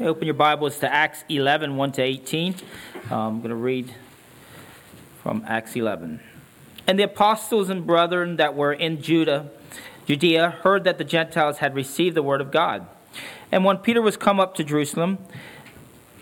Open 0.00 0.26
your 0.26 0.34
Bibles 0.34 0.78
to 0.78 0.92
Acts 0.92 1.24
11, 1.28 1.76
1 1.76 1.92
to 1.92 2.02
18. 2.02 2.54
Um, 3.10 3.18
I'm 3.18 3.38
going 3.38 3.48
to 3.50 3.56
read 3.56 3.92
from 5.24 5.44
Acts 5.44 5.74
11. 5.74 6.20
And 6.86 6.98
the 7.00 7.02
apostles 7.02 7.68
and 7.68 7.84
brethren 7.84 8.36
that 8.36 8.54
were 8.54 8.72
in 8.72 9.02
Judah, 9.02 9.50
Judea 10.06 10.50
heard 10.62 10.84
that 10.84 10.98
the 10.98 11.04
Gentiles 11.04 11.58
had 11.58 11.74
received 11.74 12.16
the 12.16 12.22
word 12.22 12.40
of 12.40 12.52
God. 12.52 12.86
And 13.50 13.64
when 13.64 13.78
Peter 13.78 14.00
was 14.00 14.16
come 14.16 14.38
up 14.38 14.54
to 14.54 14.62
Jerusalem, 14.62 15.18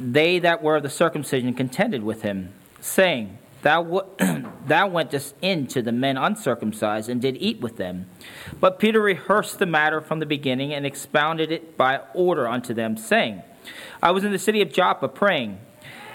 they 0.01 0.39
that 0.39 0.63
were 0.63 0.77
of 0.77 0.83
the 0.83 0.89
circumcision 0.89 1.53
contended 1.53 2.03
with 2.03 2.23
him, 2.23 2.55
saying, 2.81 3.37
Thou, 3.61 3.83
w- 3.83 4.07
thou 4.67 4.87
wentest 4.87 5.35
in 5.43 5.67
to 5.67 5.83
the 5.83 5.93
men 5.93 6.17
uncircumcised 6.17 7.11
and 7.11 7.21
did 7.21 7.37
eat 7.41 7.61
with 7.61 7.77
them. 7.77 8.07
But 8.59 8.79
Peter 8.79 9.03
rehearsed 9.03 9.59
the 9.59 9.67
matter 9.67 10.01
from 10.01 10.21
the 10.21 10.27
beginning 10.27 10.73
and 10.73 10.87
expounded 10.87 11.53
it 11.53 11.77
by 11.77 12.01
order 12.15 12.49
unto 12.49 12.73
them, 12.73 12.97
saying, 12.97 13.43
I 14.03 14.11
was 14.11 14.25
in 14.25 14.33
the 14.33 14.39
city 14.39 14.63
of 14.63 14.73
Joppa 14.73 15.09
praying, 15.09 15.59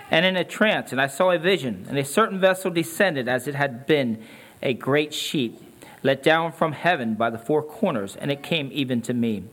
and 0.09 0.25
in 0.25 0.35
a 0.35 0.43
trance, 0.43 0.91
and 0.91 1.01
I 1.01 1.07
saw 1.07 1.31
a 1.31 1.39
vision, 1.39 1.85
and 1.89 1.97
a 1.97 2.05
certain 2.05 2.39
vessel 2.39 2.71
descended 2.71 3.27
as 3.27 3.47
it 3.47 3.55
had 3.55 3.85
been 3.85 4.23
a 4.61 4.73
great 4.73 5.13
sheet, 5.13 5.59
let 6.03 6.21
down 6.21 6.51
from 6.51 6.73
heaven 6.73 7.15
by 7.15 7.29
the 7.29 7.37
four 7.37 7.63
corners, 7.63 8.15
and 8.15 8.31
it 8.31 8.43
came 8.43 8.69
even 8.73 9.01
to 9.03 9.13
me. 9.13 9.43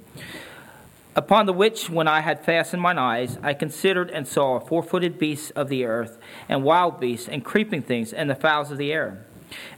Upon 1.14 1.46
the 1.46 1.52
which, 1.52 1.90
when 1.90 2.06
I 2.06 2.20
had 2.20 2.44
fastened 2.44 2.80
mine 2.80 2.98
eyes, 2.98 3.38
I 3.42 3.52
considered 3.54 4.10
and 4.10 4.26
saw 4.26 4.60
four 4.60 4.82
footed 4.82 5.18
beasts 5.18 5.50
of 5.50 5.68
the 5.68 5.84
earth, 5.84 6.18
and 6.48 6.62
wild 6.62 7.00
beasts, 7.00 7.28
and 7.28 7.44
creeping 7.44 7.82
things, 7.82 8.12
and 8.12 8.30
the 8.30 8.34
fowls 8.34 8.70
of 8.70 8.78
the 8.78 8.92
air. 8.92 9.24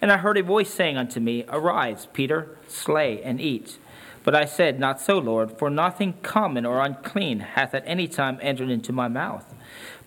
And 0.02 0.12
I 0.12 0.18
heard 0.18 0.36
a 0.36 0.42
voice 0.42 0.68
saying 0.68 0.96
unto 0.96 1.20
me, 1.20 1.44
Arise, 1.48 2.08
Peter, 2.12 2.58
slay 2.68 3.22
and 3.22 3.40
eat. 3.40 3.78
But 4.22 4.34
I 4.34 4.44
said, 4.44 4.78
Not 4.78 5.00
so, 5.00 5.18
Lord, 5.18 5.58
for 5.58 5.70
nothing 5.70 6.14
common 6.22 6.66
or 6.66 6.80
unclean 6.80 7.40
hath 7.40 7.74
at 7.74 7.84
any 7.86 8.06
time 8.06 8.38
entered 8.42 8.70
into 8.70 8.92
my 8.92 9.08
mouth. 9.08 9.54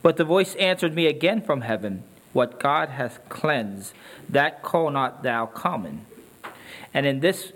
But 0.01 0.17
the 0.17 0.25
voice 0.25 0.55
answered 0.55 0.93
me 0.93 1.07
again 1.07 1.41
from 1.41 1.61
heaven, 1.61 2.03
What 2.33 2.59
God 2.59 2.89
hath 2.89 3.27
cleansed, 3.29 3.93
that 4.29 4.61
call 4.61 4.91
not 4.91 5.23
thou 5.23 5.45
common. 5.45 6.05
And 6.93 7.05
in 7.05 7.21
this 7.21 7.53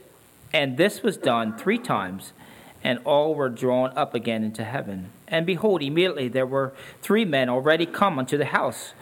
and 0.54 0.78
this 0.78 1.04
was 1.04 1.18
done 1.18 1.58
three 1.58 1.78
times 1.78 2.34
and 2.84 3.00
all 3.04 3.36
were 3.36 3.50
drawn 3.50 3.92
up 3.98 4.14
again 4.14 4.44
into 4.44 4.64
heaven. 4.64 5.10
And 5.28 5.46
behold, 5.46 5.82
immediately 5.82 6.30
there 6.30 6.46
were 6.46 6.74
three 7.02 7.26
men 7.26 7.50
already 7.50 7.86
come 7.86 8.18
unto 8.18 8.38
the 8.38 8.46
house, 8.46 8.94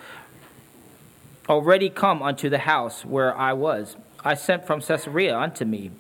already 1.48 1.90
come 1.90 2.24
unto 2.24 2.50
the 2.50 2.60
house 2.60 3.06
where 3.06 3.38
I 3.38 3.54
was. 3.54 3.96
I 4.24 4.34
sent 4.34 4.66
from 4.66 4.82
Caesarea 4.82 5.38
unto 5.38 5.66
me. 5.66 5.92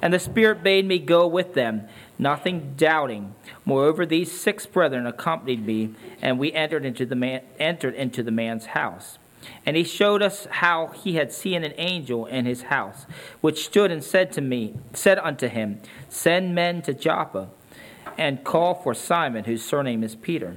And 0.00 0.12
the 0.12 0.18
Spirit 0.18 0.62
bade 0.62 0.86
me 0.86 0.98
go 0.98 1.26
with 1.26 1.54
them, 1.54 1.88
nothing 2.18 2.74
doubting. 2.76 3.34
Moreover, 3.64 4.06
these 4.06 4.32
six 4.32 4.66
brethren 4.66 5.06
accompanied 5.06 5.66
me, 5.66 5.94
and 6.22 6.38
we 6.38 6.52
entered 6.52 6.84
into 6.84 7.04
the 7.06 7.16
man, 7.16 7.42
entered 7.58 7.94
into 7.94 8.22
the 8.22 8.30
man's 8.30 8.66
house. 8.66 9.18
And 9.64 9.76
he 9.76 9.84
showed 9.84 10.22
us 10.22 10.46
how 10.50 10.88
he 10.88 11.14
had 11.14 11.32
seen 11.32 11.64
an 11.64 11.74
angel 11.76 12.26
in 12.26 12.44
his 12.44 12.62
house, 12.62 13.06
which 13.40 13.64
stood 13.64 13.90
and 13.90 14.02
said 14.02 14.32
to 14.32 14.40
me, 14.40 14.74
said 14.92 15.18
unto 15.18 15.48
him, 15.48 15.80
Send 16.08 16.54
men 16.54 16.82
to 16.82 16.94
Joppa, 16.94 17.48
and 18.16 18.44
call 18.44 18.74
for 18.74 18.94
Simon, 18.94 19.44
whose 19.44 19.64
surname 19.64 20.02
is 20.02 20.16
Peter, 20.16 20.56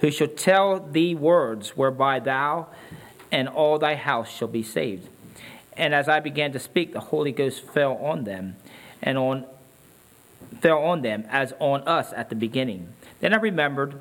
who 0.00 0.10
shall 0.10 0.28
tell 0.28 0.80
thee 0.80 1.14
words 1.14 1.76
whereby 1.76 2.20
thou 2.20 2.68
and 3.32 3.48
all 3.48 3.78
thy 3.78 3.94
house 3.94 4.30
shall 4.30 4.48
be 4.48 4.62
saved. 4.62 5.08
And 5.76 5.94
as 5.94 6.08
I 6.08 6.20
began 6.20 6.52
to 6.52 6.58
speak, 6.58 6.92
the 6.92 7.00
Holy 7.00 7.32
Ghost 7.32 7.62
fell 7.62 7.96
on 7.96 8.24
them, 8.24 8.56
and 9.02 9.18
on 9.18 9.44
fell 10.60 10.78
on 10.78 11.02
them 11.02 11.24
as 11.30 11.52
on 11.58 11.82
us 11.82 12.12
at 12.12 12.28
the 12.28 12.34
beginning. 12.34 12.88
Then 13.20 13.32
I 13.32 13.36
remembered 13.36 14.00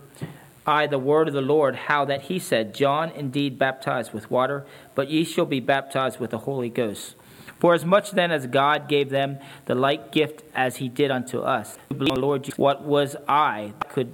I 0.66 0.88
the 0.88 1.00
word 1.00 1.28
of 1.28 1.34
the 1.34 1.42
Lord, 1.42 1.76
how 1.76 2.06
that 2.06 2.24
he 2.24 2.40
said, 2.40 2.74
John 2.74 3.10
indeed 3.12 3.60
baptized 3.60 4.14
with 4.14 4.32
water, 4.32 4.66
but 4.96 5.10
ye 5.10 5.26
shall 5.26 5.46
be 5.46 5.60
baptized 5.60 6.20
with 6.20 6.32
the 6.32 6.40
Holy 6.40 6.70
Ghost. 6.70 7.16
For 7.60 7.74
as 7.74 7.86
much 7.86 8.12
then 8.12 8.32
as 8.32 8.48
God 8.48 8.88
gave 8.88 9.10
them 9.10 9.40
the 9.66 9.76
like 9.76 10.12
gift 10.12 10.44
as 10.54 10.78
he 10.78 10.90
did 10.90 11.12
unto 11.12 11.40
us, 11.40 11.78
Lord, 11.90 12.48
what 12.58 12.84
was 12.84 13.16
I 13.28 13.74
could 13.90 14.14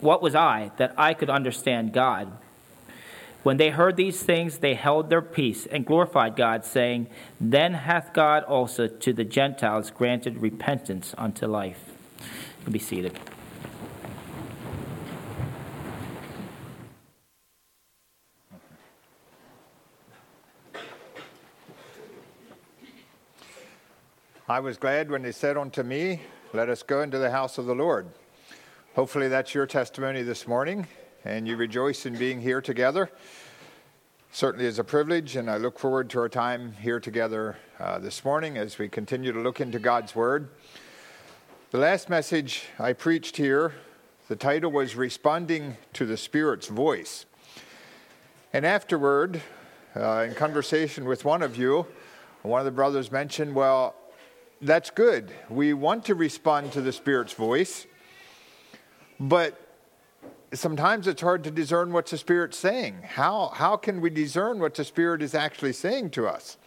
what 0.00 0.20
was 0.20 0.34
I 0.34 0.70
that 0.76 0.92
I 0.98 1.14
could 1.14 1.30
understand 1.30 1.92
God? 1.92 2.30
When 3.44 3.58
they 3.58 3.68
heard 3.68 3.96
these 3.96 4.22
things, 4.22 4.58
they 4.58 4.72
held 4.72 5.10
their 5.10 5.20
peace 5.20 5.66
and 5.66 5.84
glorified 5.84 6.34
God, 6.34 6.64
saying, 6.64 7.08
Then 7.38 7.74
hath 7.74 8.14
God 8.14 8.42
also 8.44 8.88
to 8.88 9.12
the 9.12 9.22
Gentiles 9.22 9.90
granted 9.90 10.38
repentance 10.38 11.14
unto 11.18 11.46
life. 11.46 11.92
be 12.70 12.78
seated. 12.78 13.20
I 24.48 24.60
was 24.60 24.78
glad 24.78 25.10
when 25.10 25.20
they 25.20 25.32
said 25.32 25.58
unto 25.58 25.82
me, 25.82 26.22
Let 26.54 26.70
us 26.70 26.82
go 26.82 27.02
into 27.02 27.18
the 27.18 27.30
house 27.30 27.58
of 27.58 27.66
the 27.66 27.74
Lord. 27.74 28.06
Hopefully, 28.94 29.28
that's 29.28 29.54
your 29.54 29.66
testimony 29.66 30.22
this 30.22 30.48
morning, 30.48 30.86
and 31.24 31.48
you 31.48 31.56
rejoice 31.56 32.04
in 32.04 32.16
being 32.16 32.40
here 32.40 32.60
together. 32.60 33.10
Certainly 34.30 34.66
is 34.66 34.78
a 34.78 34.84
privilege, 34.84 35.36
and 35.36 35.50
I 35.50 35.56
look 35.56 35.78
forward 35.78 36.10
to 36.10 36.20
our 36.20 36.28
time 36.28 36.72
here 36.72 37.00
together 37.00 37.56
uh, 37.80 37.98
this 37.98 38.24
morning 38.24 38.58
as 38.58 38.78
we 38.78 38.88
continue 38.88 39.32
to 39.32 39.40
look 39.40 39.60
into 39.60 39.78
God's 39.78 40.14
Word. 40.14 40.48
The 41.70 41.78
last 41.78 42.10
message 42.10 42.64
I 42.78 42.92
preached 42.92 43.38
here, 43.38 43.74
the 44.28 44.36
title 44.36 44.70
was 44.70 44.96
Responding 44.96 45.78
to 45.94 46.04
the 46.04 46.16
Spirit's 46.16 46.66
Voice. 46.66 47.24
And 48.52 48.66
afterward, 48.66 49.40
uh, 49.96 50.26
in 50.28 50.34
conversation 50.34 51.06
with 51.06 51.24
one 51.24 51.42
of 51.42 51.56
you, 51.56 51.86
one 52.42 52.60
of 52.60 52.66
the 52.66 52.70
brothers 52.70 53.10
mentioned, 53.10 53.54
Well, 53.54 53.94
that's 54.60 54.90
good. 54.90 55.32
We 55.48 55.72
want 55.72 56.04
to 56.06 56.14
respond 56.14 56.72
to 56.72 56.82
the 56.82 56.92
Spirit's 56.92 57.32
voice, 57.32 57.86
but 59.18 59.63
sometimes 60.58 61.06
it's 61.06 61.22
hard 61.22 61.44
to 61.44 61.50
discern 61.50 61.92
what 61.92 62.06
the 62.06 62.18
Spirit's 62.18 62.58
saying. 62.58 63.00
How, 63.02 63.50
how 63.54 63.76
can 63.76 64.00
we 64.00 64.10
discern 64.10 64.58
what 64.58 64.74
the 64.74 64.84
Spirit 64.84 65.22
is 65.22 65.34
actually 65.34 65.72
saying 65.72 66.10
to 66.10 66.26
us? 66.26 66.58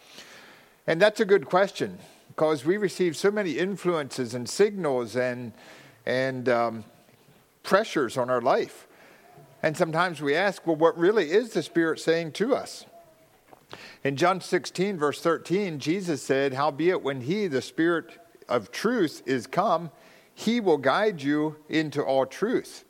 And 0.86 1.00
that's 1.00 1.20
a 1.20 1.24
good 1.24 1.46
question 1.46 1.98
because 2.28 2.64
we 2.64 2.76
receive 2.76 3.16
so 3.16 3.30
many 3.30 3.52
influences 3.52 4.34
and 4.34 4.48
signals 4.48 5.16
and, 5.16 5.52
and 6.06 6.48
um, 6.48 6.84
pressures 7.62 8.16
on 8.16 8.30
our 8.30 8.40
life. 8.40 8.86
And 9.62 9.76
sometimes 9.76 10.20
we 10.20 10.34
ask, 10.34 10.66
well, 10.66 10.76
what 10.76 10.96
really 10.96 11.30
is 11.30 11.50
the 11.50 11.62
Spirit 11.62 12.00
saying 12.00 12.32
to 12.32 12.54
us? 12.54 12.86
In 14.04 14.16
John 14.16 14.40
16, 14.40 14.98
verse 14.98 15.20
13, 15.20 15.78
Jesus 15.78 16.22
said, 16.22 16.54
Howbeit, 16.54 17.02
when 17.02 17.20
he, 17.20 17.48
the 17.48 17.60
Spirit 17.60 18.18
of 18.48 18.70
truth, 18.70 19.22
is 19.26 19.46
come, 19.46 19.90
he 20.32 20.60
will 20.60 20.78
guide 20.78 21.20
you 21.20 21.56
into 21.68 22.02
all 22.02 22.24
truth. 22.24 22.84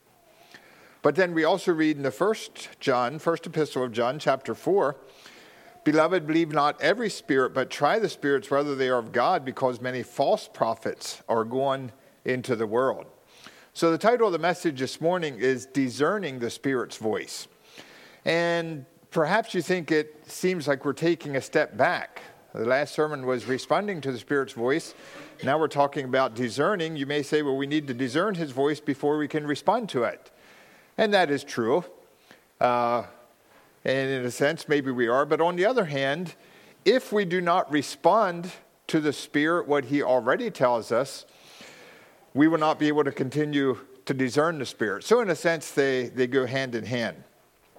But 1.02 1.14
then 1.14 1.32
we 1.34 1.44
also 1.44 1.72
read 1.72 1.96
in 1.96 2.02
the 2.02 2.10
first 2.10 2.68
John, 2.80 3.18
first 3.18 3.46
epistle 3.46 3.84
of 3.84 3.92
John, 3.92 4.18
chapter 4.18 4.54
4, 4.54 4.96
Beloved, 5.84 6.26
believe 6.26 6.52
not 6.52 6.78
every 6.82 7.08
spirit, 7.08 7.54
but 7.54 7.70
try 7.70 7.98
the 7.98 8.10
spirits 8.10 8.50
whether 8.50 8.74
they 8.74 8.88
are 8.88 8.98
of 8.98 9.10
God, 9.10 9.42
because 9.42 9.80
many 9.80 10.02
false 10.02 10.46
prophets 10.46 11.22
are 11.28 11.44
going 11.44 11.92
into 12.26 12.56
the 12.56 12.66
world. 12.66 13.06
So 13.72 13.90
the 13.90 13.96
title 13.96 14.26
of 14.26 14.32
the 14.32 14.38
message 14.38 14.80
this 14.80 15.00
morning 15.00 15.38
is 15.38 15.64
Discerning 15.64 16.40
the 16.40 16.50
Spirit's 16.50 16.96
Voice. 16.98 17.48
And 18.26 18.84
perhaps 19.10 19.54
you 19.54 19.62
think 19.62 19.90
it 19.90 20.30
seems 20.30 20.68
like 20.68 20.84
we're 20.84 20.92
taking 20.92 21.36
a 21.36 21.40
step 21.40 21.76
back. 21.76 22.20
The 22.54 22.66
last 22.66 22.92
sermon 22.92 23.24
was 23.24 23.46
responding 23.46 24.00
to 24.02 24.12
the 24.12 24.18
Spirit's 24.18 24.52
voice. 24.52 24.94
Now 25.42 25.58
we're 25.58 25.68
talking 25.68 26.04
about 26.04 26.34
discerning. 26.34 26.96
You 26.96 27.06
may 27.06 27.22
say, 27.22 27.40
well, 27.40 27.56
we 27.56 27.66
need 27.66 27.86
to 27.86 27.94
discern 27.94 28.34
His 28.34 28.50
voice 28.50 28.80
before 28.80 29.16
we 29.16 29.28
can 29.28 29.46
respond 29.46 29.88
to 29.90 30.02
it. 30.02 30.30
And 30.98 31.14
that 31.14 31.30
is 31.30 31.44
true. 31.44 31.84
Uh, 32.60 33.04
and 33.84 34.10
in 34.10 34.24
a 34.24 34.30
sense, 34.32 34.68
maybe 34.68 34.90
we 34.90 35.06
are. 35.06 35.24
But 35.24 35.40
on 35.40 35.54
the 35.54 35.64
other 35.64 35.84
hand, 35.84 36.34
if 36.84 37.12
we 37.12 37.24
do 37.24 37.40
not 37.40 37.70
respond 37.70 38.50
to 38.88 38.98
the 38.98 39.12
Spirit, 39.12 39.68
what 39.68 39.86
He 39.86 40.02
already 40.02 40.50
tells 40.50 40.90
us, 40.90 41.24
we 42.34 42.48
will 42.48 42.58
not 42.58 42.78
be 42.80 42.88
able 42.88 43.04
to 43.04 43.12
continue 43.12 43.78
to 44.06 44.14
discern 44.14 44.58
the 44.58 44.66
Spirit. 44.66 45.04
So, 45.04 45.20
in 45.20 45.30
a 45.30 45.36
sense, 45.36 45.70
they, 45.70 46.08
they 46.08 46.26
go 46.26 46.46
hand 46.46 46.74
in 46.74 46.84
hand. 46.84 47.22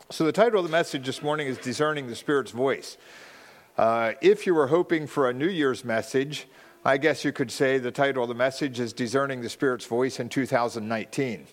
So, 0.09 0.23
the 0.23 0.31
title 0.31 0.59
of 0.59 0.65
the 0.65 0.71
message 0.71 1.05
this 1.05 1.21
morning 1.21 1.47
is 1.47 1.57
Discerning 1.57 2.07
the 2.07 2.15
Spirit's 2.15 2.51
Voice. 2.51 2.97
Uh, 3.77 4.13
if 4.21 4.47
you 4.47 4.55
were 4.55 4.67
hoping 4.67 5.07
for 5.07 5.29
a 5.29 5.33
New 5.33 5.49
Year's 5.49 5.83
message, 5.83 6.47
I 6.85 6.97
guess 6.97 7.25
you 7.25 7.33
could 7.33 7.51
say 7.51 7.77
the 7.79 7.91
title 7.91 8.23
of 8.23 8.29
the 8.29 8.35
message 8.35 8.79
is 8.79 8.93
Discerning 8.93 9.41
the 9.41 9.49
Spirit's 9.49 9.85
Voice 9.85 10.19
in 10.19 10.29
2019. 10.29 11.47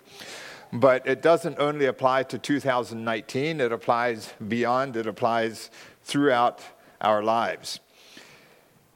But 0.73 1.07
it 1.07 1.23
doesn't 1.23 1.59
only 1.59 1.87
apply 1.87 2.25
to 2.25 2.39
2019, 2.39 3.61
it 3.61 3.73
applies 3.73 4.35
beyond, 4.47 4.97
it 4.97 5.07
applies 5.07 5.71
throughout 6.03 6.61
our 7.01 7.23
lives. 7.23 7.81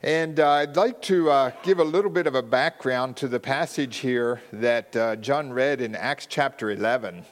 And 0.02 0.40
uh, 0.40 0.50
I'd 0.50 0.76
like 0.76 1.02
to 1.02 1.30
uh, 1.30 1.50
give 1.62 1.78
a 1.78 1.84
little 1.84 2.10
bit 2.10 2.26
of 2.26 2.34
a 2.34 2.42
background 2.42 3.16
to 3.18 3.28
the 3.28 3.38
passage 3.38 3.98
here 3.98 4.40
that 4.52 4.96
uh, 4.96 5.16
John 5.16 5.52
read 5.52 5.82
in 5.82 5.94
Acts 5.94 6.26
chapter 6.26 6.70
11. 6.70 7.24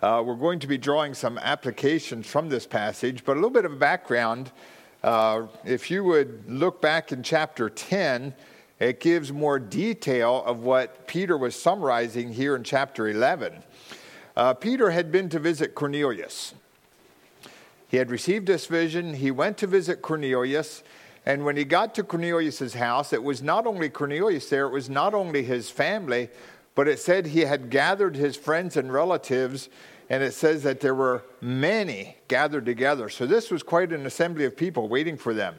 Uh, 0.00 0.22
we're 0.24 0.34
going 0.34 0.58
to 0.58 0.66
be 0.66 0.78
drawing 0.78 1.12
some 1.12 1.38
applications 1.38 2.26
from 2.26 2.48
this 2.48 2.66
passage, 2.66 3.24
but 3.24 3.32
a 3.32 3.34
little 3.34 3.50
bit 3.50 3.66
of 3.66 3.78
background. 3.78 4.50
Uh, 5.02 5.46
if 5.64 5.90
you 5.90 6.02
would 6.04 6.42
look 6.50 6.80
back 6.80 7.12
in 7.12 7.22
chapter 7.22 7.68
10, 7.68 8.34
it 8.78 9.00
gives 9.00 9.32
more 9.32 9.58
detail 9.58 10.42
of 10.44 10.60
what 10.60 11.06
Peter 11.06 11.36
was 11.36 11.54
summarizing 11.54 12.32
here 12.32 12.56
in 12.56 12.64
chapter 12.64 13.08
11. 13.08 13.62
Uh, 14.36 14.54
Peter 14.54 14.90
had 14.90 15.12
been 15.12 15.28
to 15.28 15.38
visit 15.38 15.74
Cornelius. 15.74 16.54
He 17.88 17.98
had 17.98 18.10
received 18.10 18.46
this 18.46 18.66
vision. 18.66 19.14
He 19.14 19.30
went 19.30 19.58
to 19.58 19.66
visit 19.66 20.00
Cornelius. 20.00 20.82
And 21.26 21.44
when 21.44 21.56
he 21.56 21.64
got 21.64 21.94
to 21.96 22.02
Cornelius' 22.02 22.74
house, 22.74 23.12
it 23.12 23.22
was 23.22 23.42
not 23.42 23.66
only 23.66 23.88
Cornelius 23.88 24.48
there, 24.48 24.66
it 24.66 24.72
was 24.72 24.90
not 24.90 25.14
only 25.14 25.42
his 25.44 25.70
family, 25.70 26.30
but 26.74 26.88
it 26.88 26.98
said 26.98 27.26
he 27.26 27.40
had 27.40 27.70
gathered 27.70 28.16
his 28.16 28.36
friends 28.36 28.76
and 28.76 28.92
relatives, 28.92 29.68
and 30.08 30.22
it 30.22 30.32
says 30.32 30.62
that 30.62 30.80
there 30.80 30.94
were 30.94 31.22
many 31.40 32.16
gathered 32.28 32.64
together. 32.64 33.08
So 33.08 33.26
this 33.26 33.50
was 33.50 33.62
quite 33.62 33.92
an 33.92 34.06
assembly 34.06 34.46
of 34.46 34.56
people 34.56 34.88
waiting 34.88 35.16
for 35.16 35.34
them. 35.34 35.54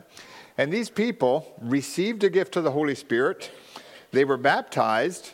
And 0.58 0.72
these 0.72 0.90
people 0.90 1.54
received 1.62 2.24
a 2.24 2.30
gift 2.30 2.56
of 2.56 2.64
the 2.64 2.72
Holy 2.72 2.96
Spirit, 2.96 3.52
they 4.12 4.26
were 4.26 4.38
baptized, 4.38 5.34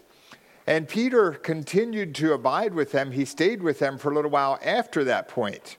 and 0.66 0.88
Peter 0.88 1.32
continued 1.32 2.16
to 2.16 2.34
abide 2.34 2.74
with 2.74 2.92
them. 2.92 3.12
He 3.12 3.26
stayed 3.26 3.62
with 3.62 3.80
them 3.80 3.98
for 3.98 4.12
a 4.12 4.16
little 4.16 4.32
while 4.32 4.60
after 4.64 5.04
that 5.04 5.28
point. 5.28 5.78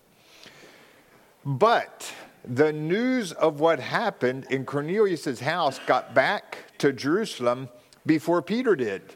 But 1.45 2.13
the 2.45 2.73
news 2.73 3.33
of 3.33 3.61
what 3.61 3.81
happened 3.81 4.47
in 4.51 4.65
Cornelius' 4.65 5.41
house 5.41 5.79
got 5.87 6.13
back 6.15 6.59
to 6.79 6.93
Jerusalem 6.93 7.69
before 8.05 8.43
Peter 8.43 8.75
did. 8.75 9.15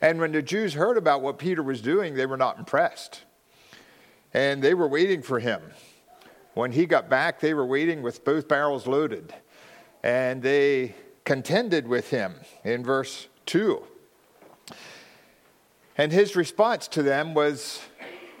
And 0.00 0.18
when 0.18 0.32
the 0.32 0.42
Jews 0.42 0.74
heard 0.74 0.96
about 0.96 1.22
what 1.22 1.38
Peter 1.38 1.62
was 1.62 1.80
doing, 1.80 2.14
they 2.14 2.26
were 2.26 2.36
not 2.36 2.58
impressed. 2.58 3.22
And 4.34 4.62
they 4.62 4.74
were 4.74 4.88
waiting 4.88 5.22
for 5.22 5.38
him. 5.38 5.62
When 6.58 6.72
he 6.72 6.86
got 6.86 7.08
back, 7.08 7.38
they 7.38 7.54
were 7.54 7.64
waiting 7.64 8.02
with 8.02 8.24
both 8.24 8.48
barrels 8.48 8.88
loaded. 8.88 9.32
And 10.02 10.42
they 10.42 10.96
contended 11.22 11.86
with 11.86 12.10
him 12.10 12.34
in 12.64 12.82
verse 12.82 13.28
2. 13.46 13.80
And 15.96 16.10
his 16.10 16.34
response 16.34 16.88
to 16.88 17.04
them 17.04 17.32
was, 17.32 17.80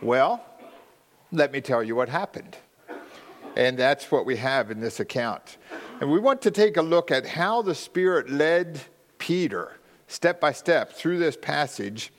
Well, 0.02 0.44
let 1.30 1.52
me 1.52 1.60
tell 1.60 1.80
you 1.80 1.94
what 1.94 2.08
happened. 2.08 2.56
And 3.54 3.78
that's 3.78 4.10
what 4.10 4.26
we 4.26 4.34
have 4.38 4.72
in 4.72 4.80
this 4.80 4.98
account. 4.98 5.56
And 6.00 6.10
we 6.10 6.18
want 6.18 6.42
to 6.42 6.50
take 6.50 6.76
a 6.76 6.82
look 6.82 7.12
at 7.12 7.24
how 7.24 7.62
the 7.62 7.76
Spirit 7.76 8.28
led 8.28 8.80
Peter 9.18 9.78
step 10.08 10.40
by 10.40 10.50
step 10.50 10.92
through 10.92 11.20
this 11.20 11.36
passage 11.36 12.12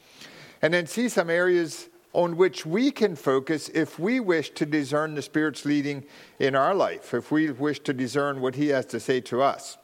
and 0.61 0.73
then 0.73 0.87
see 0.87 1.09
some 1.09 1.29
areas 1.29 1.89
on 2.13 2.37
which 2.37 2.65
we 2.65 2.91
can 2.91 3.15
focus 3.15 3.69
if 3.69 3.99
we 3.99 4.19
wish 4.19 4.49
to 4.51 4.65
discern 4.65 5.13
the 5.15 5.21
Spirit's 5.21 5.65
leading 5.65 6.03
in 6.39 6.55
our 6.55 6.73
life, 6.73 7.13
if 7.13 7.31
we 7.31 7.51
wish 7.51 7.79
to 7.81 7.93
discern 7.93 8.41
what 8.41 8.55
He 8.55 8.69
has 8.69 8.85
to 8.87 8.99
say 8.99 9.21
to 9.21 9.41
us. 9.41 9.77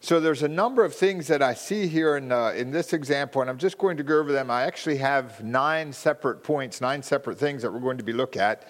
So 0.00 0.20
there's 0.20 0.44
a 0.44 0.48
number 0.48 0.84
of 0.84 0.94
things 0.94 1.26
that 1.26 1.42
I 1.42 1.54
see 1.54 1.88
here 1.88 2.16
in, 2.16 2.30
uh, 2.30 2.50
in 2.50 2.70
this 2.70 2.92
example, 2.92 3.40
and 3.40 3.50
I'm 3.50 3.58
just 3.58 3.78
going 3.78 3.96
to 3.96 4.04
go 4.04 4.20
over 4.20 4.30
them. 4.30 4.50
I 4.50 4.62
actually 4.62 4.98
have 4.98 5.42
nine 5.42 5.92
separate 5.92 6.44
points, 6.44 6.80
nine 6.80 7.02
separate 7.02 7.36
things 7.36 7.62
that 7.62 7.72
we're 7.72 7.80
going 7.80 7.98
to 7.98 8.04
be 8.04 8.12
look 8.12 8.36
at. 8.36 8.68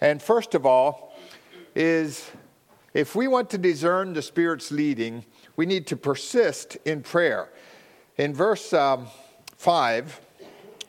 And 0.00 0.20
first 0.20 0.54
of 0.54 0.66
all, 0.66 1.14
is 1.76 2.30
if 2.94 3.14
we 3.14 3.28
want 3.28 3.48
to 3.50 3.58
discern 3.58 4.12
the 4.12 4.22
Spirit's 4.22 4.72
leading, 4.72 5.24
we 5.54 5.66
need 5.66 5.86
to 5.86 5.96
persist 5.96 6.76
in 6.84 7.02
prayer. 7.02 7.50
In 8.16 8.34
verse 8.34 8.72
um, 8.72 9.06
5, 9.56 10.20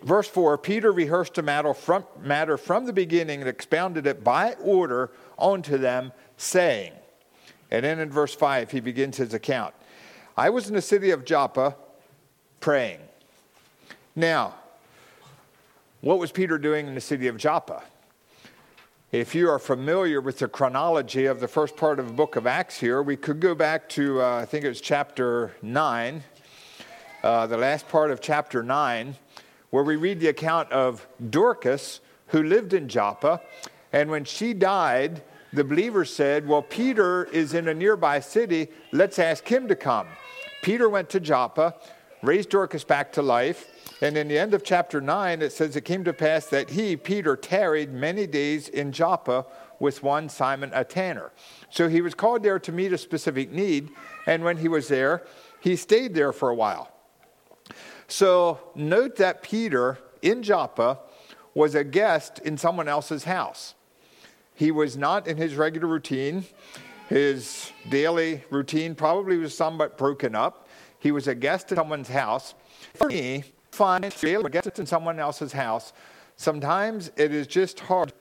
verse 0.03 0.27
4, 0.27 0.57
Peter 0.57 0.91
rehearsed 0.91 1.37
a 1.37 1.41
matter 1.41 1.73
from, 1.73 2.05
matter 2.21 2.57
from 2.57 2.85
the 2.85 2.93
beginning 2.93 3.41
and 3.41 3.49
expounded 3.49 4.07
it 4.07 4.23
by 4.23 4.53
order 4.55 5.11
unto 5.37 5.77
them, 5.77 6.11
saying, 6.37 6.93
and 7.71 7.83
then 7.83 7.99
in 7.99 8.09
verse 8.09 8.33
5, 8.33 8.71
he 8.71 8.79
begins 8.79 9.17
his 9.17 9.33
account. 9.33 9.73
I 10.37 10.49
was 10.49 10.67
in 10.67 10.75
the 10.75 10.81
city 10.81 11.09
of 11.11 11.25
Joppa 11.25 11.75
praying. 12.59 12.99
Now, 14.15 14.55
what 16.01 16.19
was 16.19 16.31
Peter 16.31 16.57
doing 16.57 16.87
in 16.87 16.95
the 16.95 17.01
city 17.01 17.27
of 17.27 17.37
Joppa? 17.37 17.83
If 19.11 19.33
you 19.33 19.49
are 19.49 19.57
familiar 19.57 20.21
with 20.21 20.39
the 20.39 20.47
chronology 20.47 21.25
of 21.25 21.39
the 21.39 21.47
first 21.47 21.75
part 21.75 21.97
of 21.99 22.07
the 22.07 22.13
book 22.13 22.35
of 22.35 22.45
Acts 22.45 22.77
here, 22.77 23.01
we 23.01 23.15
could 23.15 23.39
go 23.39 23.55
back 23.55 23.89
to, 23.89 24.21
uh, 24.21 24.41
I 24.41 24.45
think 24.45 24.65
it 24.65 24.67
was 24.67 24.81
chapter 24.81 25.55
9, 25.61 26.23
uh, 27.23 27.47
the 27.47 27.57
last 27.57 27.87
part 27.87 28.11
of 28.11 28.21
chapter 28.21 28.63
9, 28.63 29.15
where 29.69 29.83
we 29.83 29.95
read 29.95 30.19
the 30.19 30.27
account 30.27 30.71
of 30.71 31.07
Dorcas, 31.29 31.99
who 32.27 32.43
lived 32.43 32.73
in 32.73 32.87
Joppa. 32.87 33.41
And 33.91 34.09
when 34.09 34.25
she 34.25 34.53
died, 34.53 35.23
the 35.53 35.63
believers 35.63 36.13
said, 36.13 36.47
Well, 36.47 36.61
Peter 36.61 37.25
is 37.25 37.53
in 37.53 37.67
a 37.67 37.73
nearby 37.73 38.19
city, 38.19 38.69
let's 38.91 39.19
ask 39.19 39.47
him 39.47 39.67
to 39.67 39.75
come. 39.75 40.07
Peter 40.61 40.89
went 40.89 41.09
to 41.11 41.19
Joppa, 41.19 41.75
raised 42.21 42.49
Dorcas 42.49 42.83
back 42.83 43.11
to 43.13 43.21
life. 43.21 43.67
And 44.01 44.15
in 44.15 44.27
the 44.27 44.37
end 44.37 44.53
of 44.53 44.63
chapter 44.63 45.01
9, 45.01 45.41
it 45.41 45.51
says, 45.51 45.75
It 45.75 45.85
came 45.85 46.03
to 46.03 46.13
pass 46.13 46.47
that 46.47 46.69
he, 46.69 46.95
Peter, 46.95 47.35
tarried 47.35 47.91
many 47.91 48.27
days 48.27 48.69
in 48.69 48.91
Joppa 48.91 49.45
with 49.79 50.03
one 50.03 50.29
Simon 50.29 50.71
a 50.73 50.83
tanner. 50.83 51.31
So 51.69 51.87
he 51.87 52.01
was 52.01 52.13
called 52.13 52.43
there 52.43 52.59
to 52.59 52.71
meet 52.71 52.93
a 52.93 52.97
specific 52.97 53.51
need. 53.51 53.89
And 54.25 54.43
when 54.43 54.57
he 54.57 54.67
was 54.67 54.87
there, 54.87 55.23
he 55.59 55.75
stayed 55.75 56.13
there 56.13 56.33
for 56.33 56.49
a 56.49 56.55
while. 56.55 56.91
So 58.07 58.59
note 58.75 59.17
that 59.17 59.43
Peter 59.43 59.99
in 60.21 60.43
Joppa 60.43 60.99
was 61.53 61.75
a 61.75 61.83
guest 61.83 62.39
in 62.39 62.57
someone 62.57 62.87
else's 62.87 63.25
house. 63.25 63.73
He 64.53 64.71
was 64.71 64.97
not 64.97 65.27
in 65.27 65.37
his 65.37 65.55
regular 65.55 65.87
routine. 65.87 66.45
His 67.09 67.71
daily 67.89 68.43
routine 68.49 68.95
probably 68.95 69.37
was 69.37 69.55
somewhat 69.55 69.97
broken 69.97 70.35
up. 70.35 70.67
He 70.99 71.11
was 71.11 71.27
a 71.27 71.35
guest 71.35 71.71
in 71.71 71.77
someone's 71.77 72.09
house. 72.09 72.53
For 72.95 73.07
me, 73.07 73.43
find 73.71 74.05
a 74.05 74.49
guest 74.49 74.79
in 74.79 74.85
someone 74.85 75.19
else's 75.19 75.53
house, 75.53 75.93
sometimes 76.35 77.11
it 77.15 77.33
is 77.33 77.47
just 77.47 77.81
hard 77.81 78.13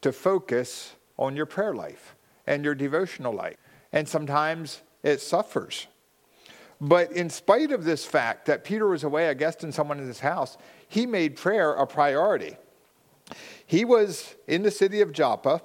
to 0.00 0.12
focus 0.12 0.94
on 1.18 1.34
your 1.34 1.46
prayer 1.46 1.74
life 1.74 2.14
and 2.46 2.64
your 2.64 2.74
devotional 2.74 3.32
life. 3.32 3.56
And 3.92 4.08
sometimes 4.08 4.82
it 5.02 5.20
suffers. 5.20 5.86
But 6.80 7.12
in 7.12 7.30
spite 7.30 7.70
of 7.70 7.84
this 7.84 8.04
fact 8.04 8.46
that 8.46 8.64
Peter 8.64 8.86
was 8.86 9.04
away, 9.04 9.28
a 9.28 9.34
guest 9.34 9.64
in 9.64 9.72
someone 9.72 9.98
in 9.98 10.06
his 10.06 10.20
house, 10.20 10.56
he 10.88 11.06
made 11.06 11.36
prayer 11.36 11.72
a 11.72 11.86
priority. 11.86 12.56
He 13.66 13.84
was 13.84 14.34
in 14.46 14.62
the 14.62 14.70
city 14.70 15.00
of 15.00 15.12
Joppa 15.12 15.62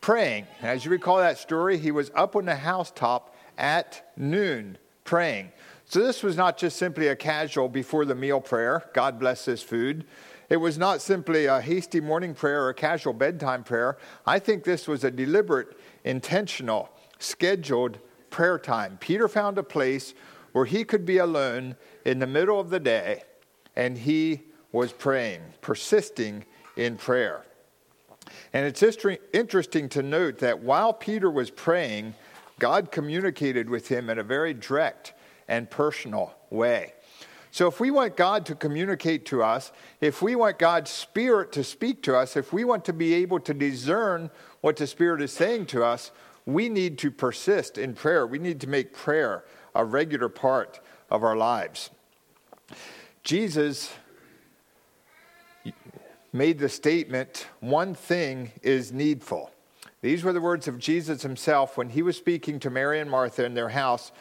praying. 0.00 0.46
As 0.62 0.84
you 0.84 0.90
recall 0.90 1.18
that 1.18 1.38
story, 1.38 1.78
he 1.78 1.90
was 1.90 2.10
up 2.14 2.36
on 2.36 2.44
the 2.44 2.56
housetop 2.56 3.34
at 3.58 4.12
noon 4.16 4.78
praying. 5.04 5.52
So 5.86 6.00
this 6.00 6.22
was 6.22 6.36
not 6.36 6.56
just 6.56 6.76
simply 6.76 7.08
a 7.08 7.16
casual 7.16 7.68
before 7.68 8.04
the 8.04 8.14
meal 8.14 8.40
prayer, 8.40 8.84
God 8.94 9.18
bless 9.18 9.44
this 9.44 9.62
food. 9.62 10.06
It 10.50 10.56
was 10.56 10.76
not 10.78 11.00
simply 11.00 11.46
a 11.46 11.60
hasty 11.60 12.00
morning 12.00 12.34
prayer 12.34 12.64
or 12.64 12.68
a 12.70 12.74
casual 12.74 13.12
bedtime 13.12 13.64
prayer. 13.64 13.96
I 14.26 14.38
think 14.38 14.64
this 14.64 14.86
was 14.86 15.04
a 15.04 15.10
deliberate, 15.10 15.78
intentional, 16.04 16.90
scheduled 17.18 17.98
prayer 18.30 18.58
time. 18.58 18.98
Peter 19.00 19.26
found 19.28 19.58
a 19.58 19.62
place 19.62 20.14
where 20.54 20.66
he 20.66 20.84
could 20.84 21.04
be 21.04 21.18
alone 21.18 21.74
in 22.04 22.20
the 22.20 22.26
middle 22.28 22.60
of 22.60 22.70
the 22.70 22.78
day, 22.78 23.24
and 23.74 23.98
he 23.98 24.40
was 24.70 24.92
praying, 24.92 25.40
persisting 25.60 26.44
in 26.76 26.96
prayer. 26.96 27.44
And 28.52 28.64
it's 28.64 28.80
interesting 29.32 29.88
to 29.88 30.02
note 30.02 30.38
that 30.38 30.60
while 30.60 30.92
Peter 30.92 31.28
was 31.28 31.50
praying, 31.50 32.14
God 32.60 32.92
communicated 32.92 33.68
with 33.68 33.88
him 33.88 34.08
in 34.08 34.20
a 34.20 34.22
very 34.22 34.54
direct 34.54 35.12
and 35.48 35.68
personal 35.68 36.32
way. 36.50 36.92
So, 37.50 37.66
if 37.66 37.80
we 37.80 37.90
want 37.90 38.16
God 38.16 38.46
to 38.46 38.54
communicate 38.54 39.26
to 39.26 39.42
us, 39.42 39.72
if 40.00 40.22
we 40.22 40.36
want 40.36 40.60
God's 40.60 40.90
Spirit 40.90 41.50
to 41.52 41.64
speak 41.64 42.00
to 42.02 42.16
us, 42.16 42.36
if 42.36 42.52
we 42.52 42.62
want 42.62 42.84
to 42.84 42.92
be 42.92 43.14
able 43.14 43.40
to 43.40 43.54
discern 43.54 44.30
what 44.60 44.76
the 44.76 44.86
Spirit 44.86 45.20
is 45.20 45.32
saying 45.32 45.66
to 45.66 45.82
us, 45.82 46.12
we 46.46 46.68
need 46.68 46.96
to 46.98 47.10
persist 47.10 47.76
in 47.76 47.94
prayer. 47.94 48.24
We 48.24 48.38
need 48.38 48.60
to 48.60 48.68
make 48.68 48.92
prayer 48.92 49.44
a 49.74 49.84
regular 49.84 50.28
part 50.28 50.80
of 51.10 51.22
our 51.22 51.36
lives. 51.36 51.90
Jesus 53.22 53.92
made 56.32 56.58
the 56.58 56.68
statement, 56.68 57.46
one 57.60 57.94
thing 57.94 58.52
is 58.62 58.92
needful. 58.92 59.50
These 60.00 60.24
were 60.24 60.32
the 60.32 60.40
words 60.40 60.68
of 60.68 60.78
Jesus 60.78 61.22
himself 61.22 61.78
when 61.78 61.88
he 61.88 62.02
was 62.02 62.16
speaking 62.16 62.60
to 62.60 62.70
Mary 62.70 63.00
and 63.00 63.10
Martha 63.10 63.44
in 63.44 63.54
their 63.54 63.70
house 63.70 64.12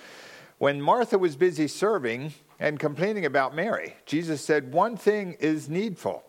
when 0.64 0.82
Martha 0.82 1.18
was 1.18 1.36
busy 1.36 1.68
serving 1.68 2.34
and 2.58 2.80
complaining 2.80 3.26
about 3.26 3.54
Mary, 3.54 3.96
Jesus 4.06 4.40
said, 4.40 4.72
One 4.72 4.96
thing 4.96 5.36
is 5.42 5.68
needful. 5.68 6.24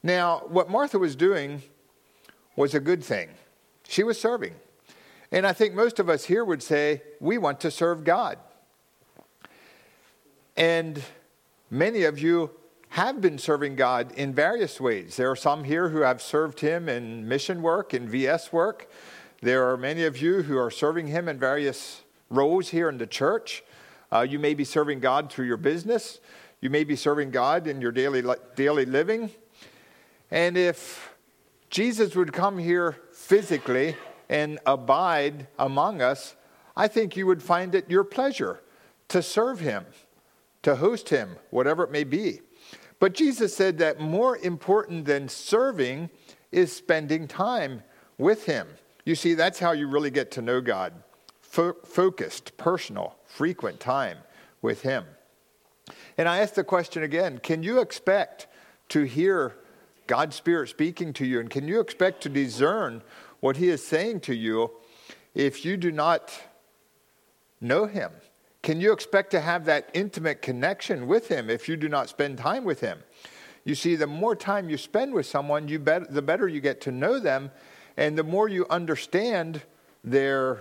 Now, 0.00 0.42
what 0.46 0.70
Martha 0.70 0.96
was 0.96 1.16
doing 1.16 1.60
was 2.54 2.74
a 2.74 2.78
good 2.78 3.02
thing. 3.02 3.30
She 3.88 4.04
was 4.04 4.20
serving. 4.20 4.54
And 5.32 5.44
I 5.44 5.52
think 5.52 5.74
most 5.74 5.98
of 5.98 6.08
us 6.08 6.24
here 6.24 6.44
would 6.44 6.62
say 6.62 7.02
we 7.18 7.36
want 7.36 7.58
to 7.62 7.70
serve 7.72 8.04
God. 8.04 8.38
And 10.56 11.02
many 11.70 12.04
of 12.04 12.18
you 12.18 12.50
have 12.90 13.20
been 13.20 13.38
serving 13.38 13.74
God 13.74 14.12
in 14.12 14.32
various 14.32 14.80
ways. 14.80 15.16
There 15.16 15.30
are 15.30 15.36
some 15.36 15.64
here 15.64 15.88
who 15.88 16.00
have 16.00 16.22
served 16.22 16.60
Him 16.60 16.88
in 16.88 17.26
mission 17.26 17.60
work, 17.60 17.92
in 17.92 18.08
VS 18.08 18.52
work. 18.52 18.88
There 19.42 19.68
are 19.68 19.76
many 19.76 20.04
of 20.04 20.22
you 20.22 20.42
who 20.42 20.56
are 20.56 20.70
serving 20.70 21.08
Him 21.08 21.28
in 21.28 21.38
various 21.38 22.02
roles 22.30 22.68
here 22.68 22.88
in 22.88 22.98
the 22.98 23.06
church. 23.06 23.64
Uh, 24.12 24.20
you 24.20 24.38
may 24.38 24.54
be 24.54 24.64
serving 24.64 25.00
God 25.00 25.30
through 25.30 25.46
your 25.46 25.56
business. 25.56 26.20
You 26.60 26.70
may 26.70 26.84
be 26.84 26.94
serving 26.94 27.32
God 27.32 27.66
in 27.66 27.80
your 27.80 27.90
daily, 27.90 28.22
daily 28.54 28.84
living. 28.84 29.30
And 30.30 30.56
if 30.56 31.14
Jesus 31.68 32.14
would 32.14 32.32
come 32.32 32.58
here 32.58 32.96
physically 33.12 33.96
and 34.28 34.60
abide 34.64 35.48
among 35.58 36.00
us, 36.00 36.36
I 36.76 36.86
think 36.86 37.16
you 37.16 37.26
would 37.26 37.42
find 37.42 37.74
it 37.74 37.90
your 37.90 38.04
pleasure 38.04 38.60
to 39.08 39.20
serve 39.20 39.60
Him, 39.60 39.84
to 40.64 40.76
host 40.76 41.08
Him, 41.08 41.36
whatever 41.50 41.84
it 41.84 41.90
may 41.90 42.04
be. 42.04 42.40
But 42.98 43.14
Jesus 43.14 43.54
said 43.54 43.78
that 43.78 44.00
more 44.00 44.36
important 44.38 45.04
than 45.04 45.28
serving 45.28 46.10
is 46.50 46.72
spending 46.72 47.28
time 47.28 47.82
with 48.18 48.46
Him. 48.46 48.66
You 49.04 49.14
see, 49.14 49.34
that's 49.34 49.58
how 49.58 49.72
you 49.72 49.86
really 49.86 50.10
get 50.10 50.30
to 50.32 50.42
know 50.42 50.60
God 50.60 50.92
Fo- 51.40 51.76
focused, 51.84 52.56
personal, 52.56 53.16
frequent 53.26 53.78
time 53.78 54.18
with 54.62 54.82
Him. 54.82 55.04
And 56.16 56.28
I 56.28 56.38
ask 56.38 56.54
the 56.54 56.64
question 56.64 57.02
again 57.02 57.38
can 57.38 57.62
you 57.62 57.80
expect 57.80 58.46
to 58.88 59.02
hear 59.02 59.54
God's 60.06 60.36
Spirit 60.36 60.68
speaking 60.68 61.12
to 61.14 61.26
you? 61.26 61.40
And 61.40 61.50
can 61.50 61.68
you 61.68 61.80
expect 61.80 62.22
to 62.22 62.28
discern 62.28 63.02
what 63.40 63.56
He 63.58 63.68
is 63.68 63.86
saying 63.86 64.20
to 64.20 64.34
you 64.34 64.70
if 65.34 65.64
you 65.64 65.76
do 65.76 65.92
not 65.92 66.32
know 67.60 67.86
Him? 67.86 68.10
Can 68.64 68.80
you 68.80 68.94
expect 68.94 69.30
to 69.32 69.42
have 69.42 69.66
that 69.66 69.90
intimate 69.92 70.40
connection 70.40 71.06
with 71.06 71.28
Him 71.28 71.50
if 71.50 71.68
you 71.68 71.76
do 71.76 71.86
not 71.86 72.08
spend 72.08 72.38
time 72.38 72.64
with 72.64 72.80
Him? 72.80 72.98
You 73.66 73.74
see, 73.74 73.94
the 73.94 74.06
more 74.06 74.34
time 74.34 74.70
you 74.70 74.78
spend 74.78 75.12
with 75.12 75.26
someone, 75.26 75.68
you 75.68 75.78
bet, 75.78 76.10
the 76.10 76.22
better 76.22 76.48
you 76.48 76.62
get 76.62 76.80
to 76.80 76.90
know 76.90 77.18
them, 77.18 77.50
and 77.98 78.16
the 78.16 78.22
more 78.22 78.48
you 78.48 78.66
understand 78.70 79.60
their 80.02 80.60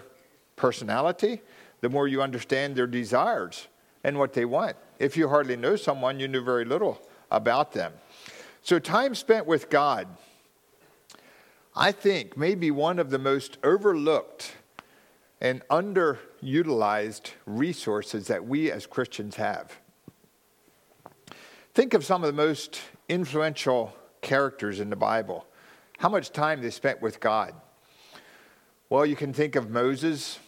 personality, 0.57 1.41
the 1.79 1.87
more 1.87 2.09
you 2.09 2.21
understand 2.21 2.75
their 2.75 2.87
desires 2.87 3.69
and 4.03 4.19
what 4.19 4.33
they 4.33 4.43
want. 4.43 4.75
If 4.99 5.15
you 5.15 5.29
hardly 5.29 5.55
know 5.55 5.77
someone, 5.77 6.19
you 6.19 6.27
knew 6.27 6.43
very 6.43 6.65
little 6.65 7.01
about 7.31 7.71
them. 7.71 7.93
So, 8.63 8.79
time 8.79 9.15
spent 9.15 9.45
with 9.45 9.69
God, 9.69 10.09
I 11.73 11.93
think, 11.93 12.35
may 12.35 12.55
be 12.55 12.69
one 12.69 12.99
of 12.99 13.11
the 13.11 13.19
most 13.19 13.59
overlooked 13.63 14.55
and 15.41 15.61
underutilized 15.69 17.31
resources 17.45 18.27
that 18.27 18.45
we 18.45 18.71
as 18.71 18.85
Christians 18.85 19.35
have. 19.35 19.79
Think 21.73 21.93
of 21.93 22.05
some 22.05 22.23
of 22.23 22.27
the 22.27 22.33
most 22.33 22.79
influential 23.09 23.93
characters 24.21 24.79
in 24.79 24.89
the 24.89 24.95
Bible, 24.95 25.45
how 25.97 26.09
much 26.09 26.31
time 26.31 26.61
they 26.61 26.69
spent 26.69 27.01
with 27.01 27.19
God. 27.19 27.53
Well, 28.89 29.05
you 29.05 29.15
can 29.15 29.33
think 29.33 29.55
of 29.55 29.69
Moses, 29.69 30.39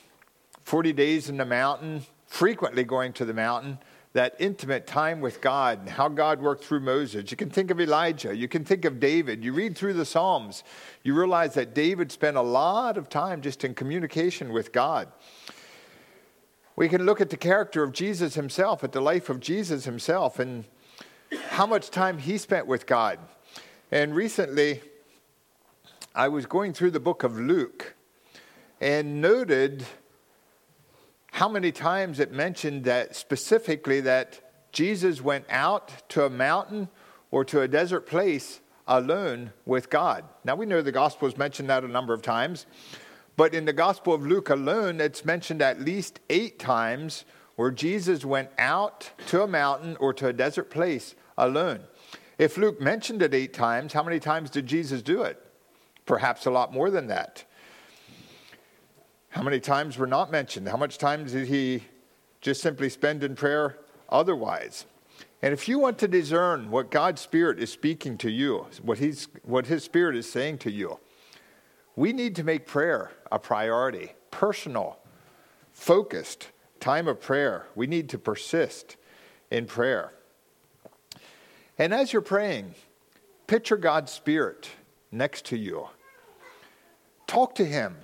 40 0.64 0.94
days 0.94 1.30
in 1.30 1.38
the 1.38 1.46
mountain, 1.46 2.06
frequently 2.28 2.84
going 2.84 3.14
to 3.14 3.26
the 3.26 3.34
mountain, 3.34 3.80
that 4.16 4.34
intimate 4.40 4.88
time 4.88 5.20
with 5.20 5.42
God 5.42 5.78
and 5.80 5.90
how 5.90 6.08
God 6.08 6.42
worked 6.42 6.64
through 6.64 6.80
Moses. 6.80 7.30
You 7.32 7.36
can 7.36 7.50
think 7.50 7.70
of 7.70 7.82
Elijah. 7.82 8.34
You 8.34 8.48
can 8.48 8.64
think 8.64 8.86
of 8.86 8.98
David. 8.98 9.44
You 9.44 9.52
read 9.52 9.78
through 9.78 9.92
the 9.92 10.06
Psalms, 10.06 10.64
you 11.04 11.14
realize 11.14 11.54
that 11.56 11.76
David 11.76 12.14
spent 12.14 12.38
a 12.38 12.42
lot 12.42 12.98
of 12.98 13.10
time 13.10 13.42
just 13.42 13.66
in 13.66 13.76
communication 13.76 14.54
with 14.54 14.72
God. 14.72 15.10
We 16.78 16.88
can 16.88 17.06
look 17.06 17.20
at 17.20 17.30
the 17.30 17.36
character 17.36 17.84
of 17.84 17.92
Jesus 17.92 18.36
himself, 18.36 18.86
at 18.86 18.94
the 18.94 19.02
life 19.02 19.30
of 19.30 19.42
Jesus 19.42 19.84
himself, 19.84 20.40
and 20.40 20.64
how 21.50 21.66
much 21.66 21.90
time 21.90 22.18
he 22.18 22.38
spent 22.38 22.68
with 22.68 22.86
God. 22.86 23.20
And 23.92 24.16
recently, 24.16 24.82
I 26.16 26.30
was 26.30 26.46
going 26.46 26.72
through 26.72 26.92
the 26.92 27.02
book 27.02 27.24
of 27.24 27.38
Luke 27.38 27.96
and 28.80 29.22
noted 29.22 29.86
how 31.36 31.50
many 31.50 31.70
times 31.70 32.22
it 32.22 32.32
mentioned 32.32 32.86
that 32.86 33.14
specifically 33.14 34.00
that 34.00 34.40
Jesus 34.72 35.22
went 35.22 35.44
out 35.50 35.92
to 36.08 36.24
a 36.24 36.30
mountain 36.30 36.88
or 37.30 37.44
to 37.44 37.60
a 37.60 37.68
desert 37.68 38.08
place 38.08 38.62
alone 38.88 39.52
with 39.66 39.90
God. 39.90 40.24
Now 40.46 40.56
we 40.56 40.66
know 40.66 40.82
the 40.82 40.94
Gospels 40.94 41.36
mention 41.36 41.68
that 41.68 41.84
a 41.84 41.90
number 41.90 42.14
of 42.14 42.22
times, 42.22 42.66
but 43.36 43.54
in 43.54 43.66
the 43.66 43.74
Gospel 43.74 44.14
of 44.14 44.26
Luke 44.26 44.50
alone, 44.50 45.02
it's 45.02 45.26
mentioned 45.26 45.62
at 45.62 45.82
least 45.82 46.22
eight 46.30 46.58
times 46.58 47.26
where 47.58 47.70
Jesus 47.70 48.24
went 48.24 48.50
out 48.58 49.12
to 49.28 49.44
a 49.44 49.48
mountain 49.48 49.98
or 50.00 50.14
to 50.14 50.30
a 50.30 50.34
desert 50.34 50.70
place 50.70 51.16
alone. 51.38 51.82
If 52.38 52.58
Luke 52.58 52.80
mentioned 52.80 53.22
it 53.22 53.34
eight 53.34 53.54
times, 53.54 53.92
how 53.92 54.04
many 54.04 54.22
times 54.22 54.50
did 54.50 54.68
Jesus 54.68 55.02
do 55.02 55.24
it? 55.24 55.46
Perhaps 56.06 56.46
a 56.46 56.52
lot 56.52 56.72
more 56.72 56.90
than 56.90 57.08
that. 57.08 57.44
How 59.36 59.44
many 59.44 59.60
times 59.60 59.98
were 59.98 60.08
not 60.08 60.32
mentioned? 60.32 60.70
How 60.70 60.78
much 60.78 60.98
time 60.98 61.26
did 61.26 61.50
he 61.50 61.84
just 62.40 62.62
simply 62.62 62.88
spend 62.88 63.22
in 63.22 63.36
prayer 63.36 63.78
otherwise? 64.08 64.86
And 65.42 65.52
if 65.52 65.68
you 65.68 65.78
want 65.78 65.98
to 65.98 66.08
discern 66.08 66.72
what 66.72 66.90
God's 66.90 67.20
Spirit 67.20 67.60
is 67.60 67.70
speaking 67.70 68.18
to 68.20 68.32
you, 68.32 68.68
what, 68.82 68.98
he's, 68.98 69.28
what 69.44 69.66
His 69.66 69.84
Spirit 69.84 70.16
is 70.16 70.32
saying 70.32 70.60
to 70.60 70.72
you, 70.72 71.02
we 71.98 72.14
need 72.14 72.34
to 72.38 72.46
make 72.46 72.66
prayer 72.66 73.12
a 73.30 73.38
priority, 73.38 74.14
personal, 74.32 75.00
focused 75.74 76.52
time 76.80 77.06
of 77.06 77.20
prayer. 77.20 77.68
We 77.76 77.88
need 77.88 78.08
to 78.12 78.18
persist 78.18 78.96
in 79.52 79.66
prayer. 79.66 80.14
And 81.78 81.94
as 81.94 82.14
you're 82.14 82.22
praying, 82.22 82.74
picture 83.48 83.76
God's 83.76 84.14
Spirit 84.14 84.70
next 85.12 85.44
to 85.48 85.58
you. 85.58 85.90
Talk 87.28 87.54
to 87.56 87.66
Him 87.66 87.98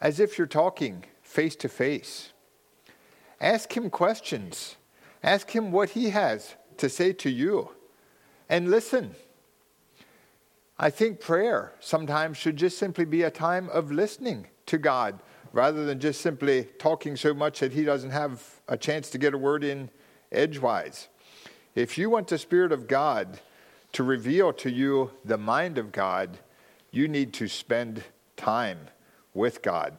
as 0.00 0.20
if 0.20 0.38
you're 0.38 0.46
talking 0.46 1.04
face 1.22 1.56
to 1.56 1.68
face. 1.68 2.32
Ask 3.40 3.76
him 3.76 3.90
questions. 3.90 4.76
Ask 5.22 5.50
him 5.50 5.72
what 5.72 5.90
he 5.90 6.10
has 6.10 6.54
to 6.78 6.88
say 6.88 7.12
to 7.14 7.30
you. 7.30 7.70
And 8.48 8.70
listen. 8.70 9.14
I 10.78 10.88
think 10.88 11.20
prayer 11.20 11.74
sometimes 11.78 12.38
should 12.38 12.56
just 12.56 12.78
simply 12.78 13.04
be 13.04 13.22
a 13.22 13.30
time 13.30 13.68
of 13.68 13.92
listening 13.92 14.46
to 14.64 14.78
God 14.78 15.20
rather 15.52 15.84
than 15.84 16.00
just 16.00 16.22
simply 16.22 16.68
talking 16.78 17.16
so 17.16 17.34
much 17.34 17.60
that 17.60 17.72
he 17.72 17.84
doesn't 17.84 18.10
have 18.10 18.60
a 18.66 18.78
chance 18.78 19.10
to 19.10 19.18
get 19.18 19.34
a 19.34 19.38
word 19.38 19.62
in 19.62 19.90
edgewise. 20.32 21.08
If 21.74 21.98
you 21.98 22.08
want 22.08 22.28
the 22.28 22.38
Spirit 22.38 22.72
of 22.72 22.88
God 22.88 23.40
to 23.92 24.02
reveal 24.02 24.52
to 24.54 24.70
you 24.70 25.10
the 25.24 25.36
mind 25.36 25.76
of 25.76 25.92
God, 25.92 26.38
you 26.90 27.08
need 27.08 27.34
to 27.34 27.46
spend 27.46 28.04
time 28.36 28.78
with 29.34 29.62
God. 29.62 29.96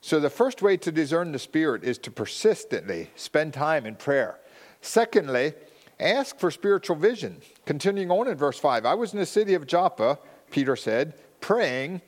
So, 0.00 0.20
the 0.20 0.30
first 0.30 0.62
way 0.62 0.76
to 0.78 0.92
discern 0.92 1.32
the 1.32 1.38
Spirit 1.38 1.84
is 1.84 1.98
to 1.98 2.10
persistently 2.10 3.10
spend 3.16 3.52
time 3.52 3.84
in 3.84 3.96
prayer. 3.96 4.38
Secondly, 4.80 5.54
ask 5.98 6.38
for 6.38 6.50
spiritual 6.50 6.96
vision. 6.96 7.40
Continuing 7.66 8.10
on 8.10 8.28
in 8.28 8.36
verse 8.36 8.58
5 8.58 8.86
I 8.86 8.94
was 8.94 9.12
in 9.12 9.18
the 9.18 9.26
city 9.26 9.54
of 9.54 9.66
Joppa, 9.66 10.18
Peter 10.50 10.76
said, 10.76 11.14
praying, 11.40 12.00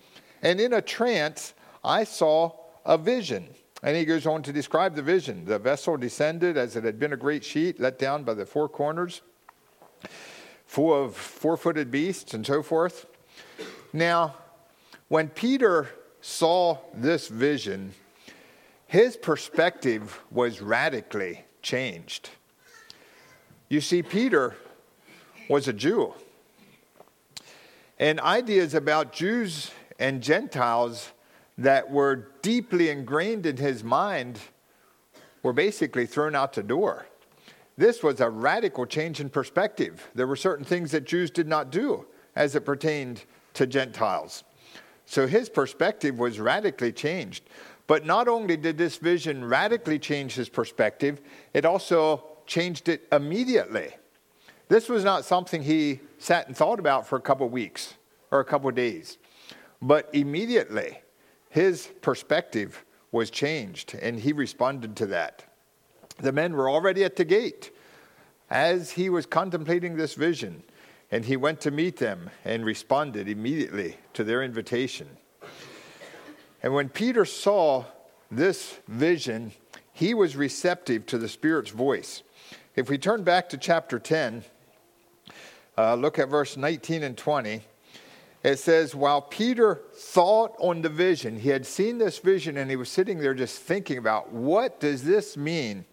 and 0.42 0.61
in 0.61 0.73
a 0.73 0.82
trance 0.82 1.54
I 1.85 2.04
saw 2.04 2.52
a 2.85 2.97
vision. 2.97 3.49
And 3.82 3.97
he 3.97 4.04
goes 4.04 4.26
on 4.26 4.42
to 4.42 4.52
describe 4.52 4.94
the 4.94 5.02
vision. 5.02 5.44
The 5.47 5.59
vessel 5.59 5.97
descended 5.97 6.56
as 6.56 6.76
it 6.76 6.85
had 6.85 6.99
been 6.99 7.12
a 7.12 7.16
great 7.16 7.44
sheet 7.44 7.80
let 7.80 7.99
down 7.99 8.25
by 8.25 8.35
the 8.35 8.44
four 8.44 8.68
corners, 8.68 9.23
full 10.66 11.04
of 11.04 11.16
four 11.16 11.56
footed 11.56 11.90
beasts 11.90 12.35
and 12.35 12.47
so 12.47 12.62
forth. 12.62 13.06
Now, 13.92 14.37
when 15.09 15.28
Peter 15.28 15.88
saw 16.21 16.79
this 16.95 17.29
vision, 17.29 17.95
his 18.87 19.17
perspective 19.17 20.21
was 20.31 20.61
radically 20.61 21.45
changed. 21.62 22.31
You 23.69 23.81
see, 23.81 24.03
Peter 24.03 24.57
was 25.49 25.69
a 25.69 25.73
Jew. 25.73 26.15
And 27.99 28.19
ideas 28.21 28.75
about 28.75 29.12
Jews 29.12 29.71
and 29.99 30.23
Gentiles 30.23 31.12
that 31.59 31.91
were 31.91 32.29
deeply 32.43 32.89
ingrained 32.89 33.47
in 33.47 33.59
his 33.59 33.85
mind 33.85 34.41
were 35.43 35.53
basically 35.53 36.07
thrown 36.07 36.35
out 36.35 36.55
the 36.55 36.62
door. 36.62 37.07
This 37.77 38.03
was 38.03 38.21
a 38.21 38.29
radical 38.29 38.87
change 38.87 39.21
in 39.21 39.31
perspective. 39.31 40.09
There 40.15 40.27
were 40.27 40.37
certain 40.37 40.65
things 40.65 40.91
that 40.91 41.05
Jews 41.05 41.31
did 41.31 41.47
not 41.47 41.71
do 41.71 42.07
as 42.35 42.55
it 42.55 42.65
pertained 42.65 43.25
to 43.55 43.67
Gentiles. 43.67 44.45
So 45.11 45.26
his 45.26 45.49
perspective 45.49 46.21
was 46.21 46.38
radically 46.38 46.93
changed. 46.93 47.43
But 47.88 48.07
not 48.07 48.29
only 48.29 48.57
did 48.57 48.79
this 48.79 48.97
vision 48.97 49.45
radically 49.45 49.99
change 49.99 50.35
his 50.37 50.49
perspective, 50.49 51.21
it 51.52 51.64
also 51.64 52.23
changed 52.47 52.88
it 52.88 53.09
immediately. 53.11 53.88
This 54.69 54.88
was 54.88 55.02
not 55.02 55.25
something 55.25 55.64
he 55.64 55.99
sat 56.19 56.47
and 56.47 56.57
thought 56.57 56.79
about 56.79 57.09
for 57.09 57.17
a 57.17 57.21
couple 57.21 57.45
of 57.45 57.50
weeks 57.50 57.95
or 58.31 58.38
a 58.38 58.45
couple 58.45 58.69
of 58.69 58.76
days, 58.76 59.19
but 59.83 60.09
immediately 60.12 61.00
his 61.49 61.88
perspective 62.02 62.85
was 63.11 63.31
changed, 63.31 63.97
and 64.00 64.21
he 64.21 64.33
responded 64.33 64.95
to 64.95 65.07
that. 65.07 65.43
The 66.19 66.31
men 66.31 66.52
were 66.52 66.71
already 66.71 67.02
at 67.02 67.17
the 67.17 67.25
gate 67.25 67.73
as 68.49 68.93
he 68.93 69.11
was 69.11 69.26
contemplating 69.26 69.97
this 69.97 70.14
vision, 70.14 70.62
and 71.11 71.25
he 71.25 71.37
went 71.37 71.61
to 71.62 71.71
meet 71.71 71.97
them 71.97 72.31
and 72.45 72.64
responded 72.64 73.29
immediately 73.29 73.97
to 74.14 74.25
their 74.25 74.43
invitation. 74.43 75.09
And 76.62 76.75
when 76.75 76.88
Peter 76.88 77.25
saw 77.25 77.85
this 78.31 78.79
vision, 78.87 79.52
he 79.93 80.14
was 80.14 80.37
receptive 80.37 81.07
to 81.07 81.19
the 81.19 81.29
Spirit's 81.29 81.71
voice. 81.71 82.23
If 82.76 82.88
we 82.88 82.99
turn 82.99 83.25
back 83.25 83.49
to 83.49 83.59
chapter 83.59 83.99
10, 83.99 84.45
uh, 85.76 85.95
look 85.95 86.19
at 86.19 86.29
verse 86.29 86.57
19 86.57 87.02
and 87.02 87.17
20. 87.17 87.62
It 88.43 88.59
says, 88.59 88.95
While 88.95 89.23
Peter 89.23 89.83
thought 89.95 90.55
on 90.59 90.83
the 90.83 90.88
vision, 90.88 91.38
he 91.38 91.49
had 91.49 91.67
seen 91.67 91.99
this 91.99 92.19
vision 92.19 92.57
and 92.57 92.71
he 92.71 92.76
was 92.76 92.88
sitting 92.88 93.19
there 93.19 93.35
just 93.35 93.59
thinking 93.59 93.99
about 93.99 94.33
what 94.33 94.81
does 94.81 95.02
this 95.02 95.37
mean? 95.37 95.85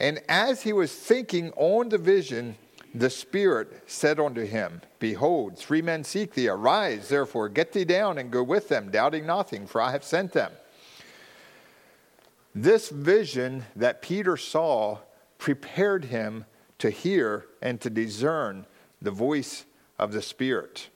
And 0.00 0.20
as 0.28 0.62
he 0.62 0.72
was 0.72 0.92
thinking 0.92 1.52
on 1.56 1.88
the 1.88 1.98
vision, 1.98 2.56
the 2.94 3.10
Spirit 3.10 3.84
said 3.86 4.20
unto 4.20 4.44
him, 4.44 4.82
Behold, 4.98 5.56
three 5.56 5.82
men 5.82 6.04
seek 6.04 6.34
thee. 6.34 6.48
Arise, 6.48 7.08
therefore, 7.08 7.48
get 7.48 7.72
thee 7.72 7.84
down 7.84 8.18
and 8.18 8.30
go 8.30 8.42
with 8.42 8.68
them, 8.68 8.90
doubting 8.90 9.26
nothing, 9.26 9.66
for 9.66 9.80
I 9.80 9.92
have 9.92 10.04
sent 10.04 10.32
them. 10.32 10.52
This 12.54 12.90
vision 12.90 13.64
that 13.76 14.02
Peter 14.02 14.36
saw 14.36 14.98
prepared 15.38 16.06
him 16.06 16.44
to 16.78 16.90
hear 16.90 17.46
and 17.62 17.80
to 17.80 17.88
discern 17.88 18.66
the 19.00 19.10
voice 19.10 19.64
of 19.98 20.12
the 20.12 20.20
Spirit. 20.20 20.88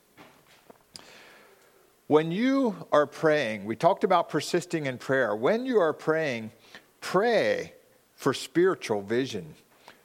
When 2.08 2.30
you 2.30 2.86
are 2.92 3.06
praying, 3.06 3.64
we 3.64 3.74
talked 3.74 4.04
about 4.04 4.28
persisting 4.28 4.86
in 4.86 4.98
prayer. 4.98 5.34
When 5.34 5.66
you 5.66 5.80
are 5.80 5.92
praying, 5.92 6.52
pray 7.00 7.72
for 8.14 8.32
spiritual 8.32 9.02
vision. 9.02 9.54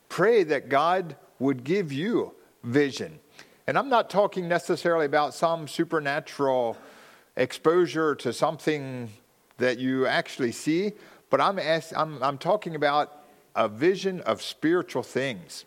Pray 0.10 0.44
that 0.44 0.70
God 0.70 1.16
would 1.42 1.64
give 1.64 1.92
you 1.92 2.34
vision. 2.64 3.20
And 3.66 3.78
I'm 3.78 3.90
not 3.90 4.10
talking 4.10 4.48
necessarily 4.48 5.08
about 5.08 5.34
some 5.34 5.68
supernatural 5.68 6.78
exposure 7.36 8.14
to 8.16 8.32
something 8.32 9.10
that 9.58 9.80
you 9.80 10.06
actually 10.06 10.52
see, 10.52 10.94
but 11.32 11.42
I'm, 11.42 11.58
ask, 11.58 11.92
I'm, 11.98 12.22
I'm 12.22 12.38
talking 12.38 12.76
about 12.76 13.24
a 13.56 13.68
vision 13.68 14.22
of 14.22 14.42
spiritual 14.42 15.04
things. 15.04 15.66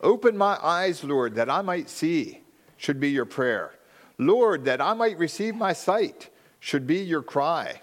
Open 0.00 0.36
my 0.36 0.58
eyes, 0.62 1.04
Lord, 1.04 1.36
that 1.36 1.48
I 1.48 1.62
might 1.62 1.88
see, 1.88 2.40
should 2.76 2.98
be 2.98 3.10
your 3.10 3.24
prayer. 3.24 3.72
Lord, 4.18 4.64
that 4.64 4.80
I 4.80 4.94
might 4.94 5.18
receive 5.18 5.54
my 5.54 5.72
sight, 5.72 6.30
should 6.58 6.86
be 6.86 6.98
your 6.98 7.22
cry. 7.22 7.80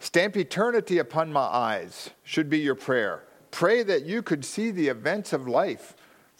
Stamp 0.00 0.36
eternity 0.36 0.98
upon 0.98 1.32
my 1.32 1.40
eyes, 1.40 2.10
should 2.24 2.50
be 2.50 2.58
your 2.58 2.74
prayer. 2.74 3.22
Pray 3.50 3.84
that 3.84 4.04
you 4.04 4.20
could 4.20 4.44
see 4.44 4.72
the 4.72 4.88
events 4.88 5.32
of 5.32 5.46
life 5.46 5.93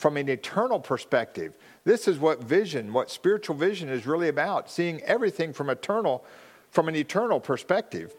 from 0.04 0.18
an 0.18 0.28
eternal 0.28 0.78
perspective. 0.78 1.56
This 1.84 2.06
is 2.06 2.18
what 2.18 2.44
vision, 2.44 2.92
what 2.92 3.10
spiritual 3.10 3.56
vision 3.56 3.88
is 3.88 4.06
really 4.06 4.28
about, 4.28 4.70
seeing 4.70 5.00
everything 5.00 5.54
from 5.54 5.70
eternal 5.70 6.26
from 6.68 6.88
an 6.88 6.94
eternal 6.94 7.40
perspective. 7.40 8.14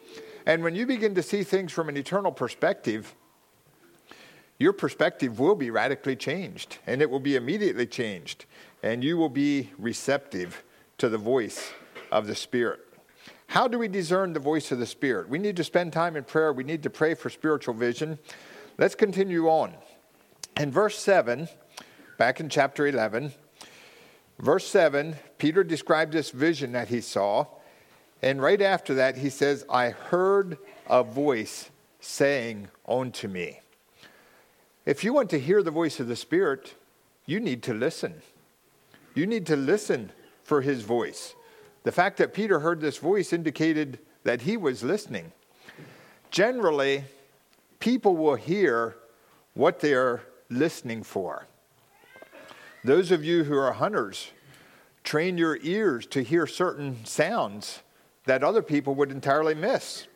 And 0.46 0.64
when 0.64 0.74
you 0.74 0.84
begin 0.84 1.14
to 1.14 1.22
see 1.22 1.44
things 1.44 1.70
from 1.70 1.88
an 1.88 1.96
eternal 1.96 2.32
perspective, 2.32 3.14
your 4.58 4.72
perspective 4.72 5.38
will 5.38 5.54
be 5.54 5.70
radically 5.70 6.16
changed 6.16 6.78
and 6.88 7.00
it 7.00 7.08
will 7.08 7.20
be 7.20 7.36
immediately 7.36 7.86
changed 7.86 8.46
and 8.82 9.04
you 9.04 9.16
will 9.16 9.28
be 9.28 9.70
receptive 9.78 10.64
to 10.98 11.08
the 11.08 11.18
voice 11.18 11.70
of 12.10 12.26
the 12.26 12.34
Spirit. 12.34 12.80
How 13.46 13.68
do 13.68 13.78
we 13.78 13.86
discern 13.86 14.32
the 14.32 14.40
voice 14.40 14.72
of 14.72 14.80
the 14.80 14.86
Spirit? 14.86 15.28
We 15.28 15.38
need 15.38 15.54
to 15.54 15.62
spend 15.62 15.92
time 15.92 16.16
in 16.16 16.24
prayer. 16.24 16.52
We 16.52 16.64
need 16.64 16.82
to 16.82 16.90
pray 16.90 17.14
for 17.14 17.30
spiritual 17.30 17.74
vision. 17.74 18.18
Let's 18.76 18.96
continue 18.96 19.46
on. 19.46 19.72
In 20.56 20.72
verse 20.72 20.98
7, 20.98 21.48
back 22.18 22.40
in 22.40 22.48
chapter 22.48 22.86
11. 22.86 23.32
Verse 24.38 24.66
7, 24.66 25.16
Peter 25.38 25.64
described 25.64 26.12
this 26.12 26.30
vision 26.30 26.72
that 26.72 26.88
he 26.88 27.00
saw. 27.00 27.46
And 28.22 28.40
right 28.40 28.60
after 28.60 28.94
that, 28.94 29.18
he 29.18 29.30
says, 29.30 29.64
I 29.70 29.90
heard 29.90 30.58
a 30.88 31.02
voice 31.02 31.70
saying 32.00 32.68
unto 32.86 33.28
me. 33.28 33.60
If 34.84 35.04
you 35.04 35.12
want 35.12 35.30
to 35.30 35.40
hear 35.40 35.62
the 35.62 35.70
voice 35.70 36.00
of 36.00 36.08
the 36.08 36.16
Spirit, 36.16 36.74
you 37.24 37.40
need 37.40 37.62
to 37.64 37.74
listen. 37.74 38.22
You 39.14 39.26
need 39.26 39.46
to 39.46 39.56
listen 39.56 40.12
for 40.44 40.60
his 40.60 40.82
voice. 40.82 41.34
The 41.82 41.92
fact 41.92 42.18
that 42.18 42.34
Peter 42.34 42.60
heard 42.60 42.80
this 42.80 42.98
voice 42.98 43.32
indicated 43.32 43.98
that 44.24 44.42
he 44.42 44.56
was 44.56 44.82
listening. 44.82 45.32
Generally, 46.30 47.04
people 47.80 48.16
will 48.16 48.34
hear 48.34 48.96
what 49.54 49.80
they 49.80 49.94
are 49.94 50.22
listening 50.50 51.02
for. 51.02 51.46
Those 52.86 53.10
of 53.10 53.24
you 53.24 53.42
who 53.42 53.58
are 53.58 53.72
hunters, 53.72 54.30
train 55.02 55.36
your 55.36 55.58
ears 55.60 56.06
to 56.06 56.22
hear 56.22 56.46
certain 56.46 57.04
sounds 57.04 57.82
that 58.26 58.44
other 58.44 58.62
people 58.62 58.94
would 58.94 59.10
entirely 59.10 59.56
miss. 59.56 60.06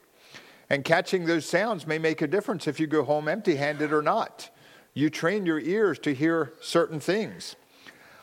And 0.68 0.85
catching 0.85 1.24
those 1.24 1.44
sounds 1.44 1.85
may 1.85 1.98
make 1.98 2.22
a 2.22 2.28
difference 2.28 2.68
if 2.68 2.78
you 2.78 2.87
go 2.87 3.02
home 3.02 3.26
empty 3.26 3.56
handed 3.56 3.92
or 3.92 4.02
not. 4.02 4.50
You 4.94 5.11
train 5.11 5.46
your 5.46 5.59
ears 5.59 5.98
to 5.98 6.14
hear 6.14 6.52
certain 6.61 7.00
things. 7.00 7.56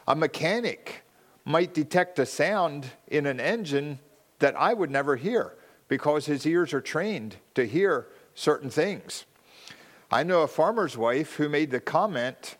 A 0.07 0.15
mechanic 0.15 1.03
might 1.43 1.73
detect 1.73 2.17
a 2.17 2.25
sound 2.25 2.85
in 3.09 3.25
an 3.25 3.41
engine 3.41 3.99
that 4.39 4.55
I 4.55 4.73
would 4.73 4.89
never 4.89 5.17
hear 5.17 5.55
because 5.89 6.25
his 6.25 6.45
ears 6.45 6.73
are 6.73 6.79
trained 6.79 7.35
to 7.55 7.67
hear 7.67 8.07
certain 8.33 8.69
things. 8.69 9.25
I 10.09 10.23
know 10.23 10.43
a 10.43 10.47
farmer's 10.47 10.95
wife 10.95 11.35
who 11.35 11.49
made 11.49 11.69
the 11.69 11.81
comment 11.81 12.55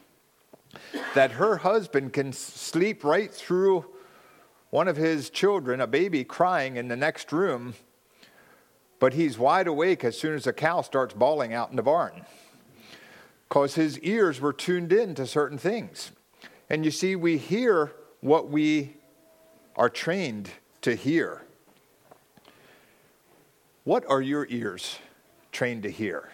that 1.15 1.31
her 1.33 1.57
husband 1.57 2.13
can 2.13 2.33
sleep 2.33 3.03
right 3.03 3.33
through 3.33 3.85
one 4.69 4.87
of 4.87 4.97
his 4.97 5.29
children, 5.29 5.81
a 5.81 5.87
baby 5.87 6.23
crying 6.23 6.77
in 6.77 6.87
the 6.87 6.95
next 6.95 7.31
room, 7.31 7.73
but 8.99 9.13
he's 9.13 9.37
wide 9.37 9.67
awake 9.67 10.03
as 10.03 10.17
soon 10.17 10.33
as 10.33 10.47
a 10.47 10.53
cow 10.53 10.81
starts 10.81 11.13
bawling 11.13 11.53
out 11.53 11.69
in 11.69 11.75
the 11.75 11.83
barn 11.83 12.25
because 13.47 13.75
his 13.75 13.97
ears 13.99 14.41
were 14.41 14.53
tuned 14.53 14.91
in 14.91 15.15
to 15.15 15.25
certain 15.25 15.57
things. 15.57 16.11
And 16.69 16.83
you 16.83 16.91
see, 16.91 17.15
we 17.15 17.37
hear 17.37 17.93
what 18.19 18.49
we 18.49 18.97
are 19.75 19.89
trained 19.89 20.49
to 20.81 20.95
hear. 20.95 21.43
What 23.83 24.03
are 24.09 24.21
your 24.21 24.45
ears 24.49 24.99
trained 25.51 25.83
to 25.83 25.89
hear? 25.89 26.29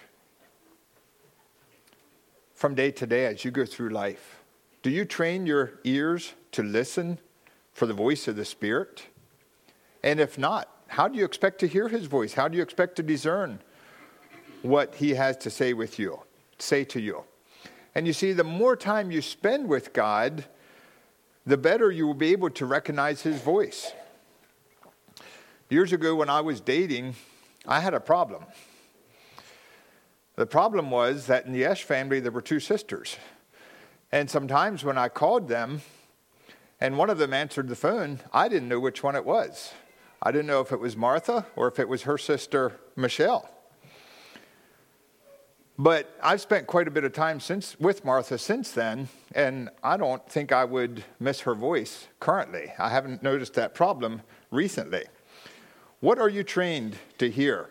From 2.63 2.75
day 2.75 2.91
to 2.91 3.05
day 3.05 3.25
as 3.25 3.43
you 3.43 3.51
go 3.51 3.65
through 3.65 3.89
life? 3.89 4.41
Do 4.83 4.89
you 4.89 5.03
train 5.03 5.45
your 5.45 5.81
ears 5.83 6.31
to 6.53 6.63
listen 6.63 7.19
for 7.73 7.85
the 7.85 7.93
voice 7.93 8.25
of 8.29 8.37
the 8.37 8.45
Spirit? 8.45 9.07
And 10.01 10.17
if 10.17 10.37
not, 10.37 10.69
how 10.87 11.09
do 11.09 11.19
you 11.19 11.25
expect 11.25 11.59
to 11.59 11.67
hear 11.67 11.89
his 11.89 12.05
voice? 12.05 12.35
How 12.35 12.47
do 12.47 12.55
you 12.55 12.63
expect 12.63 12.95
to 12.95 13.03
discern 13.03 13.59
what 14.61 14.95
he 14.95 15.15
has 15.15 15.35
to 15.39 15.49
say 15.49 15.73
with 15.73 15.99
you, 15.99 16.21
say 16.57 16.85
to 16.85 17.01
you? 17.01 17.25
And 17.95 18.07
you 18.07 18.13
see, 18.13 18.31
the 18.31 18.45
more 18.45 18.77
time 18.77 19.11
you 19.11 19.21
spend 19.21 19.67
with 19.67 19.91
God, 19.91 20.45
the 21.45 21.57
better 21.57 21.91
you 21.91 22.07
will 22.07 22.13
be 22.13 22.31
able 22.31 22.51
to 22.51 22.65
recognize 22.65 23.23
his 23.23 23.41
voice. 23.41 23.91
Years 25.69 25.91
ago, 25.91 26.15
when 26.15 26.29
I 26.29 26.39
was 26.39 26.61
dating, 26.61 27.15
I 27.67 27.81
had 27.81 27.93
a 27.93 27.99
problem. 27.99 28.45
The 30.35 30.45
problem 30.47 30.89
was 30.89 31.27
that 31.27 31.45
in 31.45 31.53
the 31.53 31.63
Esch 31.63 31.83
family, 31.83 32.19
there 32.19 32.31
were 32.31 32.41
two 32.41 32.59
sisters. 32.59 33.17
And 34.11 34.29
sometimes 34.29 34.83
when 34.83 34.97
I 34.97 35.07
called 35.09 35.47
them 35.47 35.81
and 36.79 36.97
one 36.97 37.09
of 37.09 37.19
them 37.19 37.33
answered 37.33 37.69
the 37.69 37.75
phone, 37.75 38.19
I 38.31 38.47
didn't 38.47 38.67
know 38.67 38.79
which 38.79 39.03
one 39.03 39.15
it 39.15 39.25
was. 39.25 39.73
I 40.21 40.31
didn't 40.31 40.47
know 40.47 40.61
if 40.61 40.71
it 40.71 40.79
was 40.79 40.97
Martha 40.97 41.45
or 41.55 41.67
if 41.67 41.79
it 41.79 41.87
was 41.87 42.03
her 42.03 42.17
sister, 42.17 42.79
Michelle. 42.95 43.49
But 45.77 46.15
I've 46.21 46.41
spent 46.41 46.67
quite 46.67 46.87
a 46.87 46.91
bit 46.91 47.03
of 47.03 47.13
time 47.13 47.39
since, 47.39 47.79
with 47.79 48.05
Martha 48.05 48.37
since 48.37 48.71
then, 48.71 49.09
and 49.33 49.69
I 49.83 49.97
don't 49.97 50.27
think 50.29 50.51
I 50.51 50.65
would 50.65 51.03
miss 51.19 51.41
her 51.41 51.55
voice 51.55 52.07
currently. 52.19 52.71
I 52.77 52.89
haven't 52.89 53.23
noticed 53.23 53.55
that 53.55 53.73
problem 53.73 54.21
recently. 54.51 55.05
What 55.99 56.19
are 56.19 56.29
you 56.29 56.43
trained 56.43 56.95
to 57.17 57.29
hear? 57.29 57.69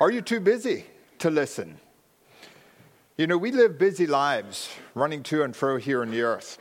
Are 0.00 0.10
you 0.10 0.22
too 0.22 0.40
busy 0.40 0.86
to 1.24 1.30
listen. 1.30 1.80
You 3.16 3.26
know, 3.26 3.38
we 3.38 3.50
live 3.50 3.78
busy 3.78 4.06
lives 4.06 4.68
running 4.94 5.22
to 5.22 5.42
and 5.42 5.56
fro 5.56 5.78
here 5.78 6.02
on 6.02 6.10
the 6.10 6.20
earth. 6.20 6.58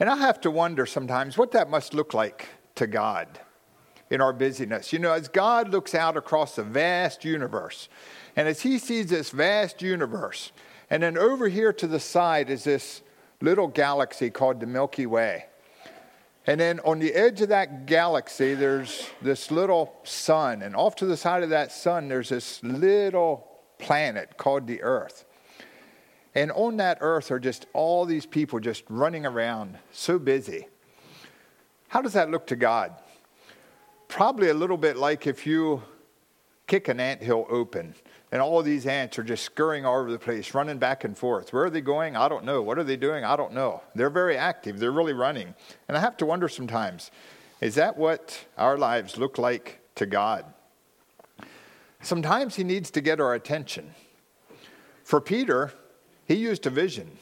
And 0.00 0.10
I 0.10 0.16
have 0.16 0.40
to 0.40 0.50
wonder 0.50 0.86
sometimes 0.86 1.38
what 1.38 1.52
that 1.52 1.70
must 1.70 1.94
look 1.94 2.12
like 2.12 2.48
to 2.74 2.88
God 2.88 3.38
in 4.10 4.20
our 4.20 4.32
busyness. 4.32 4.92
You 4.92 4.98
know, 4.98 5.12
as 5.12 5.28
God 5.28 5.68
looks 5.68 5.94
out 5.94 6.16
across 6.16 6.56
the 6.56 6.64
vast 6.64 7.24
universe, 7.24 7.88
and 8.34 8.48
as 8.48 8.62
He 8.62 8.80
sees 8.80 9.08
this 9.08 9.30
vast 9.30 9.82
universe, 9.82 10.50
and 10.90 11.00
then 11.04 11.16
over 11.16 11.46
here 11.46 11.72
to 11.74 11.86
the 11.86 12.00
side 12.00 12.50
is 12.50 12.64
this 12.64 13.02
little 13.40 13.68
galaxy 13.68 14.30
called 14.30 14.58
the 14.58 14.66
Milky 14.66 15.06
Way. 15.06 15.44
And 16.44 16.58
then 16.58 16.80
on 16.80 16.98
the 16.98 17.14
edge 17.14 17.40
of 17.40 17.50
that 17.50 17.86
galaxy, 17.86 18.54
there's 18.54 19.08
this 19.22 19.52
little 19.52 19.94
sun. 20.02 20.62
And 20.62 20.74
off 20.74 20.96
to 20.96 21.06
the 21.06 21.16
side 21.16 21.44
of 21.44 21.50
that 21.50 21.70
sun, 21.70 22.08
there's 22.08 22.30
this 22.30 22.60
little 22.64 23.51
planet 23.82 24.38
called 24.38 24.66
the 24.66 24.80
Earth. 24.82 25.26
And 26.34 26.50
on 26.52 26.78
that 26.78 26.98
Earth 27.02 27.30
are 27.30 27.40
just 27.40 27.66
all 27.74 28.06
these 28.06 28.24
people 28.24 28.58
just 28.58 28.84
running 28.88 29.26
around, 29.26 29.76
so 29.92 30.18
busy. 30.18 30.68
How 31.88 32.00
does 32.00 32.14
that 32.14 32.30
look 32.30 32.46
to 32.46 32.56
God? 32.56 32.94
Probably 34.08 34.48
a 34.48 34.54
little 34.54 34.78
bit 34.78 34.96
like 34.96 35.26
if 35.26 35.46
you 35.46 35.82
kick 36.66 36.88
an 36.88 37.00
ant 37.00 37.22
hill 37.22 37.46
open 37.50 37.94
and 38.30 38.40
all 38.40 38.62
these 38.62 38.86
ants 38.86 39.18
are 39.18 39.22
just 39.22 39.42
scurrying 39.42 39.84
all 39.84 39.98
over 39.98 40.10
the 40.10 40.18
place, 40.18 40.54
running 40.54 40.78
back 40.78 41.04
and 41.04 41.18
forth. 41.18 41.52
Where 41.52 41.64
are 41.64 41.70
they 41.70 41.82
going? 41.82 42.16
I 42.16 42.28
don't 42.28 42.44
know. 42.44 42.62
What 42.62 42.78
are 42.78 42.84
they 42.84 42.96
doing? 42.96 43.24
I 43.24 43.36
don't 43.36 43.52
know. 43.52 43.82
They're 43.94 44.08
very 44.08 44.38
active, 44.38 44.78
they're 44.78 44.92
really 44.92 45.12
running. 45.12 45.54
And 45.88 45.96
I 45.96 46.00
have 46.00 46.16
to 46.18 46.26
wonder 46.26 46.48
sometimes 46.48 47.10
is 47.60 47.74
that 47.76 47.96
what 47.96 48.44
our 48.56 48.78
lives 48.78 49.18
look 49.18 49.38
like 49.38 49.80
to 49.96 50.06
God? 50.06 50.51
Sometimes 52.02 52.56
He 52.56 52.64
needs 52.64 52.90
to 52.90 53.00
get 53.00 53.20
our 53.20 53.34
attention. 53.34 53.94
For 55.04 55.20
Peter, 55.20 55.72
he 56.24 56.34
used 56.34 56.66
a 56.66 56.70
vision, 56.70 57.18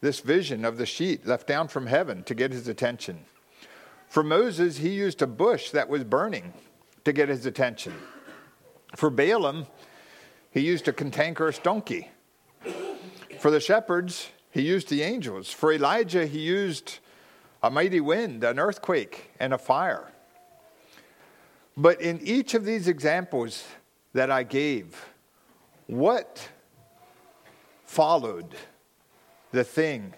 this 0.00 0.20
vision 0.20 0.64
of 0.64 0.76
the 0.76 0.86
sheet 0.86 1.26
left 1.26 1.46
down 1.46 1.68
from 1.68 1.86
heaven 1.86 2.22
to 2.24 2.34
get 2.34 2.52
his 2.52 2.68
attention. 2.68 3.24
For 4.08 4.22
Moses, 4.22 4.78
he 4.78 4.90
used 4.90 5.22
a 5.22 5.26
bush 5.26 5.70
that 5.70 5.88
was 5.88 6.04
burning 6.04 6.52
to 7.04 7.12
get 7.12 7.28
his 7.28 7.46
attention. 7.46 7.94
For 8.96 9.10
Balaam, 9.10 9.66
he 10.50 10.60
used 10.60 10.88
a 10.88 10.92
cantankerous 10.92 11.58
donkey. 11.58 12.10
For 13.40 13.50
the 13.50 13.60
shepherds, 13.60 14.28
he 14.50 14.62
used 14.62 14.88
the 14.88 15.02
angels. 15.02 15.50
For 15.50 15.72
Elijah, 15.72 16.26
he 16.26 16.40
used 16.40 16.98
a 17.62 17.70
mighty 17.70 18.00
wind, 18.00 18.44
an 18.44 18.58
earthquake, 18.58 19.30
and 19.40 19.52
a 19.52 19.58
fire. 19.58 20.12
But 21.76 22.00
in 22.00 22.20
each 22.22 22.54
of 22.54 22.64
these 22.64 22.88
examples 22.88 23.64
that 24.12 24.30
I 24.30 24.42
gave, 24.42 25.06
what 25.86 26.48
followed 27.84 28.54
the 29.52 29.64
thing 29.64 30.14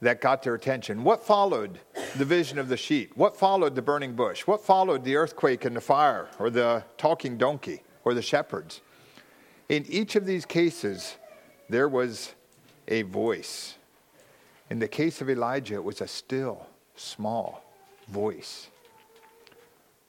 that 0.00 0.20
got 0.20 0.42
their 0.42 0.54
attention? 0.54 1.02
What 1.04 1.24
followed 1.24 1.78
the 2.16 2.24
vision 2.24 2.58
of 2.58 2.68
the 2.68 2.76
sheet? 2.76 3.16
What 3.16 3.36
followed 3.36 3.74
the 3.74 3.82
burning 3.82 4.14
bush? 4.14 4.42
What 4.46 4.60
followed 4.60 5.04
the 5.04 5.16
earthquake 5.16 5.64
and 5.64 5.74
the 5.74 5.80
fire, 5.80 6.28
or 6.38 6.50
the 6.50 6.84
talking 6.98 7.38
donkey, 7.38 7.82
or 8.04 8.12
the 8.12 8.22
shepherds? 8.22 8.80
In 9.68 9.86
each 9.88 10.14
of 10.14 10.26
these 10.26 10.44
cases, 10.44 11.16
there 11.70 11.88
was 11.88 12.34
a 12.88 13.02
voice. 13.02 13.76
In 14.68 14.78
the 14.78 14.88
case 14.88 15.20
of 15.20 15.30
Elijah, 15.30 15.74
it 15.74 15.84
was 15.84 16.00
a 16.00 16.08
still, 16.08 16.66
small 16.96 17.64
voice. 18.08 18.68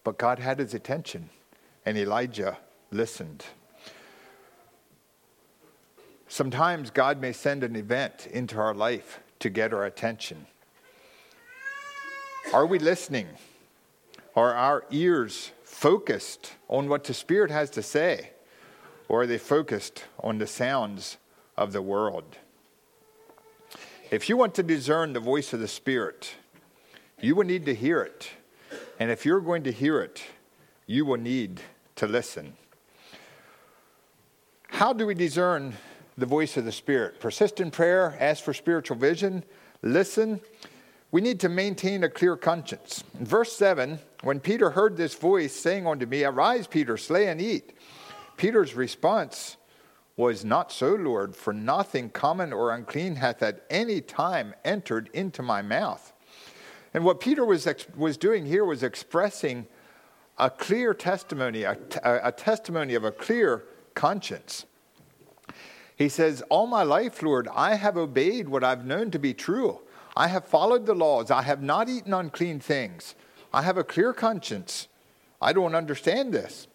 But 0.03 0.17
God 0.17 0.39
had 0.39 0.59
his 0.59 0.73
attention, 0.73 1.29
and 1.85 1.97
Elijah 1.97 2.57
listened. 2.91 3.45
Sometimes 6.27 6.89
God 6.89 7.21
may 7.21 7.31
send 7.31 7.63
an 7.63 7.75
event 7.75 8.27
into 8.27 8.57
our 8.57 8.73
life 8.73 9.19
to 9.39 9.49
get 9.49 9.73
our 9.73 9.85
attention. 9.85 10.47
Are 12.53 12.65
we 12.65 12.79
listening? 12.79 13.27
Are 14.35 14.53
our 14.53 14.85
ears 14.91 15.51
focused 15.63 16.53
on 16.67 16.89
what 16.89 17.03
the 17.03 17.13
Spirit 17.13 17.51
has 17.51 17.69
to 17.71 17.83
say? 17.83 18.31
Or 19.07 19.21
are 19.21 19.27
they 19.27 19.37
focused 19.37 20.03
on 20.19 20.39
the 20.39 20.47
sounds 20.47 21.17
of 21.57 21.71
the 21.71 21.81
world? 21.81 22.37
If 24.11 24.29
you 24.29 24.37
want 24.37 24.55
to 24.55 24.63
discern 24.63 25.13
the 25.13 25.19
voice 25.19 25.53
of 25.53 25.59
the 25.59 25.67
Spirit, 25.67 26.35
you 27.21 27.35
will 27.35 27.45
need 27.45 27.65
to 27.65 27.75
hear 27.75 28.01
it. 28.01 28.29
And 28.99 29.09
if 29.11 29.25
you're 29.25 29.41
going 29.41 29.63
to 29.63 29.71
hear 29.71 30.01
it, 30.01 30.23
you 30.85 31.05
will 31.05 31.17
need 31.17 31.61
to 31.95 32.07
listen. 32.07 32.55
How 34.67 34.91
do 34.91 35.05
we 35.05 35.13
discern 35.13 35.73
the 36.17 36.25
voice 36.25 36.57
of 36.57 36.65
the 36.65 36.71
Spirit? 36.71 37.19
Persist 37.19 37.59
in 37.59 37.71
prayer, 37.71 38.17
ask 38.19 38.43
for 38.43 38.53
spiritual 38.53 38.97
vision, 38.97 39.43
listen. 39.81 40.41
We 41.11 41.21
need 41.21 41.39
to 41.41 41.49
maintain 41.49 42.03
a 42.03 42.09
clear 42.09 42.35
conscience. 42.35 43.03
In 43.17 43.25
verse 43.25 43.53
7, 43.53 43.99
when 44.23 44.41
Peter 44.41 44.71
heard 44.71 44.97
this 44.97 45.15
voice 45.15 45.53
saying 45.53 45.87
unto 45.87 46.05
me, 46.05 46.25
Arise, 46.25 46.67
Peter, 46.67 46.97
slay 46.97 47.27
and 47.27 47.39
eat. 47.41 47.71
Peter's 48.35 48.73
response 48.73 49.55
was, 50.17 50.43
Not 50.43 50.71
so, 50.73 50.95
Lord, 50.95 51.35
for 51.35 51.53
nothing 51.53 52.09
common 52.09 52.51
or 52.51 52.73
unclean 52.73 53.15
hath 53.15 53.41
at 53.41 53.65
any 53.69 54.01
time 54.01 54.53
entered 54.65 55.09
into 55.13 55.41
my 55.41 55.61
mouth. 55.61 56.11
And 56.93 57.05
what 57.05 57.19
Peter 57.19 57.45
was, 57.45 57.65
ex- 57.65 57.87
was 57.95 58.17
doing 58.17 58.45
here 58.45 58.65
was 58.65 58.83
expressing 58.83 59.67
a 60.37 60.49
clear 60.49 60.93
testimony, 60.93 61.63
a, 61.63 61.75
t- 61.75 61.99
a 62.03 62.31
testimony 62.31 62.93
of 62.95 63.03
a 63.03 63.11
clear 63.11 63.63
conscience. 63.93 64.65
He 65.95 66.09
says, 66.09 66.41
All 66.49 66.67
my 66.67 66.83
life, 66.83 67.23
Lord, 67.23 67.47
I 67.53 67.75
have 67.75 67.97
obeyed 67.97 68.49
what 68.49 68.63
I've 68.63 68.85
known 68.85 69.11
to 69.11 69.19
be 69.19 69.33
true. 69.33 69.79
I 70.15 70.27
have 70.27 70.45
followed 70.45 70.85
the 70.85 70.95
laws. 70.95 71.31
I 71.31 71.41
have 71.41 71.61
not 71.61 71.89
eaten 71.89 72.13
unclean 72.13 72.59
things. 72.59 73.15
I 73.53 73.61
have 73.61 73.77
a 73.77 73.83
clear 73.83 74.13
conscience. 74.13 74.87
I 75.41 75.53
don't 75.53 75.75
understand 75.75 76.33
this 76.33 76.67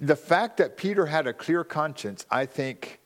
the 0.00 0.16
fact 0.16 0.56
that 0.58 0.76
Peter 0.76 1.06
had 1.06 1.26
a 1.26 1.32
clear 1.32 1.64
conscience, 1.64 2.26
I 2.30 2.46
think, 2.46 3.00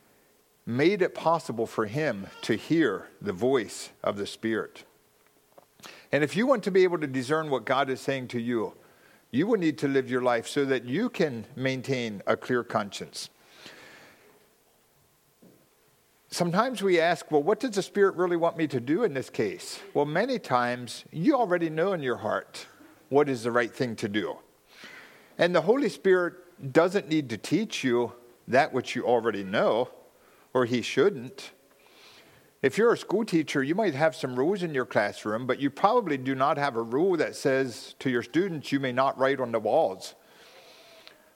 made 0.66 1.02
it 1.02 1.14
possible 1.14 1.66
for 1.66 1.86
him 1.86 2.26
to 2.42 2.54
hear 2.54 3.08
the 3.20 3.32
voice 3.32 3.90
of 4.02 4.16
the 4.16 4.26
Spirit. 4.26 4.84
And 6.10 6.24
if 6.24 6.36
you 6.36 6.46
want 6.46 6.64
to 6.64 6.70
be 6.70 6.84
able 6.84 6.98
to 6.98 7.06
discern 7.06 7.50
what 7.50 7.64
God 7.64 7.90
is 7.90 8.00
saying 8.00 8.28
to 8.28 8.40
you, 8.40 8.74
you 9.30 9.46
will 9.46 9.58
need 9.58 9.76
to 9.78 9.88
live 9.88 10.10
your 10.10 10.22
life 10.22 10.48
so 10.48 10.64
that 10.64 10.84
you 10.84 11.10
can 11.10 11.44
maintain 11.54 12.22
a 12.26 12.36
clear 12.36 12.64
conscience. 12.64 13.28
Sometimes 16.30 16.82
we 16.82 17.00
ask, 17.00 17.30
well, 17.30 17.42
what 17.42 17.60
does 17.60 17.72
the 17.72 17.82
Spirit 17.82 18.16
really 18.16 18.36
want 18.36 18.56
me 18.56 18.66
to 18.68 18.80
do 18.80 19.02
in 19.02 19.14
this 19.14 19.30
case? 19.30 19.80
Well, 19.94 20.04
many 20.04 20.38
times 20.38 21.04
you 21.10 21.34
already 21.34 21.70
know 21.70 21.92
in 21.92 22.02
your 22.02 22.18
heart 22.18 22.66
what 23.08 23.28
is 23.28 23.42
the 23.42 23.52
right 23.52 23.74
thing 23.74 23.96
to 23.96 24.08
do. 24.08 24.36
And 25.38 25.54
the 25.54 25.62
Holy 25.62 25.88
Spirit 25.88 26.34
doesn't 26.72 27.08
need 27.08 27.30
to 27.30 27.38
teach 27.38 27.84
you 27.84 28.12
that 28.46 28.72
which 28.72 28.94
you 28.94 29.04
already 29.04 29.44
know, 29.44 29.90
or 30.52 30.64
he 30.64 30.82
shouldn't. 30.82 31.52
If 32.60 32.76
you're 32.76 32.92
a 32.92 32.98
school 32.98 33.24
teacher, 33.24 33.62
you 33.62 33.74
might 33.74 33.94
have 33.94 34.16
some 34.16 34.36
rules 34.36 34.62
in 34.62 34.74
your 34.74 34.84
classroom, 34.84 35.46
but 35.46 35.60
you 35.60 35.70
probably 35.70 36.16
do 36.16 36.34
not 36.34 36.58
have 36.58 36.76
a 36.76 36.82
rule 36.82 37.16
that 37.16 37.36
says 37.36 37.94
to 38.00 38.10
your 38.10 38.22
students, 38.22 38.72
you 38.72 38.80
may 38.80 38.92
not 38.92 39.16
write 39.18 39.40
on 39.40 39.52
the 39.52 39.60
walls. 39.60 40.14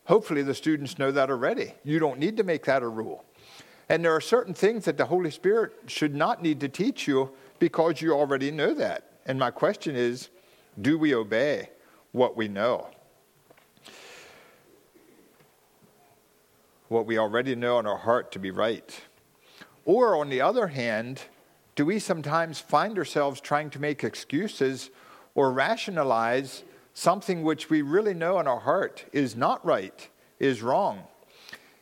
Hopefully, 0.07 0.43
the 0.43 0.55
students 0.55 0.99
know 0.99 1.13
that 1.13 1.31
already. 1.31 1.75
You 1.85 2.01
don't 2.01 2.19
need 2.19 2.37
to 2.39 2.43
make 2.43 2.65
that 2.65 2.83
a 2.83 2.89
rule. 2.89 3.25
And 3.89 4.05
there 4.05 4.15
are 4.15 4.21
certain 4.21 4.55
things 4.55 4.85
that 4.87 4.97
the 4.97 5.07
Holy 5.07 5.31
Spirit 5.31 5.73
should 5.87 6.15
not 6.15 6.43
need 6.43 6.59
to 6.61 6.69
teach 6.69 7.07
you 7.07 7.31
because 7.61 8.01
you 8.01 8.13
already 8.13 8.51
know 8.51 8.75
that. 8.75 9.13
And 9.27 9.39
my 9.39 9.53
question 9.53 9.95
is 9.95 10.31
do 10.81 10.99
we 10.99 11.15
obey 11.15 11.71
what 12.11 12.37
we 12.37 12.49
know? 12.49 12.89
what 16.93 17.07
we 17.07 17.19
already 17.19 17.57
know 17.57 17.79
in 17.79 17.87
our 17.87 17.97
heart 17.97 18.31
to 18.33 18.39
be 18.39 18.51
right? 18.51 19.01
Or, 19.85 20.17
on 20.17 20.29
the 20.29 20.41
other 20.41 20.69
hand, 20.69 21.23
do 21.75 21.87
we 21.87 21.99
sometimes 21.99 22.61
find 22.61 22.99
ourselves 22.99 23.41
trying 23.41 23.71
to 23.71 23.81
make 23.81 24.05
excuses 24.05 24.91
or 25.35 25.53
rationalize 25.53 26.63
something 26.95 27.43
which 27.43 27.71
we 27.71 27.83
really 27.83 28.15
know 28.15 28.39
in 28.39 28.47
our 28.47 28.61
heart 28.61 29.05
is 29.13 29.35
not 29.35 29.65
right, 29.65 30.09
is 30.39 30.63
wrong? 30.63 31.03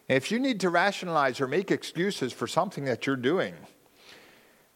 If 0.09 0.31
you 0.31 0.39
need 0.39 0.61
to 0.61 0.71
rationalize 0.71 1.41
or 1.41 1.47
make 1.47 1.71
excuses 1.71 2.33
for 2.33 2.47
something 2.47 2.85
that 2.87 3.07
you're 3.07 3.17
doing, 3.17 3.55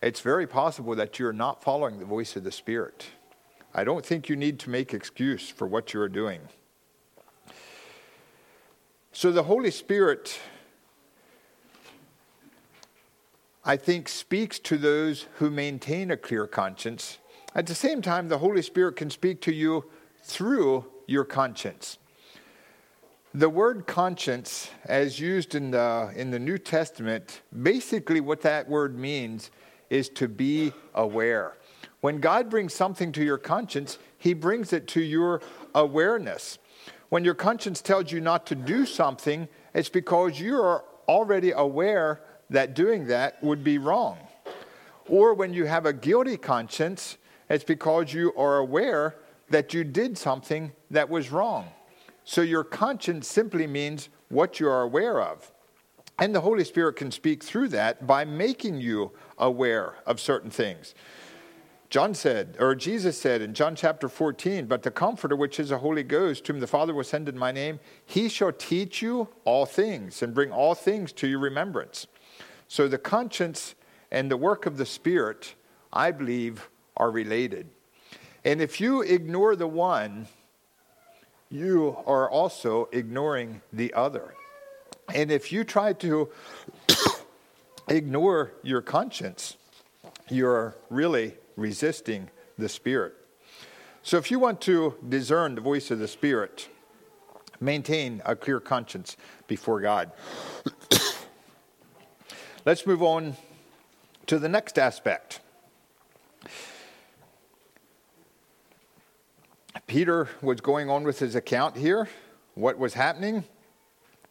it's 0.02 0.20
very 0.20 0.46
possible 0.46 0.94
that 0.96 1.18
you're 1.18 1.32
not 1.32 1.62
following 1.62 1.98
the 1.98 2.04
voice 2.04 2.36
of 2.36 2.44
the 2.44 2.52
Spirit. 2.52 3.06
I 3.74 3.84
don't 3.84 4.04
think 4.04 4.28
you 4.28 4.36
need 4.36 4.58
to 4.60 4.70
make 4.70 4.94
excuse 4.94 5.48
for 5.48 5.66
what 5.66 5.92
you're 5.92 6.08
doing. 6.08 6.40
So 9.12 9.32
the 9.32 9.44
Holy 9.44 9.70
Spirit, 9.70 10.38
I 13.66 13.76
think, 13.78 14.08
speaks 14.08 14.58
to 14.60 14.76
those 14.76 15.26
who 15.36 15.50
maintain 15.50 16.10
a 16.10 16.16
clear 16.18 16.46
conscience. 16.46 17.18
At 17.54 17.66
the 17.66 17.74
same 17.74 18.02
time, 18.02 18.28
the 18.28 18.38
Holy 18.38 18.60
Spirit 18.60 18.96
can 18.96 19.08
speak 19.08 19.40
to 19.42 19.54
you 19.54 19.90
through 20.22 20.84
your 21.06 21.24
conscience. 21.24 21.98
The 23.32 23.48
word 23.48 23.86
conscience, 23.86 24.70
as 24.84 25.18
used 25.18 25.54
in 25.54 25.70
the, 25.70 26.12
in 26.14 26.30
the 26.30 26.38
New 26.38 26.58
Testament, 26.58 27.40
basically 27.62 28.20
what 28.20 28.42
that 28.42 28.68
word 28.68 28.98
means 28.98 29.50
is 29.88 30.08
to 30.10 30.28
be 30.28 30.72
aware. 30.94 31.56
When 32.00 32.20
God 32.20 32.50
brings 32.50 32.74
something 32.74 33.12
to 33.12 33.24
your 33.24 33.38
conscience, 33.38 33.98
He 34.18 34.34
brings 34.34 34.74
it 34.74 34.86
to 34.88 35.00
your 35.00 35.40
awareness. 35.74 36.58
When 37.08 37.24
your 37.24 37.34
conscience 37.34 37.80
tells 37.80 38.12
you 38.12 38.20
not 38.20 38.46
to 38.46 38.54
do 38.54 38.84
something, 38.84 39.48
it's 39.72 39.88
because 39.88 40.38
you're 40.38 40.84
already 41.08 41.52
aware 41.52 42.20
that 42.54 42.74
doing 42.74 43.06
that 43.06 43.42
would 43.42 43.62
be 43.62 43.78
wrong. 43.78 44.18
Or 45.08 45.34
when 45.34 45.52
you 45.52 45.66
have 45.66 45.86
a 45.86 45.92
guilty 45.92 46.36
conscience, 46.36 47.18
it's 47.50 47.64
because 47.64 48.12
you 48.12 48.32
are 48.36 48.58
aware 48.58 49.16
that 49.50 49.74
you 49.74 49.84
did 49.84 50.16
something 50.16 50.72
that 50.90 51.08
was 51.08 51.30
wrong. 51.30 51.68
So 52.24 52.40
your 52.40 52.64
conscience 52.64 53.28
simply 53.28 53.66
means 53.66 54.08
what 54.28 54.58
you 54.58 54.68
are 54.68 54.82
aware 54.82 55.20
of. 55.20 55.52
And 56.18 56.34
the 56.34 56.40
Holy 56.40 56.64
Spirit 56.64 56.96
can 56.96 57.10
speak 57.10 57.42
through 57.42 57.68
that 57.68 58.06
by 58.06 58.24
making 58.24 58.80
you 58.80 59.12
aware 59.36 59.96
of 60.06 60.20
certain 60.20 60.50
things. 60.50 60.94
John 61.90 62.14
said, 62.14 62.56
or 62.58 62.74
Jesus 62.74 63.20
said 63.20 63.42
in 63.42 63.52
John 63.52 63.76
chapter 63.76 64.08
14, 64.08 64.66
but 64.66 64.82
the 64.82 64.90
Comforter, 64.90 65.36
which 65.36 65.60
is 65.60 65.68
the 65.68 65.78
Holy 65.78 66.02
Ghost, 66.02 66.46
whom 66.46 66.60
the 66.60 66.66
Father 66.66 66.94
will 66.94 67.04
send 67.04 67.28
in 67.28 67.38
my 67.38 67.52
name, 67.52 67.78
he 68.06 68.28
shall 68.28 68.52
teach 68.52 69.02
you 69.02 69.28
all 69.44 69.66
things 69.66 70.22
and 70.22 70.34
bring 70.34 70.50
all 70.50 70.74
things 70.74 71.12
to 71.12 71.28
your 71.28 71.40
remembrance. 71.40 72.06
So 72.74 72.88
the 72.88 72.98
conscience 72.98 73.76
and 74.10 74.28
the 74.28 74.36
work 74.36 74.66
of 74.66 74.78
the 74.78 74.84
Spirit, 74.84 75.54
I 75.92 76.10
believe, 76.10 76.68
are 76.96 77.08
related. 77.08 77.70
And 78.44 78.60
if 78.60 78.80
you 78.80 79.00
ignore 79.00 79.54
the 79.54 79.68
one, 79.68 80.26
you 81.50 81.96
are 82.04 82.28
also 82.28 82.88
ignoring 82.90 83.60
the 83.72 83.94
other. 83.94 84.34
And 85.14 85.30
if 85.30 85.52
you 85.52 85.62
try 85.62 85.92
to 85.92 86.30
ignore 87.88 88.54
your 88.64 88.82
conscience, 88.82 89.56
you're 90.28 90.74
really 90.90 91.36
resisting 91.54 92.28
the 92.58 92.68
Spirit. 92.68 93.14
So 94.02 94.16
if 94.16 94.32
you 94.32 94.40
want 94.40 94.60
to 94.62 94.96
discern 95.08 95.54
the 95.54 95.60
voice 95.60 95.92
of 95.92 96.00
the 96.00 96.08
Spirit, 96.08 96.68
maintain 97.60 98.20
a 98.24 98.34
clear 98.34 98.58
conscience 98.58 99.16
before 99.46 99.80
God. 99.80 100.10
Let's 102.66 102.86
move 102.86 103.02
on 103.02 103.36
to 104.26 104.38
the 104.38 104.48
next 104.48 104.78
aspect. 104.78 105.40
Peter 109.86 110.30
was 110.40 110.62
going 110.62 110.88
on 110.88 111.04
with 111.04 111.18
his 111.18 111.34
account 111.34 111.76
here, 111.76 112.08
what 112.54 112.78
was 112.78 112.94
happening. 112.94 113.44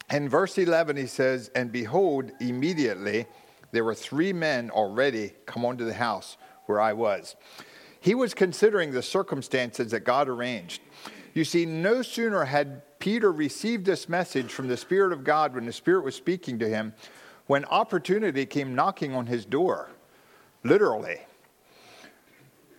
In 0.09 0.27
verse 0.29 0.57
11, 0.57 0.97
he 0.97 1.05
says, 1.05 1.51
And 1.53 1.71
behold, 1.71 2.31
immediately 2.39 3.27
there 3.71 3.83
were 3.83 3.93
three 3.93 4.33
men 4.33 4.71
already 4.71 5.33
come 5.45 5.63
onto 5.63 5.85
the 5.85 5.93
house 5.93 6.35
where 6.65 6.81
I 6.81 6.93
was. 6.93 7.35
He 7.99 8.15
was 8.15 8.33
considering 8.33 8.93
the 8.93 9.03
circumstances 9.03 9.91
that 9.91 10.05
God 10.05 10.27
arranged. 10.27 10.81
You 11.35 11.45
see, 11.45 11.67
no 11.67 12.01
sooner 12.01 12.45
had 12.45 12.81
Peter 12.97 13.31
received 13.31 13.85
this 13.85 14.09
message 14.09 14.51
from 14.51 14.69
the 14.69 14.77
Spirit 14.77 15.13
of 15.13 15.23
God 15.23 15.53
when 15.53 15.67
the 15.67 15.71
Spirit 15.71 16.03
was 16.03 16.15
speaking 16.15 16.57
to 16.57 16.67
him, 16.67 16.95
when 17.47 17.65
opportunity 17.65 18.45
came 18.45 18.75
knocking 18.75 19.13
on 19.13 19.27
his 19.27 19.45
door, 19.45 19.89
literally. 20.63 21.19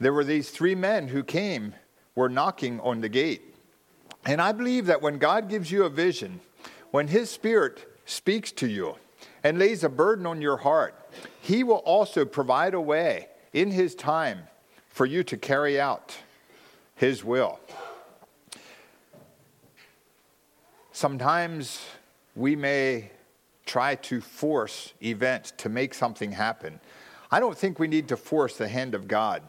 There 0.00 0.12
were 0.12 0.24
these 0.24 0.50
three 0.50 0.74
men 0.74 1.08
who 1.08 1.22
came, 1.22 1.74
were 2.14 2.28
knocking 2.28 2.80
on 2.80 3.00
the 3.00 3.08
gate. 3.08 3.54
And 4.26 4.40
I 4.40 4.52
believe 4.52 4.86
that 4.86 5.02
when 5.02 5.18
God 5.18 5.48
gives 5.48 5.70
you 5.70 5.84
a 5.84 5.90
vision, 5.90 6.40
when 6.90 7.08
His 7.08 7.30
Spirit 7.30 7.86
speaks 8.06 8.52
to 8.52 8.68
you 8.68 8.96
and 9.42 9.58
lays 9.58 9.84
a 9.84 9.88
burden 9.88 10.26
on 10.26 10.40
your 10.40 10.58
heart, 10.58 10.94
He 11.40 11.62
will 11.62 11.78
also 11.78 12.24
provide 12.24 12.74
a 12.74 12.80
way 12.80 13.28
in 13.52 13.70
His 13.70 13.94
time 13.94 14.44
for 14.88 15.04
you 15.06 15.22
to 15.24 15.36
carry 15.36 15.80
out 15.80 16.16
His 16.94 17.24
will. 17.24 17.58
Sometimes 20.92 21.84
we 22.36 22.56
may 22.56 23.10
try 23.66 23.94
to 23.96 24.20
force 24.20 24.92
events 25.02 25.52
to 25.58 25.68
make 25.68 25.94
something 25.94 26.32
happen. 26.32 26.80
I 27.30 27.40
don't 27.40 27.56
think 27.56 27.78
we 27.78 27.88
need 27.88 28.08
to 28.08 28.16
force 28.16 28.56
the 28.56 28.68
hand 28.68 28.94
of 28.94 29.08
God. 29.08 29.42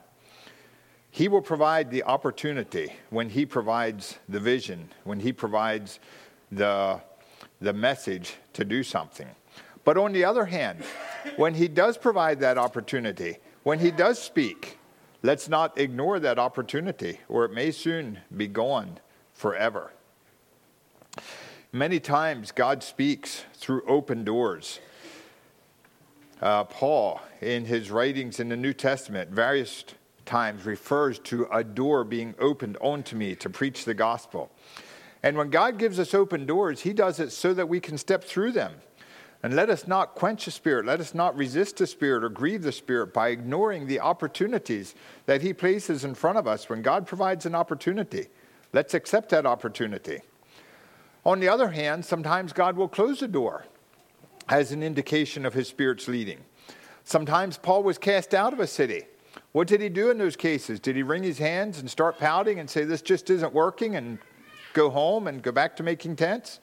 He 1.12 1.28
will 1.28 1.41
provide 1.41 1.91
the 1.91 2.04
opportunity 2.04 2.91
when 3.10 3.30
He 3.30 3.45
provides 3.45 4.17
the 4.28 4.39
vision, 4.39 4.89
when 5.04 5.19
He 5.19 5.32
provides 5.32 5.99
the, 6.51 6.99
the 7.62 7.73
message 7.73 8.36
to 8.54 8.65
do 8.65 8.84
something. 8.84 9.28
But 9.84 9.97
on 9.97 10.12
the 10.12 10.25
other 10.25 10.45
hand, 10.45 10.84
when 11.38 11.54
He 11.54 11.67
does 11.67 11.97
provide 11.97 12.39
that 12.39 12.58
opportunity, 12.58 13.38
when 13.63 13.80
He 13.80 13.91
does 13.91 14.19
speak, 14.19 14.78
let's 15.21 15.47
not 15.47 15.78
ignore 15.78 16.19
that 16.19 16.39
opportunity, 16.39 17.19
or 17.30 17.45
it 17.45 17.54
may 17.54 17.71
soon 17.71 18.19
be 18.36 18.47
gone 18.47 18.99
forever. 19.34 19.93
Many 21.75 21.99
times, 21.99 22.53
God 22.53 22.83
speaks 22.83 23.43
through 23.53 23.83
open 23.85 24.23
doors. 24.23 24.79
Uh, 26.41 26.63
Paul, 26.63 27.19
in 27.41 27.65
his 27.65 27.91
writings 27.91 28.39
in 28.39 28.47
the 28.47 28.55
New 28.55 28.71
Testament, 28.71 29.29
various 29.29 29.83
times 30.23 30.65
refers 30.65 31.19
to 31.19 31.49
a 31.51 31.65
door 31.65 32.05
being 32.05 32.33
opened 32.39 32.77
onto 32.79 33.17
me 33.17 33.35
to 33.35 33.49
preach 33.49 33.83
the 33.83 33.93
gospel. 33.93 34.49
And 35.21 35.35
when 35.35 35.49
God 35.49 35.77
gives 35.77 35.99
us 35.99 36.13
open 36.13 36.45
doors, 36.45 36.79
He 36.79 36.93
does 36.93 37.19
it 37.19 37.33
so 37.33 37.53
that 37.53 37.67
we 37.67 37.81
can 37.81 37.97
step 37.97 38.23
through 38.23 38.53
them. 38.53 38.75
And 39.43 39.53
let 39.53 39.69
us 39.69 39.85
not 39.85 40.15
quench 40.15 40.45
the 40.45 40.51
Spirit. 40.51 40.85
Let 40.85 41.01
us 41.01 41.13
not 41.13 41.35
resist 41.35 41.75
the 41.75 41.88
Spirit 41.88 42.23
or 42.23 42.29
grieve 42.29 42.63
the 42.63 42.71
Spirit 42.71 43.13
by 43.13 43.31
ignoring 43.31 43.85
the 43.85 43.99
opportunities 43.99 44.95
that 45.25 45.41
He 45.41 45.51
places 45.51 46.05
in 46.05 46.15
front 46.15 46.38
of 46.38 46.47
us. 46.47 46.69
When 46.69 46.81
God 46.81 47.05
provides 47.05 47.45
an 47.45 47.53
opportunity, 47.53 48.27
let's 48.71 48.93
accept 48.93 49.27
that 49.31 49.45
opportunity. 49.45 50.21
On 51.25 51.39
the 51.39 51.49
other 51.49 51.69
hand, 51.69 52.05
sometimes 52.05 52.53
God 52.53 52.77
will 52.77 52.88
close 52.88 53.21
a 53.21 53.27
door 53.27 53.65
as 54.47 54.71
an 54.71 54.83
indication 54.83 55.45
of 55.45 55.53
his 55.53 55.67
Spirit's 55.67 56.07
leading. 56.07 56.39
Sometimes 57.03 57.57
Paul 57.57 57.83
was 57.83 57.97
cast 57.97 58.33
out 58.33 58.53
of 58.53 58.59
a 58.59 58.67
city. 58.67 59.03
What 59.51 59.67
did 59.67 59.81
he 59.81 59.89
do 59.89 60.11
in 60.11 60.17
those 60.17 60.35
cases? 60.35 60.79
Did 60.79 60.95
he 60.95 61.03
wring 61.03 61.23
his 61.23 61.38
hands 61.38 61.79
and 61.79 61.89
start 61.89 62.19
pouting 62.19 62.59
and 62.59 62.69
say, 62.69 62.83
This 62.83 63.01
just 63.01 63.29
isn't 63.29 63.53
working, 63.53 63.95
and 63.95 64.19
go 64.73 64.89
home 64.89 65.27
and 65.27 65.41
go 65.41 65.51
back 65.51 65.75
to 65.77 65.83
making 65.83 66.15
tents? 66.17 66.59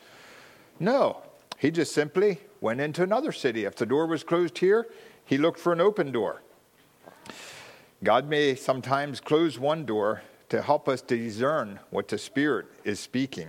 No. 0.79 1.23
He 1.59 1.71
just 1.71 1.93
simply 1.93 2.39
went 2.61 2.81
into 2.81 3.03
another 3.03 3.33
city. 3.33 3.65
If 3.65 3.77
the 3.77 3.87
door 3.87 4.07
was 4.07 4.25
closed 4.25 4.59
here, 4.59 4.87
he 5.25 5.39
looked 5.39 5.61
for 5.61 5.73
an 5.73 5.81
open 5.81 6.13
door. 6.13 6.43
God 8.03 8.29
may 8.29 8.57
sometimes 8.57 9.21
close 9.21 9.59
one 9.59 9.85
door 9.87 10.23
to 10.49 10.61
help 10.61 10.89
us 10.89 11.01
discern 11.03 11.79
what 11.91 12.09
the 12.09 12.19
Spirit 12.19 12.67
is 12.85 12.99
speaking. 12.99 13.49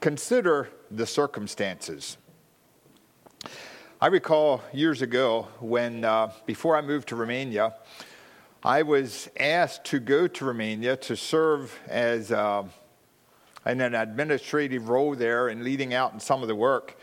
Consider 0.00 0.68
the 0.90 1.06
circumstances. 1.06 2.16
I 4.00 4.08
recall 4.08 4.62
years 4.72 5.00
ago 5.00 5.48
when, 5.58 6.04
uh, 6.04 6.30
before 6.44 6.76
I 6.76 6.82
moved 6.82 7.08
to 7.08 7.16
Romania, 7.16 7.74
I 8.62 8.82
was 8.82 9.28
asked 9.40 9.84
to 9.86 9.98
go 9.98 10.28
to 10.28 10.44
Romania 10.44 10.96
to 10.98 11.16
serve 11.16 11.78
as 11.88 12.30
uh, 12.30 12.64
in 13.64 13.80
an 13.80 13.94
administrative 13.94 14.88
role 14.90 15.14
there 15.14 15.48
and 15.48 15.64
leading 15.64 15.94
out 15.94 16.12
in 16.12 16.20
some 16.20 16.42
of 16.42 16.48
the 16.48 16.54
work. 16.54 16.98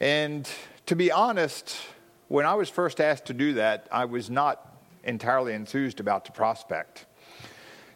And 0.00 0.48
to 0.86 0.96
be 0.96 1.12
honest, 1.12 1.76
when 2.28 2.44
I 2.44 2.54
was 2.54 2.68
first 2.68 3.00
asked 3.00 3.26
to 3.26 3.34
do 3.34 3.54
that, 3.54 3.86
I 3.92 4.04
was 4.04 4.28
not 4.28 4.76
entirely 5.04 5.54
enthused 5.54 6.00
about 6.00 6.24
the 6.24 6.32
prospect. 6.32 7.06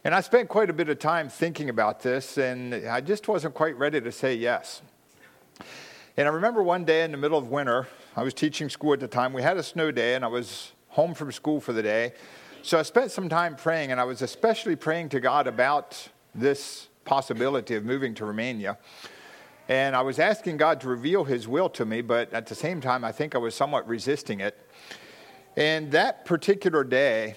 And 0.03 0.15
I 0.15 0.23
spent 0.23 0.49
quite 0.49 0.71
a 0.71 0.73
bit 0.73 0.89
of 0.89 0.99
time 0.99 1.29
thinking 1.29 1.69
about 1.69 2.01
this, 2.01 2.39
and 2.39 2.75
I 2.75 3.03
just 3.03 3.29
wasn't 3.29 3.53
quite 3.53 3.77
ready 3.77 4.01
to 4.01 4.11
say 4.11 4.35
yes. 4.35 4.81
And 6.17 6.27
I 6.27 6.31
remember 6.31 6.63
one 6.63 6.87
day 6.87 7.05
in 7.05 7.11
the 7.11 7.19
middle 7.19 7.37
of 7.37 7.49
winter, 7.49 7.87
I 8.17 8.23
was 8.23 8.33
teaching 8.33 8.71
school 8.71 8.95
at 8.95 9.01
the 9.01 9.09
time. 9.09 9.35
We 9.35 9.43
had 9.43 9.59
a 9.59 9.63
snow 9.63 9.91
day, 9.91 10.15
and 10.15 10.25
I 10.25 10.29
was 10.29 10.73
home 10.89 11.13
from 11.13 11.31
school 11.33 11.61
for 11.61 11.75
the 11.75 11.83
day. 11.83 12.15
So 12.63 12.79
I 12.79 12.83
spent 12.83 13.11
some 13.11 13.29
time 13.29 13.57
praying, 13.57 13.91
and 13.91 14.01
I 14.01 14.05
was 14.05 14.23
especially 14.23 14.75
praying 14.75 15.11
to 15.11 15.21
God 15.21 15.47
about 15.47 16.09
this 16.35 16.89
possibility 17.05 17.75
of 17.75 17.85
moving 17.85 18.15
to 18.15 18.25
Romania. 18.25 18.79
And 19.69 19.95
I 19.95 20.01
was 20.01 20.19
asking 20.19 20.57
God 20.57 20.81
to 20.81 20.89
reveal 20.89 21.25
His 21.25 21.47
will 21.47 21.69
to 21.71 21.85
me, 21.85 22.01
but 22.01 22.33
at 22.33 22.47
the 22.47 22.55
same 22.55 22.81
time, 22.81 23.05
I 23.05 23.13
think 23.13 23.35
I 23.35 23.39
was 23.39 23.55
somewhat 23.55 23.87
resisting 23.87 24.41
it. 24.41 24.59
And 25.59 25.93
that 25.93 26.25
particular 26.25 26.85
day, 26.85 27.35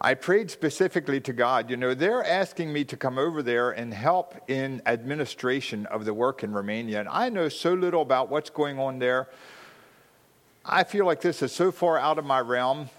I 0.00 0.14
prayed 0.14 0.50
specifically 0.50 1.20
to 1.20 1.32
God. 1.32 1.70
You 1.70 1.76
know, 1.76 1.94
they're 1.94 2.24
asking 2.24 2.72
me 2.72 2.84
to 2.84 2.96
come 2.96 3.16
over 3.16 3.42
there 3.42 3.70
and 3.70 3.94
help 3.94 4.34
in 4.50 4.82
administration 4.86 5.86
of 5.86 6.04
the 6.04 6.12
work 6.12 6.42
in 6.42 6.52
Romania. 6.52 7.00
And 7.00 7.08
I 7.08 7.28
know 7.28 7.48
so 7.48 7.74
little 7.74 8.02
about 8.02 8.28
what's 8.28 8.50
going 8.50 8.78
on 8.78 8.98
there. 8.98 9.28
I 10.64 10.84
feel 10.84 11.06
like 11.06 11.20
this 11.20 11.42
is 11.42 11.52
so 11.52 11.70
far 11.70 11.98
out 11.98 12.18
of 12.18 12.24
my 12.24 12.40
realm. 12.40 12.90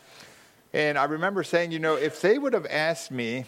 And 0.74 0.98
I 0.98 1.06
remember 1.06 1.44
saying, 1.44 1.72
you 1.72 1.80
know, 1.80 1.96
if 1.96 2.22
they 2.22 2.38
would 2.38 2.54
have 2.54 2.66
asked 2.68 3.12
me 3.12 3.46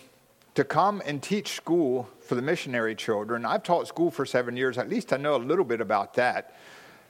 to 0.55 0.63
come 0.63 1.01
and 1.05 1.21
teach 1.21 1.53
school 1.53 2.09
for 2.21 2.35
the 2.35 2.41
missionary 2.41 2.95
children, 2.95 3.45
I've 3.45 3.63
taught 3.63 3.87
school 3.87 4.11
for 4.11 4.25
seven 4.25 4.57
years, 4.57 4.77
at 4.77 4.89
least 4.89 5.13
I 5.13 5.17
know 5.17 5.35
a 5.35 5.37
little 5.37 5.65
bit 5.65 5.81
about 5.81 6.15
that, 6.15 6.55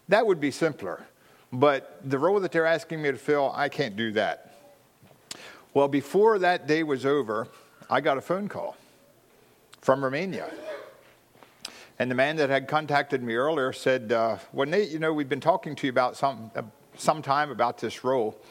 that 0.09 0.25
would 0.25 0.39
be 0.39 0.51
simpler. 0.51 1.05
But 1.51 1.99
the 2.03 2.19
role 2.19 2.39
that 2.41 2.51
they're 2.51 2.65
asking 2.65 3.01
me 3.01 3.11
to 3.11 3.17
fill, 3.17 3.53
I 3.55 3.69
can't 3.69 3.95
do 3.95 4.11
that. 4.13 4.56
Well, 5.77 5.87
before 5.87 6.39
that 6.39 6.65
day 6.65 6.81
was 6.81 7.05
over, 7.05 7.47
I 7.87 8.01
got 8.01 8.17
a 8.17 8.21
phone 8.21 8.47
call 8.47 8.75
from 9.79 10.03
Romania. 10.03 10.51
And 11.99 12.09
the 12.09 12.15
man 12.15 12.37
that 12.37 12.49
had 12.49 12.67
contacted 12.67 13.21
me 13.21 13.35
earlier 13.35 13.71
said, 13.71 14.11
uh, 14.11 14.39
Well, 14.51 14.67
Nate, 14.67 14.89
you 14.89 14.97
know, 14.97 15.13
we've 15.13 15.29
been 15.29 15.39
talking 15.39 15.75
to 15.75 15.85
you 15.85 15.91
about 15.91 16.17
some, 16.17 16.49
uh, 16.55 16.63
some 16.95 17.21
time 17.21 17.51
about 17.51 17.77
this 17.77 18.03
role. 18.03 18.41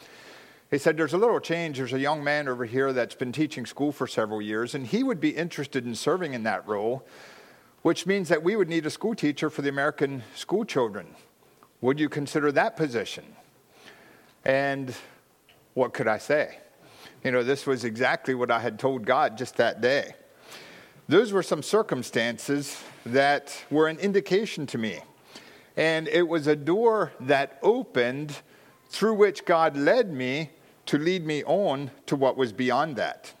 He 0.71 0.77
said, 0.77 0.95
There's 0.95 1.11
a 1.11 1.17
little 1.17 1.41
change. 1.41 1.79
There's 1.79 1.91
a 1.91 1.99
young 1.99 2.23
man 2.23 2.47
over 2.47 2.63
here 2.63 2.93
that's 2.93 3.15
been 3.15 3.33
teaching 3.33 3.65
school 3.65 3.91
for 3.91 4.07
several 4.07 4.41
years, 4.41 4.73
and 4.73 4.87
he 4.87 5.03
would 5.03 5.19
be 5.19 5.31
interested 5.31 5.85
in 5.85 5.95
serving 5.95 6.33
in 6.33 6.43
that 6.43 6.65
role, 6.65 7.05
which 7.81 8.05
means 8.05 8.29
that 8.29 8.41
we 8.41 8.55
would 8.55 8.69
need 8.69 8.85
a 8.85 8.89
school 8.89 9.15
teacher 9.15 9.49
for 9.49 9.63
the 9.63 9.69
American 9.69 10.23
school 10.33 10.63
children. 10.63 11.07
Would 11.81 11.99
you 11.99 12.07
consider 12.07 12.53
that 12.53 12.77
position? 12.77 13.25
And 14.45 14.95
what 15.73 15.93
could 15.93 16.07
I 16.07 16.19
say? 16.19 16.59
You 17.23 17.31
know, 17.31 17.43
this 17.43 17.65
was 17.65 17.83
exactly 17.83 18.35
what 18.35 18.51
I 18.51 18.59
had 18.59 18.79
told 18.79 19.05
God 19.05 19.37
just 19.37 19.57
that 19.57 19.81
day. 19.81 20.13
Those 21.07 21.31
were 21.31 21.43
some 21.43 21.63
circumstances 21.63 22.81
that 23.05 23.65
were 23.69 23.87
an 23.87 23.97
indication 23.99 24.65
to 24.67 24.77
me. 24.77 24.99
And 25.75 26.07
it 26.07 26.27
was 26.27 26.47
a 26.47 26.55
door 26.55 27.13
that 27.21 27.59
opened 27.61 28.41
through 28.89 29.13
which 29.13 29.45
God 29.45 29.77
led 29.77 30.11
me 30.11 30.51
to 30.87 30.97
lead 30.97 31.25
me 31.25 31.43
on 31.43 31.91
to 32.07 32.15
what 32.15 32.37
was 32.37 32.51
beyond 32.51 32.95
that. 32.95 33.33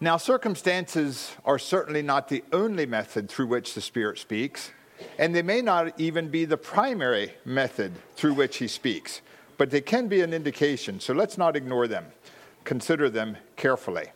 Now, 0.00 0.18
circumstances 0.18 1.32
are 1.44 1.58
certainly 1.58 2.02
not 2.02 2.28
the 2.28 2.44
only 2.52 2.84
method 2.84 3.30
through 3.30 3.46
which 3.46 3.74
the 3.74 3.80
Spirit 3.80 4.18
speaks, 4.18 4.72
and 5.18 5.34
they 5.34 5.42
may 5.42 5.62
not 5.62 5.98
even 5.98 6.28
be 6.28 6.44
the 6.44 6.58
primary 6.58 7.32
method 7.44 7.92
through 8.14 8.34
which 8.34 8.58
He 8.58 8.68
speaks, 8.68 9.22
but 9.56 9.70
they 9.70 9.80
can 9.80 10.06
be 10.06 10.20
an 10.20 10.34
indication, 10.34 11.00
so 11.00 11.14
let's 11.14 11.38
not 11.38 11.56
ignore 11.56 11.88
them. 11.88 12.06
Consider 12.66 13.08
them 13.08 13.36
carefully. 13.54 14.06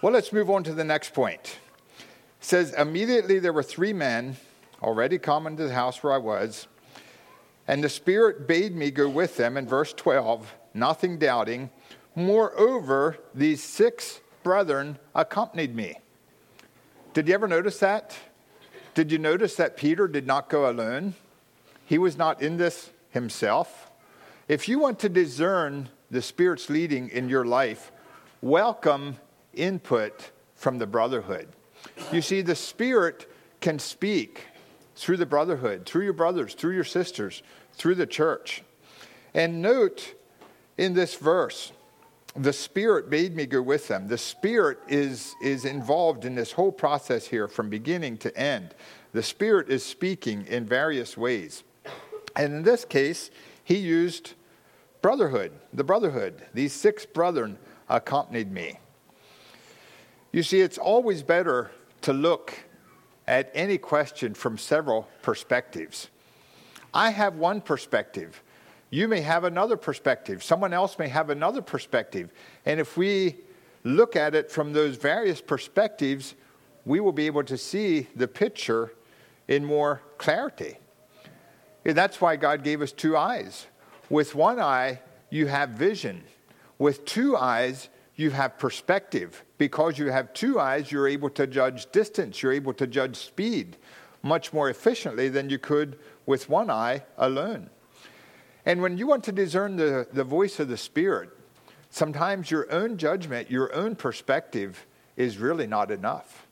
Well, 0.00 0.14
let's 0.14 0.32
move 0.32 0.48
on 0.48 0.64
to 0.64 0.72
the 0.72 0.82
next 0.82 1.12
point. 1.12 1.58
It 1.98 2.06
says, 2.40 2.72
Immediately 2.72 3.38
there 3.38 3.52
were 3.52 3.62
three 3.62 3.92
men 3.92 4.38
already 4.82 5.18
come 5.18 5.46
into 5.46 5.64
the 5.64 5.74
house 5.74 6.02
where 6.02 6.14
I 6.14 6.16
was, 6.16 6.68
and 7.68 7.84
the 7.84 7.90
Spirit 7.90 8.48
bade 8.48 8.74
me 8.74 8.90
go 8.90 9.10
with 9.10 9.36
them 9.36 9.58
in 9.58 9.68
verse 9.68 9.92
12, 9.92 10.54
nothing 10.72 11.18
doubting. 11.18 11.68
Moreover, 12.14 13.18
these 13.34 13.62
six 13.62 14.22
brethren 14.42 14.98
accompanied 15.14 15.76
me. 15.76 15.96
Did 17.12 17.28
you 17.28 17.34
ever 17.34 17.46
notice 17.46 17.78
that? 17.80 18.16
Did 18.94 19.12
you 19.12 19.18
notice 19.18 19.54
that 19.56 19.76
Peter 19.76 20.08
did 20.08 20.26
not 20.26 20.48
go 20.48 20.70
alone? 20.70 21.12
He 21.84 21.98
was 21.98 22.16
not 22.16 22.40
in 22.40 22.56
this 22.56 22.88
himself. 23.10 23.90
If 24.48 24.66
you 24.66 24.78
want 24.78 24.98
to 25.00 25.10
discern 25.10 25.90
the 26.10 26.22
Spirit's 26.22 26.68
leading 26.68 27.08
in 27.08 27.28
your 27.28 27.44
life, 27.44 27.92
welcome 28.42 29.16
input 29.54 30.30
from 30.54 30.78
the 30.78 30.86
brotherhood. 30.86 31.48
You 32.12 32.22
see, 32.22 32.42
the 32.42 32.54
Spirit 32.54 33.30
can 33.60 33.78
speak 33.78 34.46
through 34.96 35.16
the 35.16 35.26
brotherhood, 35.26 35.86
through 35.86 36.04
your 36.04 36.12
brothers, 36.12 36.54
through 36.54 36.74
your 36.74 36.84
sisters, 36.84 37.42
through 37.74 37.94
the 37.94 38.06
church. 38.06 38.62
And 39.34 39.62
note 39.62 40.14
in 40.76 40.94
this 40.94 41.14
verse, 41.14 41.72
the 42.36 42.52
Spirit 42.52 43.08
made 43.08 43.34
me 43.34 43.46
go 43.46 43.62
with 43.62 43.88
them. 43.88 44.08
The 44.08 44.18
Spirit 44.18 44.78
is, 44.88 45.34
is 45.42 45.64
involved 45.64 46.24
in 46.24 46.34
this 46.34 46.52
whole 46.52 46.72
process 46.72 47.26
here 47.26 47.48
from 47.48 47.68
beginning 47.68 48.18
to 48.18 48.36
end. 48.36 48.74
The 49.12 49.22
Spirit 49.22 49.68
is 49.68 49.84
speaking 49.84 50.46
in 50.46 50.66
various 50.66 51.16
ways. 51.16 51.64
And 52.36 52.54
in 52.54 52.62
this 52.62 52.84
case, 52.84 53.30
he 53.64 53.76
used 53.76 54.34
brotherhood, 55.02 55.52
the 55.72 55.84
brotherhood. 55.84 56.42
These 56.54 56.72
six 56.72 57.06
brethren 57.06 57.58
accompanied 57.88 58.52
me. 58.52 58.78
You 60.32 60.42
see, 60.42 60.60
it's 60.60 60.78
always 60.78 61.22
better 61.22 61.70
to 62.02 62.12
look 62.12 62.54
at 63.26 63.50
any 63.54 63.78
question 63.78 64.34
from 64.34 64.58
several 64.58 65.08
perspectives. 65.22 66.08
I 66.92 67.10
have 67.10 67.36
one 67.36 67.60
perspective. 67.60 68.42
You 68.90 69.06
may 69.06 69.20
have 69.20 69.44
another 69.44 69.76
perspective. 69.76 70.42
Someone 70.42 70.72
else 70.72 70.98
may 70.98 71.08
have 71.08 71.30
another 71.30 71.62
perspective. 71.62 72.32
And 72.66 72.80
if 72.80 72.96
we 72.96 73.36
look 73.84 74.16
at 74.16 74.34
it 74.34 74.50
from 74.50 74.72
those 74.72 74.96
various 74.96 75.40
perspectives, 75.40 76.34
we 76.84 77.00
will 77.00 77.12
be 77.12 77.26
able 77.26 77.44
to 77.44 77.56
see 77.56 78.08
the 78.16 78.26
picture 78.26 78.92
in 79.46 79.64
more 79.64 80.02
clarity. 80.18 80.78
And 81.84 81.96
that's 81.96 82.20
why 82.20 82.36
God 82.36 82.62
gave 82.64 82.82
us 82.82 82.92
two 82.92 83.16
eyes. 83.16 83.66
With 84.10 84.34
one 84.34 84.60
eye, 84.60 85.00
you 85.30 85.46
have 85.46 85.70
vision. 85.70 86.24
With 86.78 87.04
two 87.04 87.36
eyes, 87.36 87.88
you 88.16 88.30
have 88.30 88.58
perspective. 88.58 89.44
Because 89.56 89.98
you 89.98 90.10
have 90.10 90.34
two 90.34 90.60
eyes, 90.60 90.92
you're 90.92 91.08
able 91.08 91.30
to 91.30 91.46
judge 91.46 91.90
distance, 91.92 92.42
you're 92.42 92.52
able 92.52 92.74
to 92.74 92.86
judge 92.86 93.16
speed 93.16 93.76
much 94.22 94.52
more 94.52 94.68
efficiently 94.68 95.28
than 95.28 95.48
you 95.48 95.58
could 95.58 95.98
with 96.26 96.48
one 96.48 96.70
eye 96.70 97.02
alone. 97.16 97.70
And 98.66 98.82
when 98.82 98.98
you 98.98 99.06
want 99.06 99.24
to 99.24 99.32
discern 99.32 99.76
the, 99.76 100.06
the 100.12 100.24
voice 100.24 100.60
of 100.60 100.68
the 100.68 100.76
Spirit, 100.76 101.30
sometimes 101.88 102.50
your 102.50 102.70
own 102.70 102.98
judgment, 102.98 103.50
your 103.50 103.74
own 103.74 103.96
perspective 103.96 104.86
is 105.16 105.38
really 105.38 105.66
not 105.66 105.90
enough. 105.90 106.46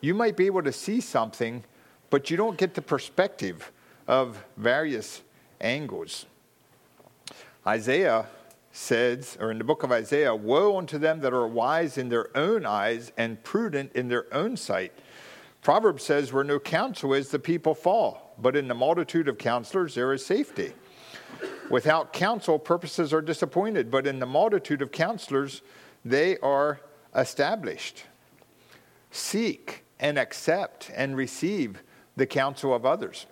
You 0.00 0.14
might 0.14 0.36
be 0.36 0.46
able 0.46 0.62
to 0.62 0.72
see 0.72 1.00
something, 1.00 1.64
but 2.08 2.30
you 2.30 2.36
don't 2.36 2.56
get 2.56 2.74
the 2.74 2.82
perspective 2.82 3.70
of 4.08 4.42
various 4.56 5.22
angles. 5.60 6.26
Isaiah 7.66 8.26
says, 8.72 9.36
or 9.40 9.50
in 9.50 9.58
the 9.58 9.64
book 9.64 9.82
of 9.82 9.92
Isaiah, 9.92 10.34
Woe 10.34 10.78
unto 10.78 10.98
them 10.98 11.20
that 11.20 11.32
are 11.32 11.46
wise 11.46 11.96
in 11.98 12.08
their 12.08 12.36
own 12.36 12.66
eyes 12.66 13.12
and 13.16 13.42
prudent 13.44 13.92
in 13.92 14.08
their 14.08 14.32
own 14.34 14.56
sight. 14.56 14.92
Proverbs 15.60 16.02
says, 16.02 16.32
Where 16.32 16.42
no 16.42 16.58
counsel 16.58 17.14
is, 17.14 17.28
the 17.28 17.38
people 17.38 17.74
fall, 17.74 18.34
but 18.38 18.56
in 18.56 18.66
the 18.66 18.74
multitude 18.74 19.28
of 19.28 19.38
counselors 19.38 19.94
there 19.94 20.12
is 20.12 20.26
safety. 20.26 20.72
Without 21.70 22.12
counsel, 22.12 22.58
purposes 22.58 23.12
are 23.12 23.22
disappointed, 23.22 23.90
but 23.90 24.06
in 24.06 24.18
the 24.18 24.26
multitude 24.26 24.82
of 24.82 24.90
counselors 24.90 25.62
they 26.04 26.38
are 26.38 26.80
established. 27.14 28.04
Seek 29.10 29.84
and 30.00 30.18
accept 30.18 30.90
and 30.94 31.16
receive 31.16 31.82
the 32.16 32.26
counsel 32.26 32.74
of 32.74 32.84
others. 32.84 33.26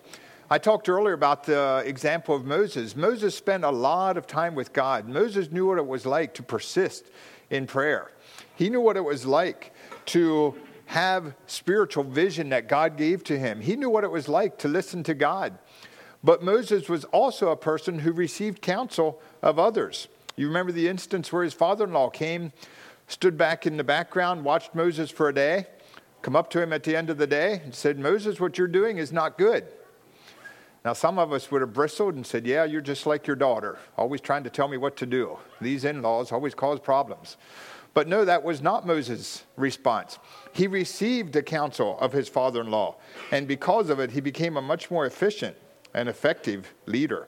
I 0.51 0.57
talked 0.57 0.89
earlier 0.89 1.13
about 1.13 1.45
the 1.45 1.81
example 1.85 2.35
of 2.35 2.43
Moses. 2.43 2.93
Moses 2.93 3.33
spent 3.33 3.63
a 3.63 3.69
lot 3.69 4.17
of 4.17 4.27
time 4.27 4.53
with 4.53 4.73
God. 4.73 5.07
Moses 5.07 5.49
knew 5.49 5.65
what 5.65 5.77
it 5.77 5.87
was 5.87 6.05
like 6.05 6.33
to 6.33 6.43
persist 6.43 7.05
in 7.49 7.67
prayer. 7.67 8.11
He 8.57 8.69
knew 8.69 8.81
what 8.81 8.97
it 8.97 9.05
was 9.05 9.25
like 9.25 9.73
to 10.07 10.53
have 10.87 11.35
spiritual 11.47 12.03
vision 12.03 12.49
that 12.49 12.67
God 12.67 12.97
gave 12.97 13.23
to 13.23 13.39
him. 13.39 13.61
He 13.61 13.77
knew 13.77 13.89
what 13.89 14.03
it 14.03 14.11
was 14.11 14.27
like 14.27 14.57
to 14.57 14.67
listen 14.67 15.03
to 15.03 15.13
God. 15.13 15.57
But 16.21 16.43
Moses 16.43 16.89
was 16.89 17.05
also 17.05 17.51
a 17.51 17.55
person 17.55 17.99
who 17.99 18.11
received 18.11 18.61
counsel 18.61 19.21
of 19.41 19.57
others. 19.57 20.09
You 20.35 20.47
remember 20.47 20.73
the 20.73 20.89
instance 20.89 21.31
where 21.31 21.45
his 21.45 21.53
father 21.53 21.85
in 21.85 21.93
law 21.93 22.09
came, 22.09 22.51
stood 23.07 23.37
back 23.37 23.65
in 23.65 23.77
the 23.77 23.85
background, 23.85 24.43
watched 24.43 24.75
Moses 24.75 25.11
for 25.11 25.29
a 25.29 25.33
day, 25.33 25.67
come 26.21 26.35
up 26.35 26.49
to 26.49 26.61
him 26.61 26.73
at 26.73 26.83
the 26.83 26.97
end 26.97 27.09
of 27.09 27.17
the 27.17 27.25
day, 27.25 27.61
and 27.63 27.73
said, 27.73 27.97
Moses, 27.97 28.41
what 28.41 28.57
you're 28.57 28.67
doing 28.67 28.97
is 28.97 29.13
not 29.13 29.37
good. 29.37 29.65
Now, 30.83 30.93
some 30.93 31.19
of 31.19 31.31
us 31.31 31.51
would 31.51 31.61
have 31.61 31.73
bristled 31.73 32.15
and 32.15 32.25
said, 32.25 32.47
Yeah, 32.47 32.63
you're 32.63 32.81
just 32.81 33.05
like 33.05 33.27
your 33.27 33.35
daughter, 33.35 33.77
always 33.97 34.21
trying 34.21 34.43
to 34.45 34.49
tell 34.49 34.67
me 34.67 34.77
what 34.77 34.97
to 34.97 35.05
do. 35.05 35.37
These 35.59 35.85
in 35.85 36.01
laws 36.01 36.31
always 36.31 36.55
cause 36.55 36.79
problems. 36.79 37.37
But 37.93 38.07
no, 38.07 38.23
that 38.25 38.43
was 38.43 38.61
not 38.61 38.87
Moses' 38.87 39.43
response. 39.57 40.17
He 40.53 40.65
received 40.65 41.33
the 41.33 41.43
counsel 41.43 41.99
of 41.99 42.13
his 42.13 42.29
father 42.29 42.61
in 42.61 42.71
law, 42.71 42.95
and 43.31 43.47
because 43.47 43.89
of 43.89 43.99
it, 43.99 44.11
he 44.11 44.21
became 44.21 44.57
a 44.57 44.61
much 44.61 44.89
more 44.89 45.05
efficient 45.05 45.57
and 45.93 46.07
effective 46.07 46.73
leader. 46.85 47.27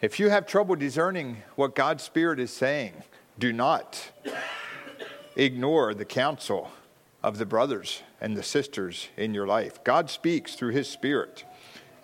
If 0.00 0.18
you 0.18 0.28
have 0.30 0.46
trouble 0.46 0.74
discerning 0.74 1.42
what 1.54 1.76
God's 1.76 2.02
Spirit 2.02 2.40
is 2.40 2.50
saying, 2.50 3.04
do 3.38 3.52
not 3.52 4.10
ignore 5.36 5.94
the 5.94 6.04
counsel 6.04 6.72
of 7.22 7.38
the 7.38 7.46
brothers 7.46 8.02
and 8.20 8.36
the 8.36 8.42
sisters 8.42 9.08
in 9.16 9.32
your 9.32 9.46
life. 9.46 9.82
God 9.84 10.10
speaks 10.10 10.56
through 10.56 10.72
his 10.72 10.88
Spirit 10.88 11.44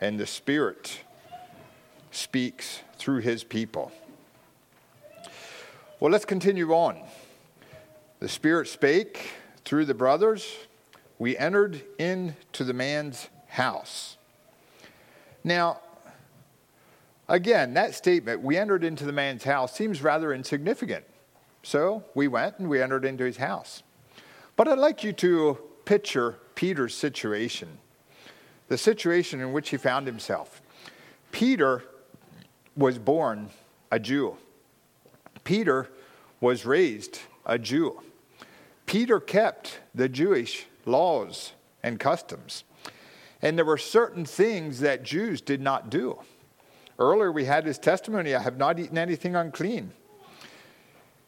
and 0.01 0.19
the 0.19 0.27
Spirit 0.27 1.01
speaks 2.11 2.81
through 2.97 3.21
his 3.21 3.45
people. 3.45 3.93
Well, 6.01 6.13
let's 6.13 6.25
continue 6.25 6.73
on. 6.73 7.01
The 8.21 8.29
Spirit 8.29 8.69
spake 8.69 9.31
through 9.65 9.85
the 9.85 9.95
brothers. 9.95 10.57
We 11.18 11.37
entered 11.37 11.83
into 11.99 12.64
the 12.64 12.72
man's 12.72 13.29
house. 13.49 14.16
Now, 15.43 15.81
again, 17.29 17.75
that 17.75 17.95
statement, 17.95 18.43
we 18.43 18.57
entered 18.57 18.85
into 18.85 19.05
the 19.05 19.12
man's 19.12 19.45
house, 19.45 19.75
seems 19.75 20.03
rather 20.03 20.33
insignificant. 20.33 21.05
So 21.62 22.05
we 22.14 22.29
went 22.29 22.59
and 22.59 22.68
we 22.68 22.81
entered 22.81 23.05
into 23.05 23.25
his 23.25 23.37
house. 23.37 23.83
But 24.57 24.68
I'd 24.68 24.79
like 24.79 25.05
you 25.05 25.12
to 25.14 25.59
picture 25.85 26.39
Peter's 26.55 26.95
situation 26.95 27.79
the 28.69 28.79
situation 28.79 29.41
in 29.41 29.53
which 29.53 29.71
he 29.71 29.77
found 29.77 30.07
himself. 30.07 30.62
Peter 31.33 31.83
was 32.77 32.99
born 32.99 33.51
a 33.91 33.99
Jew. 33.99 34.37
Peter 35.45 35.89
was 36.41 36.64
raised 36.64 37.21
a 37.47 37.59
Jew. 37.59 38.03
Peter 38.87 39.21
kept 39.21 39.81
the 39.95 40.09
Jewish 40.09 40.66
laws 40.87 41.53
and 41.83 41.99
customs. 41.99 42.64
And 43.43 43.57
there 43.57 43.64
were 43.64 43.79
certain 43.79 44.25
things 44.25 44.81
that 44.81 45.03
Jews 45.03 45.41
did 45.41 45.61
not 45.61 45.91
do. 45.91 46.21
Earlier 46.99 47.31
we 47.31 47.45
had 47.45 47.64
his 47.64 47.79
testimony 47.79 48.35
I 48.35 48.41
have 48.41 48.57
not 48.57 48.79
eaten 48.79 48.99
anything 48.99 49.37
unclean. 49.37 49.93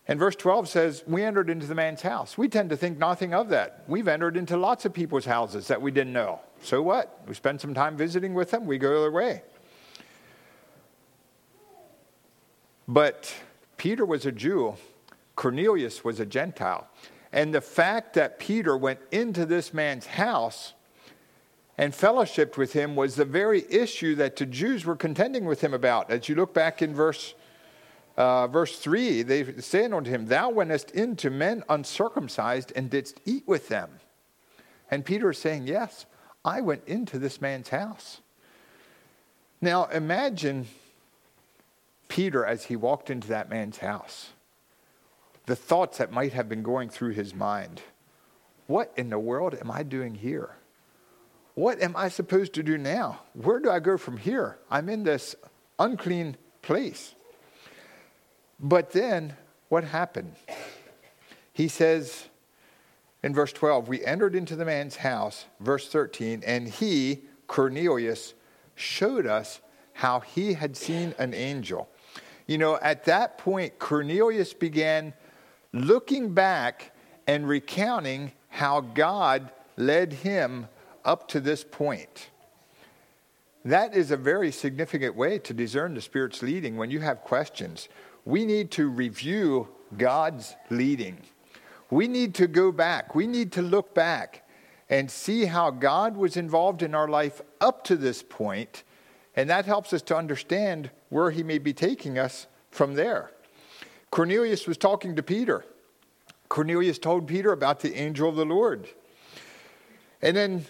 And 0.08 0.18
verse 0.18 0.34
12 0.34 0.68
says, 0.68 1.04
We 1.06 1.22
entered 1.22 1.50
into 1.50 1.66
the 1.66 1.74
man's 1.74 2.02
house. 2.02 2.36
We 2.36 2.48
tend 2.48 2.70
to 2.70 2.76
think 2.76 2.98
nothing 2.98 3.32
of 3.32 3.48
that. 3.50 3.84
We've 3.86 4.08
entered 4.08 4.36
into 4.36 4.56
lots 4.56 4.84
of 4.84 4.92
people's 4.92 5.24
houses 5.24 5.68
that 5.68 5.80
we 5.80 5.92
didn't 5.92 6.12
know. 6.12 6.40
So 6.62 6.82
what? 6.82 7.22
We 7.26 7.34
spend 7.34 7.60
some 7.60 7.74
time 7.74 7.96
visiting 7.96 8.34
with 8.34 8.50
them, 8.50 8.66
we 8.66 8.78
go 8.78 9.00
their 9.00 9.10
way. 9.10 9.42
But 12.86 13.34
Peter 13.76 14.04
was 14.04 14.26
a 14.26 14.32
Jew, 14.32 14.74
Cornelius 15.36 16.04
was 16.04 16.20
a 16.20 16.26
Gentile. 16.26 16.88
And 17.32 17.54
the 17.54 17.60
fact 17.60 18.14
that 18.14 18.38
Peter 18.38 18.76
went 18.76 18.98
into 19.12 19.46
this 19.46 19.72
man's 19.72 20.06
house 20.06 20.74
and 21.78 21.94
fellowshiped 21.94 22.56
with 22.56 22.72
him 22.72 22.96
was 22.96 23.14
the 23.14 23.24
very 23.24 23.64
issue 23.70 24.16
that 24.16 24.36
the 24.36 24.44
Jews 24.44 24.84
were 24.84 24.96
contending 24.96 25.44
with 25.44 25.60
him 25.60 25.72
about. 25.72 26.10
As 26.10 26.28
you 26.28 26.34
look 26.34 26.52
back 26.52 26.82
in 26.82 26.94
verse 26.94 27.34
uh, 28.16 28.46
verse 28.48 28.78
3, 28.78 29.22
they 29.22 29.60
said 29.60 29.92
unto 29.92 30.10
him, 30.10 30.26
Thou 30.26 30.50
wentest 30.50 30.90
into 30.90 31.30
men 31.30 31.62
uncircumcised 31.70 32.70
and 32.76 32.90
didst 32.90 33.18
eat 33.24 33.44
with 33.46 33.68
them. 33.68 33.88
And 34.90 35.06
Peter 35.06 35.30
is 35.30 35.38
saying, 35.38 35.66
Yes, 35.66 36.04
I 36.44 36.60
went 36.60 36.82
into 36.86 37.18
this 37.18 37.40
man's 37.40 37.68
house. 37.68 38.20
Now 39.60 39.86
imagine 39.86 40.66
Peter 42.08 42.44
as 42.44 42.64
he 42.64 42.76
walked 42.76 43.10
into 43.10 43.28
that 43.28 43.50
man's 43.50 43.78
house. 43.78 44.30
The 45.46 45.56
thoughts 45.56 45.98
that 45.98 46.12
might 46.12 46.32
have 46.32 46.48
been 46.48 46.62
going 46.62 46.88
through 46.88 47.12
his 47.12 47.34
mind. 47.34 47.82
What 48.66 48.92
in 48.96 49.10
the 49.10 49.18
world 49.18 49.54
am 49.60 49.70
I 49.70 49.82
doing 49.82 50.14
here? 50.14 50.50
What 51.54 51.82
am 51.82 51.94
I 51.96 52.08
supposed 52.08 52.54
to 52.54 52.62
do 52.62 52.78
now? 52.78 53.20
Where 53.34 53.60
do 53.60 53.70
I 53.70 53.80
go 53.80 53.98
from 53.98 54.16
here? 54.16 54.58
I'm 54.70 54.88
in 54.88 55.02
this 55.02 55.34
unclean 55.78 56.36
place. 56.62 57.14
But 58.58 58.92
then 58.92 59.36
what 59.68 59.84
happened? 59.84 60.36
He 61.52 61.68
says 61.68 62.29
in 63.22 63.34
verse 63.34 63.52
12, 63.52 63.88
We 63.88 64.04
entered 64.04 64.34
into 64.34 64.56
the 64.56 64.64
man's 64.64 64.96
house, 64.96 65.46
verse 65.60 65.88
13, 65.88 66.42
and 66.46 66.68
he, 66.68 67.22
Cornelius, 67.46 68.34
showed 68.74 69.26
us 69.26 69.60
how 69.92 70.20
he 70.20 70.54
had 70.54 70.76
seen 70.76 71.14
an 71.18 71.34
angel. 71.34 71.88
You 72.46 72.58
know, 72.58 72.78
at 72.80 73.04
that 73.04 73.38
point, 73.38 73.78
Cornelius 73.78 74.54
began 74.54 75.12
looking 75.72 76.32
back 76.32 76.92
and 77.26 77.46
recounting 77.46 78.32
how 78.48 78.80
God 78.80 79.50
led 79.76 80.12
him 80.12 80.66
up 81.04 81.28
to 81.28 81.40
this 81.40 81.62
point. 81.62 82.30
That 83.64 83.94
is 83.94 84.10
a 84.10 84.16
very 84.16 84.50
significant 84.50 85.14
way 85.14 85.38
to 85.40 85.52
discern 85.52 85.94
the 85.94 86.00
Spirit's 86.00 86.42
leading 86.42 86.76
when 86.76 86.90
you 86.90 87.00
have 87.00 87.20
questions 87.20 87.88
we 88.24 88.44
need 88.44 88.70
to 88.72 88.88
review 88.88 89.68
God's 89.96 90.54
leading. 90.68 91.18
We 91.90 92.08
need 92.08 92.34
to 92.36 92.46
go 92.46 92.72
back. 92.72 93.14
We 93.14 93.26
need 93.26 93.52
to 93.52 93.62
look 93.62 93.94
back 93.94 94.46
and 94.88 95.10
see 95.10 95.44
how 95.44 95.70
God 95.70 96.16
was 96.16 96.36
involved 96.36 96.82
in 96.82 96.94
our 96.94 97.08
life 97.08 97.40
up 97.60 97.84
to 97.84 97.96
this 97.96 98.22
point, 98.22 98.82
and 99.36 99.48
that 99.50 99.64
helps 99.64 99.92
us 99.92 100.02
to 100.02 100.16
understand 100.16 100.90
where 101.08 101.30
He 101.30 101.42
may 101.42 101.58
be 101.58 101.72
taking 101.72 102.18
us 102.18 102.46
from 102.70 102.94
there. 102.94 103.30
Cornelius 104.10 104.66
was 104.66 104.76
talking 104.76 105.14
to 105.16 105.22
Peter. 105.22 105.64
Cornelius 106.48 106.98
told 106.98 107.28
Peter 107.28 107.52
about 107.52 107.80
the 107.80 107.94
angel 107.94 108.28
of 108.28 108.36
the 108.36 108.44
Lord. 108.44 108.88
And 110.20 110.36
then 110.36 110.66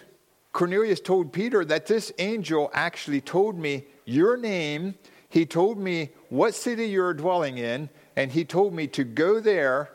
Cornelius 0.53 0.99
told 0.99 1.33
Peter 1.33 1.65
that 1.65 1.87
this 1.87 2.11
angel 2.19 2.69
actually 2.73 3.21
told 3.21 3.57
me 3.57 3.85
your 4.05 4.37
name 4.37 4.95
he 5.31 5.45
told 5.45 5.77
me 5.77 6.09
what 6.27 6.53
city 6.53 6.87
you're 6.87 7.13
dwelling 7.13 7.57
in, 7.57 7.89
and 8.17 8.33
he 8.33 8.43
told 8.43 8.73
me 8.73 8.85
to 8.87 9.05
go 9.05 9.39
there, 9.39 9.89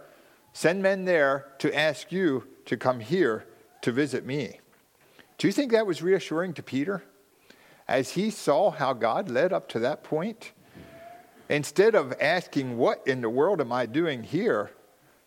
send 0.56 0.82
men 0.82 1.04
there 1.04 1.44
to 1.58 1.76
ask 1.76 2.10
you 2.10 2.44
to 2.64 2.78
come 2.78 2.98
here 2.98 3.44
to 3.82 3.92
visit 3.92 4.24
me. 4.24 4.58
Do 5.36 5.46
you 5.46 5.52
think 5.52 5.70
that 5.72 5.86
was 5.86 6.02
reassuring 6.02 6.54
to 6.54 6.62
Peter? 6.62 7.02
As 7.86 8.12
he 8.12 8.30
saw 8.30 8.70
how 8.70 8.94
God 8.94 9.28
led 9.28 9.52
up 9.52 9.68
to 9.68 9.78
that 9.80 10.02
point, 10.02 10.52
instead 11.50 11.94
of 11.94 12.14
asking, 12.20 12.78
What 12.78 13.06
in 13.06 13.20
the 13.20 13.28
world 13.28 13.60
am 13.60 13.70
I 13.70 13.84
doing 13.86 14.22
here? 14.22 14.70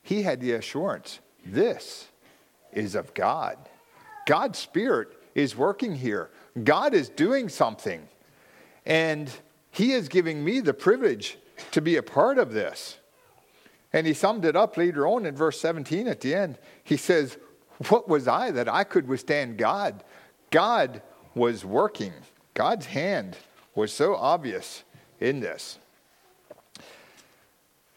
he 0.02 0.24
had 0.24 0.42
the 0.42 0.54
assurance 0.54 1.20
this 1.46 2.08
is 2.72 2.96
of 2.96 3.14
God. 3.14 3.58
God's 4.26 4.58
Spirit 4.58 5.10
is 5.36 5.56
working 5.56 5.94
here, 5.94 6.32
God 6.64 6.96
is 6.96 7.10
doing 7.10 7.50
something. 7.50 8.08
And 8.86 9.32
he 9.70 9.92
is 9.92 10.10
giving 10.10 10.44
me 10.44 10.62
the 10.62 10.74
privilege 10.74 11.38
to 11.72 11.82
be 11.82 11.98
a 11.98 12.04
part 12.04 12.40
of 12.40 12.52
this. 12.54 12.99
And 13.92 14.06
he 14.06 14.14
summed 14.14 14.46
it 14.46 14.56
up 14.56 14.78
later 14.78 15.08
on 15.08 15.26
in 15.26 15.36
verse 15.36 15.60
17 15.60 16.08
at 16.08 16.22
the 16.22 16.36
end. 16.36 16.58
He 16.84 16.98
says, 16.98 17.38
What 17.88 18.08
was 18.08 18.28
I 18.28 18.52
that 18.52 18.70
I 18.70 18.84
could 18.84 19.08
withstand 19.08 19.58
God? 19.58 20.04
God 20.52 21.02
was 21.36 21.64
working, 21.64 22.14
God's 22.54 22.88
hand 22.88 23.38
was 23.76 23.94
so 23.94 24.16
obvious 24.16 24.84
in 25.20 25.40
this. 25.40 25.80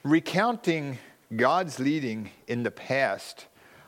Recounting 0.03 0.99
God's 1.34 1.78
leading 1.78 2.30
in 2.47 2.62
the 2.62 2.70
past, 2.70 3.47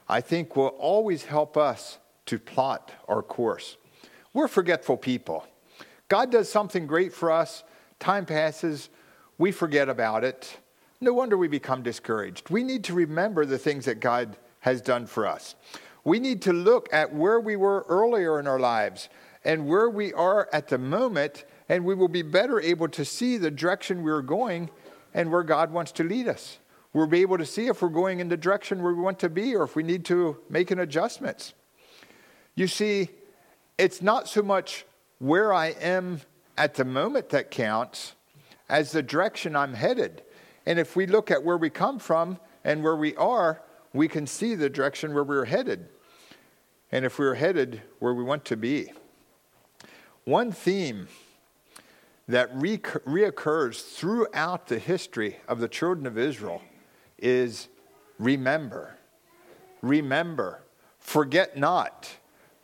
I 0.09 0.21
think, 0.21 0.57
will 0.57 0.69
always 0.69 1.25
help 1.25 1.57
us 1.57 1.99
to 2.27 2.39
plot 2.39 2.93
our 3.09 3.23
course. 3.23 3.77
We're 4.33 4.49
forgetful 4.49 4.97
people. 4.97 5.47
God 6.09 6.31
does 6.31 6.51
something 6.51 6.87
great 6.87 7.13
for 7.13 7.31
us, 7.31 7.65
Time 7.99 8.27
passes, 8.27 8.91
we 9.39 9.51
forget 9.51 9.89
about 9.89 10.25
it. 10.25 10.59
No 11.05 11.13
wonder 11.13 11.37
we 11.37 11.49
become 11.49 11.83
discouraged. 11.83 12.49
We 12.49 12.65
need 12.65 12.83
to 12.85 12.95
remember 12.95 13.45
the 13.45 13.59
things 13.59 13.85
that 13.85 14.01
God 14.01 14.39
has 14.61 14.81
done 14.81 15.05
for 15.05 15.27
us. 15.27 15.55
We 16.03 16.19
need 16.19 16.41
to 16.43 16.53
look 16.55 16.89
at 16.95 17.15
where 17.15 17.39
we 17.39 17.57
were 17.57 17.85
earlier 17.91 18.41
in 18.41 18.47
our 18.47 18.59
lives 18.59 19.11
and 19.45 19.69
where 19.69 19.91
we 19.91 20.15
are 20.15 20.49
at 20.51 20.69
the 20.69 20.79
moment, 20.79 21.45
and 21.69 21.85
we 21.85 21.95
will 21.95 22.09
be 22.09 22.23
better 22.23 22.59
able 22.59 22.89
to 22.89 23.05
see 23.05 23.37
the 23.37 23.51
direction 23.51 24.03
we're 24.03 24.23
going 24.23 24.71
and 25.13 25.31
where 25.31 25.43
God 25.43 25.73
wants 25.73 25.93
to 25.93 26.05
lead 26.05 26.27
us. 26.27 26.59
We'll 26.95 27.07
be 27.07 27.21
able 27.21 27.37
to 27.37 27.45
see 27.45 27.67
if 27.67 27.83
we're 27.83 27.91
going 27.91 28.21
in 28.21 28.31
the 28.31 28.39
direction 28.39 28.83
where 28.83 28.95
we 28.95 29.03
want 29.03 29.19
to 29.19 29.29
be 29.29 29.55
or 29.55 29.65
if 29.65 29.77
we 29.77 29.83
need 29.83 30.07
to 30.07 30.39
make 30.49 30.71
an 30.71 30.79
adjustments. 30.79 31.53
You 32.55 32.67
see, 32.67 33.11
it's 33.77 34.01
not 34.01 34.27
so 34.27 34.41
much 34.41 34.87
where 35.19 35.53
I 35.53 35.67
am 35.83 36.23
at 36.57 36.77
the 36.77 36.87
moment 36.87 37.29
that 37.29 37.51
counts 37.51 38.15
as 38.71 38.93
the 38.93 39.03
direction 39.03 39.55
I'm 39.55 39.75
headed. 39.75 40.23
And 40.67 40.79
if 40.79 40.97
we 40.97 41.07
look 41.07 41.31
at 41.31 41.43
where 41.43 41.57
we 41.57 41.71
come 41.71 41.99
from 41.99 42.39
and 42.65 42.83
where 42.83 42.97
we 42.97 43.15
are, 43.17 43.63
we 43.93 44.09
can 44.09 44.27
see 44.27 44.55
the 44.55 44.71
direction 44.71 45.15
where 45.15 45.25
we're 45.25 45.45
headed. 45.45 45.89
And 46.91 47.05
if 47.05 47.19
we're 47.19 47.35
headed 47.35 47.83
where 47.99 48.15
we 48.15 48.25
want 48.25 48.45
to 48.47 48.57
be. 48.57 48.93
One 50.25 50.53
theme 50.53 51.09
that 52.29 52.51
re- 52.55 52.79
reoccurs 52.79 53.95
throughout 53.95 54.69
the 54.69 54.79
history 54.79 55.37
of 55.47 55.61
the 55.61 55.69
children 55.69 56.07
of 56.07 56.17
Israel 56.17 56.63
is 57.19 57.69
remember. 58.19 58.97
Remember. 59.83 60.63
Forget 60.99 61.57
not. 61.59 62.11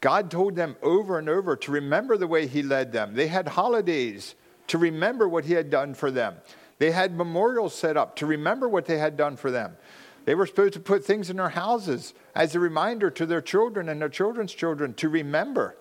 God 0.01 0.30
told 0.30 0.57
them 0.57 0.76
over 0.82 1.18
and 1.18 1.28
over 1.28 1.57
to 1.57 1.72
remember 1.72 2.16
the 2.16 2.26
way 2.26 2.46
He 2.46 2.62
led 2.62 2.92
them. 2.92 3.14
They 3.14 3.26
had 3.26 3.48
holidays 3.48 4.34
to 4.68 4.78
remember 4.78 5.28
what 5.28 5.44
He 5.44 5.53
had 5.53 5.68
done 5.68 5.92
for 5.92 6.11
them. 6.11 6.36
They 6.80 6.92
had 6.92 7.14
memorials 7.14 7.74
set 7.74 7.98
up 7.98 8.16
to 8.16 8.26
remember 8.26 8.66
what 8.66 8.86
they 8.86 8.96
had 8.96 9.14
done 9.14 9.36
for 9.36 9.50
them. 9.50 9.76
They 10.24 10.34
were 10.34 10.46
supposed 10.46 10.72
to 10.72 10.80
put 10.80 11.04
things 11.04 11.28
in 11.28 11.36
their 11.36 11.50
houses 11.50 12.14
as 12.34 12.54
a 12.54 12.60
reminder 12.60 13.10
to 13.10 13.26
their 13.26 13.42
children 13.42 13.90
and 13.90 14.00
their 14.00 14.08
children's 14.08 14.54
children 14.54 14.94
to 14.94 15.10
remember. 15.10 15.76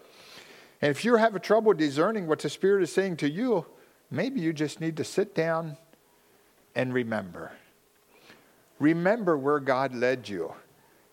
And 0.82 0.92
if 0.92 1.06
you're 1.06 1.18
having 1.18 1.42
trouble 1.42 1.72
discerning 1.72 2.28
what 2.28 2.40
the 2.40 2.50
Spirit 2.50 2.84
is 2.84 2.92
saying 2.92 3.16
to 3.18 3.30
you, 3.30 3.66
maybe 4.12 4.42
you 4.42 4.52
just 4.52 4.82
need 4.82 4.98
to 4.98 5.06
sit 5.06 5.34
down 5.34 5.78
and 6.76 6.94
remember. 6.94 7.54
Remember 8.78 9.38
where 9.38 9.62
God 9.62 9.96
led 9.96 10.28
you. 10.28 10.54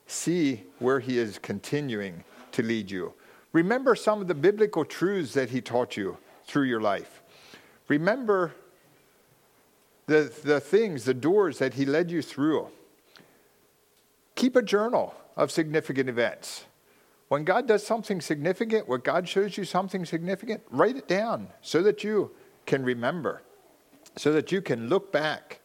See 0.09 0.65
where 0.81 0.99
He 0.99 1.17
is 1.17 1.39
continuing 1.39 2.25
to 2.53 2.63
lead 2.63 2.91
you. 2.91 3.15
Remember 3.53 3.95
some 3.95 4.21
of 4.21 4.27
the 4.27 4.35
biblical 4.35 4.85
truths 4.85 5.35
that 5.35 5.51
he 5.51 5.61
taught 5.61 5.97
you 5.97 6.19
through 6.45 6.65
your 6.65 6.81
life. 6.81 7.23
Remember 7.87 8.53
the, 10.07 10.33
the 10.45 10.61
things, 10.61 11.05
the 11.05 11.15
doors 11.15 11.59
that 11.59 11.75
he 11.75 11.85
led 11.85 12.11
you 12.11 12.23
through. 12.23 12.69
Keep 14.35 14.57
a 14.57 14.63
journal 14.63 15.15
of 15.37 15.51
significant 15.51 16.09
events. 16.09 16.65
When 17.29 17.45
God 17.45 17.67
does 17.67 17.85
something 17.85 18.21
significant, 18.21 18.87
when 18.87 19.01
God 19.01 19.29
shows 19.29 19.57
you 19.57 19.65
something 19.65 20.05
significant, 20.05 20.63
write 20.71 20.97
it 20.97 21.09
down 21.09 21.49
so 21.61 21.83
that 21.83 22.05
you 22.05 22.31
can 22.67 22.85
remember, 22.85 23.43
so 24.17 24.33
that 24.33 24.53
you 24.53 24.63
can 24.63 24.89
look 24.89 25.11
back 25.11 25.61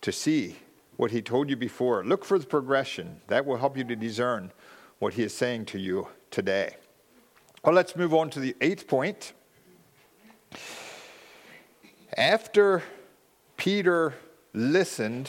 to 0.00 0.12
see 0.12 0.56
what 0.96 1.10
He 1.10 1.20
told 1.20 1.50
you 1.50 1.56
before. 1.56 2.04
Look 2.04 2.24
for 2.24 2.38
the 2.38 2.46
progression. 2.46 3.20
That 3.26 3.44
will 3.44 3.58
help 3.58 3.76
you 3.76 3.84
to 3.84 3.96
discern 3.96 4.50
what 4.98 5.14
he 5.14 5.22
is 5.22 5.34
saying 5.34 5.64
to 5.66 5.78
you 5.78 6.08
today. 6.30 6.76
Well, 7.64 7.74
let's 7.74 7.96
move 7.96 8.14
on 8.14 8.30
to 8.30 8.40
the 8.40 8.56
eighth 8.60 8.86
point. 8.86 9.32
After 12.16 12.82
Peter 13.58 14.14
listened 14.54 15.28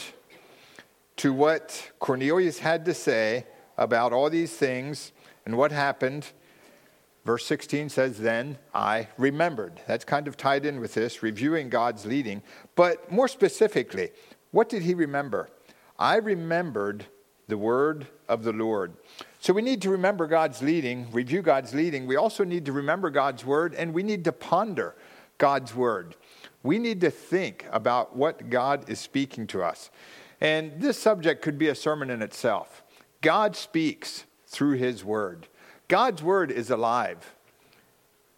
to 1.16 1.32
what 1.32 1.90
Cornelius 1.98 2.60
had 2.60 2.84
to 2.84 2.94
say 2.94 3.44
about 3.76 4.12
all 4.12 4.30
these 4.30 4.52
things 4.52 5.10
and 5.44 5.58
what 5.58 5.72
happened, 5.72 6.28
verse 7.24 7.44
16 7.44 7.88
says, 7.88 8.18
Then 8.18 8.56
I 8.72 9.08
remembered. 9.18 9.80
That's 9.88 10.04
kind 10.04 10.28
of 10.28 10.36
tied 10.36 10.64
in 10.64 10.80
with 10.80 10.94
this, 10.94 11.24
reviewing 11.24 11.68
God's 11.68 12.06
leading. 12.06 12.40
But 12.76 13.10
more 13.10 13.26
specifically, 13.26 14.10
what 14.52 14.68
did 14.68 14.82
he 14.82 14.94
remember? 14.94 15.50
I 15.98 16.16
remembered 16.16 17.06
the 17.48 17.58
word 17.58 18.06
of 18.28 18.44
the 18.44 18.52
Lord. 18.52 18.92
So 19.40 19.52
we 19.52 19.60
need 19.60 19.82
to 19.82 19.90
remember 19.90 20.28
God's 20.28 20.62
leading, 20.62 21.10
review 21.10 21.42
God's 21.42 21.74
leading. 21.74 22.06
We 22.06 22.14
also 22.14 22.44
need 22.44 22.64
to 22.66 22.72
remember 22.72 23.10
God's 23.10 23.44
word, 23.44 23.74
and 23.74 23.92
we 23.92 24.04
need 24.04 24.22
to 24.24 24.32
ponder 24.32 24.94
God's 25.36 25.74
word. 25.74 26.14
We 26.62 26.78
need 26.78 27.00
to 27.00 27.10
think 27.10 27.66
about 27.72 28.16
what 28.16 28.50
God 28.50 28.88
is 28.88 28.98
speaking 28.98 29.46
to 29.48 29.62
us. 29.62 29.90
And 30.40 30.80
this 30.80 30.98
subject 30.98 31.42
could 31.42 31.58
be 31.58 31.68
a 31.68 31.74
sermon 31.74 32.10
in 32.10 32.22
itself. 32.22 32.82
God 33.20 33.56
speaks 33.56 34.24
through 34.46 34.76
his 34.76 35.04
word. 35.04 35.46
God's 35.88 36.22
word 36.22 36.50
is 36.50 36.70
alive. 36.70 37.34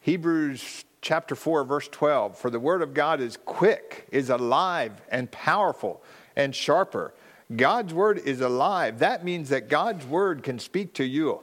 Hebrews 0.01 0.85
chapter 1.01 1.35
4 1.35 1.65
verse 1.65 1.89
12 1.89 2.39
for 2.39 2.49
the 2.49 2.61
word 2.61 2.83
of 2.83 2.95
God 2.95 3.21
is 3.21 3.37
quick, 3.45 4.07
is 4.11 4.31
alive 4.31 4.93
and 5.11 5.31
powerful 5.31 6.03
and 6.37 6.55
sharper. 6.55 7.15
God's 7.55 7.93
word 7.93 8.19
is 8.19 8.41
alive. 8.41 9.01
That 9.01 9.25
means 9.25 9.49
that 9.51 9.69
God's 9.69 10.07
word 10.07 10.43
can 10.43 10.59
speak 10.59 10.95
to 10.95 11.05
you. 11.05 11.43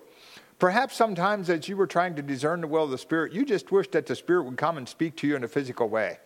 Perhaps 0.58 0.96
sometimes 0.96 1.50
as 1.50 1.70
you 1.70 1.78
were 1.78 1.88
trying 1.88 2.16
to 2.16 2.22
discern 2.22 2.62
the 2.62 2.68
will 2.68 2.84
of 2.84 2.90
the 2.90 2.98
Spirit, 2.98 3.32
you 3.32 3.46
just 3.46 3.72
wished 3.72 3.94
that 3.94 4.06
the 4.06 4.16
Spirit 4.16 4.44
would 4.44 4.58
come 4.58 4.78
and 4.78 4.90
speak 4.90 5.16
to 5.18 5.28
you 5.28 5.36
in 5.36 5.44
a 5.44 5.48
physical 5.48 5.88
way. 5.88 6.18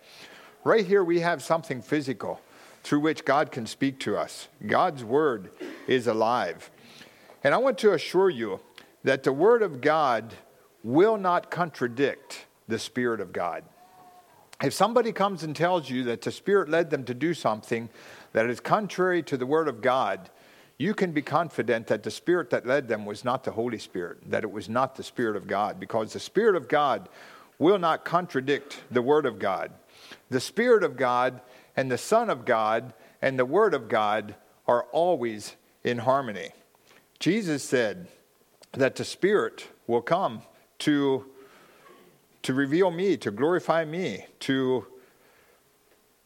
Right 0.64 0.86
here, 0.86 1.04
we 1.04 1.20
have 1.20 1.42
something 1.42 1.82
physical 1.82 2.40
through 2.82 3.00
which 3.00 3.26
God 3.26 3.52
can 3.52 3.66
speak 3.66 4.00
to 4.00 4.16
us. 4.16 4.48
God's 4.66 5.04
word 5.04 5.50
is 5.86 6.06
alive. 6.06 6.70
And 7.42 7.54
I 7.54 7.58
want 7.58 7.76
to 7.78 7.92
assure 7.92 8.30
you 8.30 8.60
that 9.02 9.22
the 9.22 9.32
word 9.32 9.60
of 9.60 9.82
God 9.82 10.32
will 10.82 11.18
not 11.18 11.50
contradict 11.50 12.46
the 12.66 12.78
Spirit 12.78 13.20
of 13.20 13.32
God. 13.32 13.64
If 14.62 14.72
somebody 14.72 15.12
comes 15.12 15.42
and 15.42 15.54
tells 15.54 15.90
you 15.90 16.04
that 16.04 16.22
the 16.22 16.32
Spirit 16.32 16.70
led 16.70 16.88
them 16.88 17.04
to 17.04 17.14
do 17.14 17.34
something 17.34 17.90
that 18.32 18.46
is 18.46 18.60
contrary 18.60 19.22
to 19.24 19.36
the 19.36 19.44
word 19.44 19.68
of 19.68 19.82
God, 19.82 20.30
you 20.78 20.94
can 20.94 21.12
be 21.12 21.20
confident 21.20 21.88
that 21.88 22.02
the 22.02 22.10
Spirit 22.10 22.48
that 22.50 22.66
led 22.66 22.88
them 22.88 23.04
was 23.04 23.22
not 23.22 23.44
the 23.44 23.50
Holy 23.50 23.78
Spirit, 23.78 24.30
that 24.30 24.44
it 24.44 24.50
was 24.50 24.70
not 24.70 24.96
the 24.96 25.02
Spirit 25.02 25.36
of 25.36 25.46
God, 25.46 25.78
because 25.78 26.14
the 26.14 26.20
Spirit 26.20 26.56
of 26.56 26.68
God 26.68 27.10
will 27.58 27.78
not 27.78 28.06
contradict 28.06 28.82
the 28.90 29.02
Word 29.02 29.26
of 29.26 29.38
God. 29.38 29.70
The 30.34 30.40
Spirit 30.40 30.82
of 30.82 30.96
God 30.96 31.40
and 31.76 31.88
the 31.88 31.96
Son 31.96 32.28
of 32.28 32.44
God 32.44 32.92
and 33.22 33.38
the 33.38 33.44
Word 33.44 33.72
of 33.72 33.88
God 33.88 34.34
are 34.66 34.82
always 34.90 35.54
in 35.84 35.98
harmony. 35.98 36.48
Jesus 37.20 37.62
said 37.62 38.08
that 38.72 38.96
the 38.96 39.04
Spirit 39.04 39.68
will 39.86 40.02
come 40.02 40.42
to, 40.80 41.26
to 42.42 42.52
reveal 42.52 42.90
me, 42.90 43.16
to 43.18 43.30
glorify 43.30 43.84
me, 43.84 44.26
to 44.40 44.86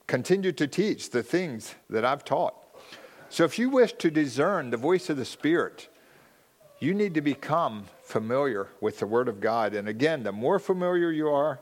continue 0.06 0.52
to 0.52 0.66
teach 0.66 1.10
the 1.10 1.22
things 1.22 1.74
that 1.90 2.06
I've 2.06 2.24
taught. 2.24 2.54
So 3.28 3.44
if 3.44 3.58
you 3.58 3.68
wish 3.68 3.92
to 3.92 4.10
discern 4.10 4.70
the 4.70 4.78
voice 4.78 5.10
of 5.10 5.18
the 5.18 5.26
Spirit, 5.26 5.90
you 6.80 6.94
need 6.94 7.12
to 7.12 7.20
become 7.20 7.84
familiar 8.00 8.68
with 8.80 9.00
the 9.00 9.06
Word 9.06 9.28
of 9.28 9.42
God. 9.42 9.74
And 9.74 9.86
again, 9.86 10.22
the 10.22 10.32
more 10.32 10.58
familiar 10.58 11.12
you 11.12 11.28
are, 11.28 11.60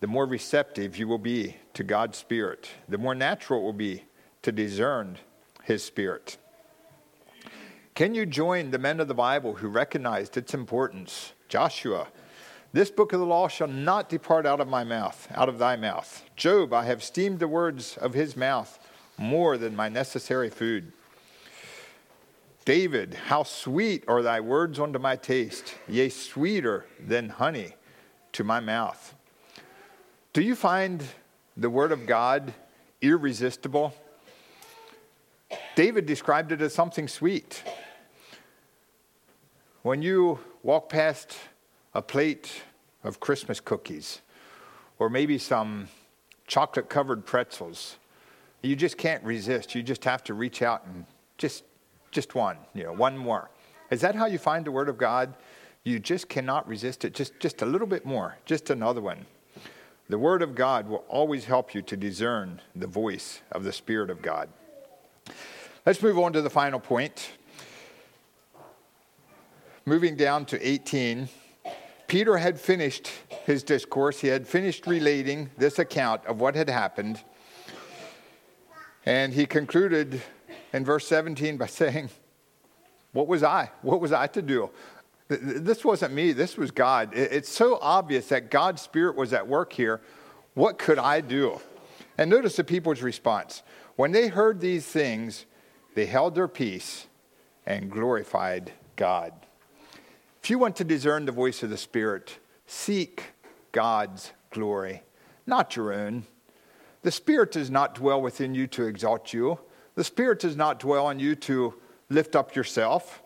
the 0.00 0.06
more 0.06 0.26
receptive 0.26 0.96
you 0.96 1.08
will 1.08 1.18
be 1.18 1.56
to 1.74 1.82
God's 1.82 2.18
Spirit, 2.18 2.68
the 2.88 2.98
more 2.98 3.14
natural 3.14 3.60
it 3.60 3.64
will 3.64 3.72
be 3.72 4.04
to 4.42 4.52
discern 4.52 5.18
His 5.62 5.82
Spirit. 5.82 6.36
Can 7.94 8.14
you 8.14 8.26
join 8.26 8.70
the 8.70 8.78
men 8.78 9.00
of 9.00 9.08
the 9.08 9.14
Bible 9.14 9.54
who 9.54 9.68
recognized 9.68 10.36
its 10.36 10.52
importance? 10.52 11.32
Joshua, 11.48 12.08
this 12.72 12.90
book 12.90 13.14
of 13.14 13.20
the 13.20 13.26
law 13.26 13.48
shall 13.48 13.68
not 13.68 14.10
depart 14.10 14.44
out 14.44 14.60
of 14.60 14.68
my 14.68 14.84
mouth, 14.84 15.26
out 15.34 15.48
of 15.48 15.58
thy 15.58 15.76
mouth. 15.76 16.22
Job, 16.36 16.74
I 16.74 16.84
have 16.84 17.00
esteemed 17.00 17.38
the 17.38 17.48
words 17.48 17.96
of 17.96 18.12
his 18.12 18.36
mouth 18.36 18.78
more 19.16 19.56
than 19.56 19.74
my 19.74 19.88
necessary 19.88 20.50
food. 20.50 20.92
David, 22.66 23.14
how 23.14 23.44
sweet 23.44 24.04
are 24.06 24.20
thy 24.20 24.40
words 24.40 24.78
unto 24.78 24.98
my 24.98 25.16
taste, 25.16 25.74
yea, 25.88 26.10
sweeter 26.10 26.84
than 27.00 27.30
honey 27.30 27.76
to 28.32 28.44
my 28.44 28.60
mouth. 28.60 29.14
Do 30.36 30.42
you 30.42 30.54
find 30.54 31.02
the 31.56 31.70
Word 31.70 31.92
of 31.92 32.04
God 32.04 32.52
irresistible? 33.00 33.94
David 35.74 36.04
described 36.04 36.52
it 36.52 36.60
as 36.60 36.74
something 36.74 37.08
sweet. 37.08 37.62
When 39.80 40.02
you 40.02 40.38
walk 40.62 40.90
past 40.90 41.38
a 41.94 42.02
plate 42.02 42.52
of 43.02 43.18
Christmas 43.18 43.60
cookies, 43.60 44.20
or 44.98 45.08
maybe 45.08 45.38
some 45.38 45.88
chocolate 46.46 46.90
covered 46.90 47.24
pretzels, 47.24 47.96
you 48.60 48.76
just 48.76 48.98
can't 48.98 49.24
resist. 49.24 49.74
You 49.74 49.82
just 49.82 50.04
have 50.04 50.22
to 50.24 50.34
reach 50.34 50.60
out 50.60 50.84
and 50.84 51.06
just, 51.38 51.64
just 52.10 52.34
one, 52.34 52.58
you 52.74 52.84
know, 52.84 52.92
one 52.92 53.16
more. 53.16 53.48
Is 53.90 54.02
that 54.02 54.14
how 54.14 54.26
you 54.26 54.36
find 54.36 54.66
the 54.66 54.70
Word 54.70 54.90
of 54.90 54.98
God? 54.98 55.32
You 55.82 55.98
just 55.98 56.28
cannot 56.28 56.68
resist 56.68 57.06
it. 57.06 57.14
Just, 57.14 57.40
just 57.40 57.62
a 57.62 57.64
little 57.64 57.86
bit 57.86 58.04
more, 58.04 58.36
just 58.44 58.68
another 58.68 59.00
one. 59.00 59.24
The 60.08 60.18
Word 60.18 60.40
of 60.40 60.54
God 60.54 60.88
will 60.88 61.04
always 61.08 61.46
help 61.46 61.74
you 61.74 61.82
to 61.82 61.96
discern 61.96 62.60
the 62.76 62.86
voice 62.86 63.40
of 63.50 63.64
the 63.64 63.72
Spirit 63.72 64.08
of 64.08 64.22
God. 64.22 64.48
Let's 65.84 66.00
move 66.00 66.16
on 66.18 66.32
to 66.34 66.42
the 66.42 66.50
final 66.50 66.78
point. 66.78 67.32
Moving 69.84 70.14
down 70.14 70.46
to 70.46 70.68
18, 70.68 71.28
Peter 72.06 72.36
had 72.36 72.60
finished 72.60 73.10
his 73.44 73.64
discourse. 73.64 74.20
He 74.20 74.28
had 74.28 74.46
finished 74.46 74.86
relating 74.86 75.50
this 75.58 75.80
account 75.80 76.24
of 76.26 76.40
what 76.40 76.54
had 76.54 76.70
happened. 76.70 77.20
And 79.04 79.32
he 79.32 79.44
concluded 79.44 80.22
in 80.72 80.84
verse 80.84 81.06
17 81.08 81.56
by 81.56 81.66
saying, 81.66 82.10
What 83.12 83.26
was 83.26 83.42
I? 83.42 83.72
What 83.82 84.00
was 84.00 84.12
I 84.12 84.28
to 84.28 84.42
do? 84.42 84.70
This 85.28 85.84
wasn't 85.84 86.14
me, 86.14 86.32
this 86.32 86.56
was 86.56 86.70
God. 86.70 87.10
It's 87.12 87.48
so 87.48 87.78
obvious 87.80 88.28
that 88.28 88.50
God's 88.50 88.82
Spirit 88.82 89.16
was 89.16 89.32
at 89.32 89.48
work 89.48 89.72
here. 89.72 90.00
What 90.54 90.78
could 90.78 90.98
I 90.98 91.20
do? 91.20 91.60
And 92.16 92.30
notice 92.30 92.56
the 92.56 92.64
people's 92.64 93.02
response. 93.02 93.62
When 93.96 94.12
they 94.12 94.28
heard 94.28 94.60
these 94.60 94.86
things, 94.86 95.46
they 95.94 96.06
held 96.06 96.34
their 96.34 96.48
peace 96.48 97.06
and 97.66 97.90
glorified 97.90 98.72
God. 98.94 99.32
If 100.42 100.50
you 100.50 100.58
want 100.58 100.76
to 100.76 100.84
discern 100.84 101.26
the 101.26 101.32
voice 101.32 101.62
of 101.64 101.70
the 101.70 101.76
Spirit, 101.76 102.38
seek 102.66 103.24
God's 103.72 104.32
glory, 104.50 105.02
not 105.44 105.74
your 105.74 105.92
own. 105.92 106.24
The 107.02 107.10
Spirit 107.10 107.52
does 107.52 107.70
not 107.70 107.96
dwell 107.96 108.22
within 108.22 108.54
you 108.54 108.66
to 108.68 108.84
exalt 108.84 109.32
you, 109.32 109.58
the 109.96 110.04
Spirit 110.04 110.38
does 110.38 110.56
not 110.56 110.78
dwell 110.78 111.10
in 111.10 111.18
you 111.18 111.34
to 111.36 111.74
lift 112.10 112.36
up 112.36 112.54
yourself. 112.54 113.22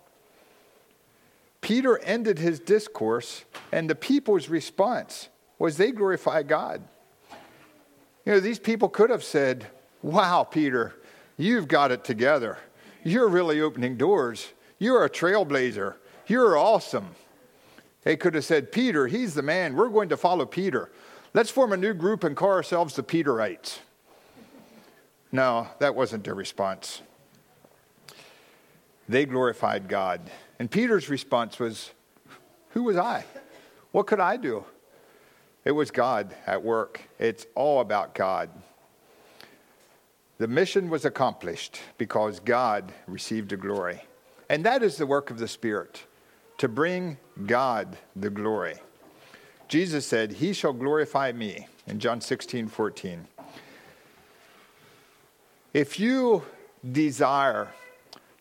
Peter 1.71 2.01
ended 2.01 2.41
his 2.41 2.59
discourse, 2.59 3.45
and 3.71 3.89
the 3.89 3.95
people's 3.95 4.49
response 4.49 5.29
was 5.57 5.77
they 5.77 5.93
glorify 5.93 6.43
God. 6.43 6.83
You 8.27 8.33
know, 8.33 8.41
these 8.41 8.59
people 8.59 8.89
could 8.89 9.09
have 9.09 9.23
said, 9.23 9.69
Wow, 10.03 10.43
Peter, 10.43 10.97
you've 11.37 11.69
got 11.69 11.93
it 11.93 12.03
together. 12.03 12.59
You're 13.05 13.29
really 13.29 13.61
opening 13.61 13.97
doors. 13.97 14.49
You're 14.81 15.05
a 15.05 15.09
trailblazer. 15.09 15.95
You're 16.27 16.59
awesome. 16.59 17.11
They 18.03 18.17
could 18.17 18.35
have 18.35 18.45
said, 18.45 18.73
Peter, 18.73 19.07
he's 19.07 19.35
the 19.35 19.43
man. 19.43 19.77
We're 19.77 19.91
going 19.91 20.09
to 20.09 20.17
follow 20.17 20.47
Peter. 20.47 20.91
Let's 21.35 21.51
form 21.51 21.73
a 21.73 21.77
new 21.77 21.95
group 21.95 22.25
and 22.25 22.37
call 22.37 22.51
ourselves 22.51 22.97
the 22.97 23.05
Peterites. 23.05 23.79
No, 25.31 25.69
that 25.79 25.95
wasn't 25.95 26.25
their 26.25 26.35
response. 26.35 27.01
They 29.09 29.25
glorified 29.25 29.87
God. 29.87 30.21
And 30.61 30.71
Peter's 30.71 31.09
response 31.09 31.59
was, 31.59 31.91
Who 32.71 32.83
was 32.83 32.99
I? 32.99 33.25
What 33.93 34.07
could 34.07 34.21
I 34.21 34.37
do? 34.37 34.67
It 35.65 35.73
was 35.73 35.91
God 35.91 36.35
at 36.47 36.63
work. 36.63 37.01
It's 37.19 37.47
all 37.55 37.81
about 37.81 38.15
God. 38.15 38.51
The 40.37 40.47
mission 40.47 40.91
was 40.91 41.07
accomplished 41.07 41.81
because 41.97 42.41
God 42.41 42.93
received 43.07 43.49
the 43.49 43.57
glory. 43.57 44.03
And 44.51 44.63
that 44.67 44.83
is 44.83 44.97
the 44.97 45.07
work 45.07 45.31
of 45.31 45.39
the 45.39 45.49
Spirit, 45.49 46.05
to 46.59 46.69
bring 46.69 47.17
God 47.47 47.97
the 48.15 48.31
glory. 48.31 48.77
Jesus 49.67 50.05
said, 50.05 50.31
He 50.31 50.53
shall 50.53 50.75
glorify 50.75 51.33
me 51.33 51.69
in 51.87 51.99
John 51.99 52.21
16, 52.21 52.69
14. 52.69 53.27
If 55.73 55.99
you 55.99 56.43
desire 56.93 57.69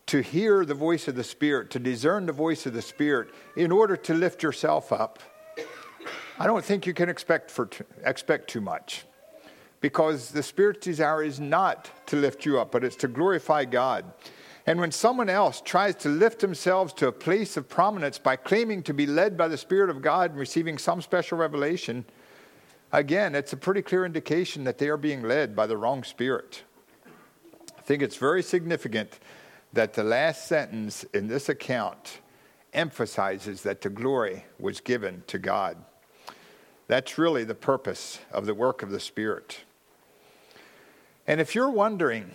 to 0.09 0.21
hear 0.21 0.65
the 0.65 0.73
voice 0.73 1.07
of 1.07 1.15
the 1.15 1.23
Spirit, 1.23 1.69
to 1.71 1.79
discern 1.79 2.25
the 2.25 2.33
voice 2.33 2.65
of 2.65 2.73
the 2.73 2.81
Spirit 2.81 3.29
in 3.55 3.71
order 3.71 3.95
to 3.95 4.13
lift 4.13 4.43
yourself 4.43 4.91
up, 4.91 5.19
I 6.39 6.47
don't 6.47 6.65
think 6.65 6.85
you 6.87 6.93
can 6.93 7.09
expect, 7.09 7.51
for, 7.51 7.69
expect 8.03 8.49
too 8.49 8.61
much. 8.61 9.05
because 9.81 10.31
the 10.31 10.43
Spirit's 10.43 10.85
desire 10.85 11.23
is 11.23 11.39
not 11.39 11.89
to 12.07 12.15
lift 12.15 12.45
you 12.45 12.59
up, 12.59 12.71
but 12.71 12.83
it's 12.83 12.95
to 12.97 13.07
glorify 13.07 13.65
God. 13.65 14.05
And 14.65 14.79
when 14.79 14.91
someone 14.91 15.29
else 15.29 15.61
tries 15.61 15.95
to 15.97 16.09
lift 16.09 16.39
themselves 16.39 16.93
to 16.93 17.07
a 17.07 17.11
place 17.11 17.57
of 17.57 17.69
prominence 17.69 18.19
by 18.19 18.35
claiming 18.35 18.83
to 18.83 18.93
be 18.93 19.05
led 19.05 19.37
by 19.37 19.47
the 19.47 19.57
Spirit 19.57 19.89
of 19.89 20.01
God 20.01 20.31
and 20.31 20.39
receiving 20.39 20.77
some 20.77 21.01
special 21.01 21.37
revelation, 21.37 22.05
again, 22.91 23.35
it's 23.35 23.53
a 23.53 23.57
pretty 23.57 23.81
clear 23.81 24.05
indication 24.05 24.65
that 24.65 24.77
they 24.77 24.89
are 24.89 24.97
being 24.97 25.23
led 25.23 25.55
by 25.55 25.65
the 25.65 25.77
wrong 25.77 26.03
Spirit. 26.03 26.63
I 27.77 27.81
think 27.81 28.03
it's 28.03 28.17
very 28.17 28.43
significant 28.43 29.17
that 29.73 29.93
the 29.93 30.03
last 30.03 30.47
sentence 30.47 31.03
in 31.13 31.27
this 31.27 31.49
account 31.49 32.21
emphasizes 32.73 33.63
that 33.63 33.81
the 33.81 33.89
glory 33.89 34.45
was 34.59 34.79
given 34.79 35.23
to 35.27 35.39
God. 35.39 35.77
That's 36.87 37.17
really 37.17 37.43
the 37.43 37.55
purpose 37.55 38.19
of 38.31 38.45
the 38.45 38.53
work 38.53 38.81
of 38.81 38.89
the 38.89 38.99
Spirit. 38.99 39.59
And 41.27 41.39
if 41.39 41.53
you're 41.53 41.69
wondering 41.69 42.31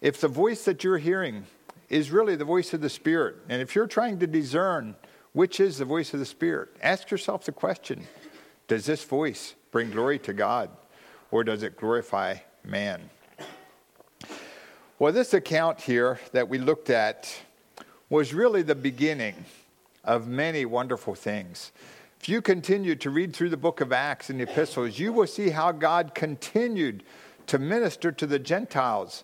if 0.00 0.20
the 0.20 0.28
voice 0.28 0.64
that 0.64 0.82
you're 0.82 0.98
hearing 0.98 1.44
is 1.90 2.10
really 2.10 2.36
the 2.36 2.44
voice 2.44 2.72
of 2.72 2.80
the 2.80 2.88
Spirit, 2.88 3.36
and 3.48 3.60
if 3.60 3.74
you're 3.74 3.86
trying 3.86 4.18
to 4.18 4.26
discern 4.26 4.96
which 5.32 5.60
is 5.60 5.78
the 5.78 5.84
voice 5.84 6.14
of 6.14 6.20
the 6.20 6.26
Spirit, 6.26 6.70
ask 6.82 7.10
yourself 7.10 7.44
the 7.44 7.52
question 7.52 8.06
Does 8.66 8.86
this 8.86 9.04
voice 9.04 9.54
bring 9.70 9.90
glory 9.90 10.18
to 10.20 10.32
God, 10.32 10.70
or 11.30 11.44
does 11.44 11.62
it 11.62 11.76
glorify 11.76 12.36
man? 12.64 13.10
Well, 15.00 15.12
this 15.12 15.32
account 15.32 15.82
here 15.82 16.18
that 16.32 16.48
we 16.48 16.58
looked 16.58 16.90
at 16.90 17.32
was 18.10 18.34
really 18.34 18.62
the 18.62 18.74
beginning 18.74 19.44
of 20.02 20.26
many 20.26 20.64
wonderful 20.64 21.14
things. 21.14 21.70
If 22.20 22.28
you 22.28 22.42
continue 22.42 22.96
to 22.96 23.08
read 23.08 23.32
through 23.32 23.50
the 23.50 23.56
book 23.56 23.80
of 23.80 23.92
Acts 23.92 24.28
and 24.28 24.40
the 24.40 24.50
epistles, 24.50 24.98
you 24.98 25.12
will 25.12 25.28
see 25.28 25.50
how 25.50 25.70
God 25.70 26.16
continued 26.16 27.04
to 27.46 27.60
minister 27.60 28.10
to 28.10 28.26
the 28.26 28.40
Gentiles 28.40 29.22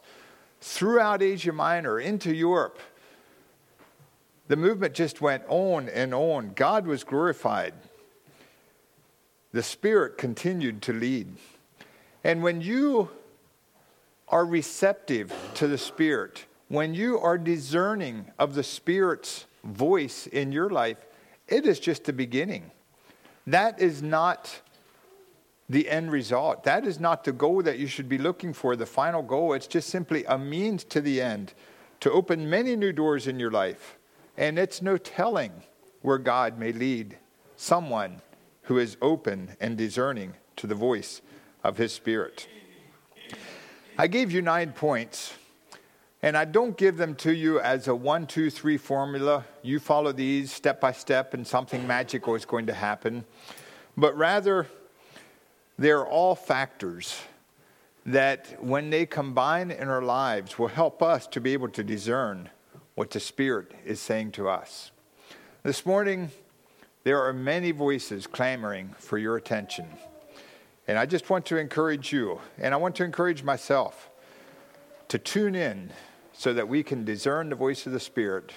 throughout 0.61 1.23
Asia 1.23 1.53
Minor 1.53 1.99
into 1.99 2.33
Europe. 2.33 2.79
The 4.47 4.57
movement 4.57 4.95
just 4.95 5.21
went 5.21 5.43
on 5.49 5.89
and 5.89 6.15
on. 6.15 6.53
God 6.55 6.87
was 6.87 7.03
glorified. 7.03 7.75
The 9.51 9.65
Spirit 9.65 10.19
continued 10.19 10.83
to 10.83 10.93
lead. 10.93 11.35
And 12.23 12.45
when 12.45 12.61
you 12.61 13.11
are 14.35 14.45
receptive 14.45 15.33
to 15.55 15.69
the 15.69 15.79
Spirit, 15.79 16.47
when 16.67 16.93
you 16.93 17.21
are 17.21 17.39
discerning 17.39 18.27
of 18.37 18.57
the 18.57 18.65
Spirit's 18.65 19.47
voice 19.63 20.27
in 20.27 20.51
your 20.51 20.69
life, 20.69 20.99
it 21.47 21.65
is 21.65 21.79
just 21.79 22.03
the 22.03 22.13
beginning. 22.13 22.73
That 23.47 23.81
is 23.81 24.03
not 24.03 24.61
the 25.69 25.89
end 25.89 26.11
result. 26.11 26.65
That 26.65 26.85
is 26.85 26.99
not 26.99 27.23
the 27.23 27.31
goal 27.31 27.63
that 27.63 27.79
you 27.79 27.87
should 27.87 28.09
be 28.09 28.19
looking 28.19 28.53
for, 28.53 28.75
the 28.75 28.87
final 28.87 29.23
goal. 29.23 29.53
It's 29.53 29.69
just 29.69 29.89
simply 29.89 30.25
a 30.25 30.37
means 30.37 30.83
to 30.85 31.01
the 31.01 31.23
end 31.23 31.55
to 32.01 32.11
open 32.11 32.51
many 32.51 32.75
new 32.75 32.93
doors 32.93 33.29
in 33.29 33.39
your 33.39 33.53
life. 33.53 33.99
And 34.37 34.59
it's 34.59 34.83
no 34.83 34.97
telling 34.97 35.53
where 36.03 36.19
God 36.19 36.59
may 36.59 36.73
lead 36.73 37.19
someone 37.55 38.21
who 38.63 38.79
is 38.79 38.97
open 39.01 39.57
and 39.61 39.79
discerning 39.79 40.35
to 40.57 40.67
the 40.67 40.75
voice 40.75 41.23
of 41.63 41.77
His 41.77 41.93
Spirit. 41.93 42.49
I 43.97 44.09
gave 44.09 44.33
you 44.33 44.43
nine 44.43 44.73
points, 44.73 45.35
and 46.21 46.37
I 46.37 46.47
don't 46.47 46.77
give 46.77 46.97
them 46.97 47.15
to 47.17 47.33
you 47.33 47.61
as 47.61 47.87
a 47.87 47.95
one, 47.95 48.27
two, 48.27 48.51
three 48.51 48.77
formula. 48.77 49.45
You 49.63 49.79
follow 49.79 50.11
these 50.11 50.53
step 50.53 50.81
by 50.81 50.91
step, 50.91 51.33
and 51.33 51.47
something 51.47 51.87
magical 51.87 52.35
is 52.35 52.45
going 52.45 52.67
to 52.67 52.75
happen. 52.75 53.25
But 53.97 54.17
rather, 54.17 54.67
they're 55.79 56.05
all 56.05 56.35
factors 56.35 57.21
that, 58.05 58.61
when 58.61 58.91
they 58.91 59.07
combine 59.07 59.71
in 59.71 59.89
our 59.89 60.03
lives, 60.03 60.59
will 60.59 60.67
help 60.67 61.01
us 61.01 61.29
to 61.29 61.41
be 61.41 61.53
able 61.53 61.69
to 61.69 61.85
discern 61.85 62.51
what 62.97 63.13
the 63.13 63.21
Spirit 63.21 63.71
is 63.85 64.01
saying 64.01 64.33
to 64.33 64.49
us. 64.49 64.91
This 65.63 65.87
morning, 65.87 66.33
there 67.05 67.23
are 67.23 67.33
many 67.33 67.71
voices 67.71 68.27
clamoring 68.27 68.97
for 68.99 69.19
your 69.19 69.37
attention. 69.37 69.87
And 70.87 70.99
I 70.99 71.07
just 71.07 71.31
want 71.31 71.47
to 71.47 71.57
encourage 71.57 72.13
you, 72.13 72.41
and 72.59 72.75
I 72.75 72.77
want 72.77 72.95
to 72.97 73.05
encourage 73.05 73.43
myself 73.43 74.11
to 75.09 75.19
tune 75.19 75.55
in 75.55 75.91
so 76.33 76.53
that 76.53 76.69
we 76.69 76.83
can 76.83 77.05
discern 77.05 77.49
the 77.49 77.57
voice 77.57 77.87
of 77.87 77.93
the 77.93 78.01
Spirit 78.01 78.53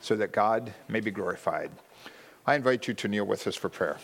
so 0.00 0.16
that 0.16 0.32
God 0.32 0.74
may 0.88 1.00
be 1.00 1.10
glorified. 1.10 1.70
I 2.46 2.54
invite 2.54 2.88
you 2.88 2.94
to 2.94 3.08
kneel 3.08 3.24
with 3.24 3.46
us 3.46 3.56
for 3.56 3.68
prayer. 3.68 3.98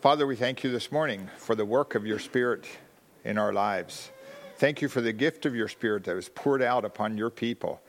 Father, 0.00 0.26
we 0.26 0.36
thank 0.36 0.64
you 0.64 0.70
this 0.70 0.90
morning 0.90 1.30
for 1.36 1.54
the 1.54 1.64
work 1.64 1.94
of 1.94 2.06
your 2.06 2.18
Spirit 2.18 2.66
in 3.24 3.38
our 3.38 3.52
lives. 3.52 4.10
Thank 4.56 4.82
you 4.82 4.88
for 4.88 5.00
the 5.00 5.12
gift 5.12 5.46
of 5.46 5.54
your 5.54 5.68
Spirit 5.68 6.04
that 6.04 6.14
was 6.14 6.28
poured 6.28 6.62
out 6.62 6.84
upon 6.84 7.16
your 7.16 7.30
people 7.30 7.80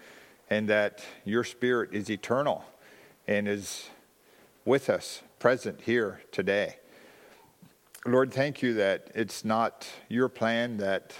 and 0.53 0.69
that 0.69 1.03
your 1.25 1.43
Spirit 1.43 1.89
is 1.93 2.11
eternal 2.11 2.63
and 3.27 3.47
is 3.47 3.89
with 4.65 4.87
us, 4.87 5.23
present 5.39 5.81
here 5.81 6.21
today. 6.31 6.77
Lord, 8.05 8.31
thank 8.31 8.61
you 8.61 8.75
that 8.75 9.09
it's 9.15 9.43
not 9.43 9.87
your 10.09 10.29
plan 10.29 10.77
that 10.77 11.15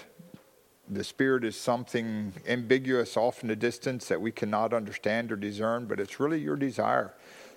the 0.88 1.02
Spirit 1.02 1.42
is 1.42 1.56
something 1.56 2.32
ambiguous 2.46 3.16
off 3.16 3.42
in 3.42 3.48
the 3.48 3.56
distance 3.56 4.06
that 4.06 4.20
we 4.20 4.30
cannot 4.30 4.72
understand 4.72 5.32
or 5.32 5.36
discern, 5.36 5.86
but 5.86 5.98
it's 5.98 6.20
really 6.20 6.40
your 6.40 6.56
desire 6.56 7.12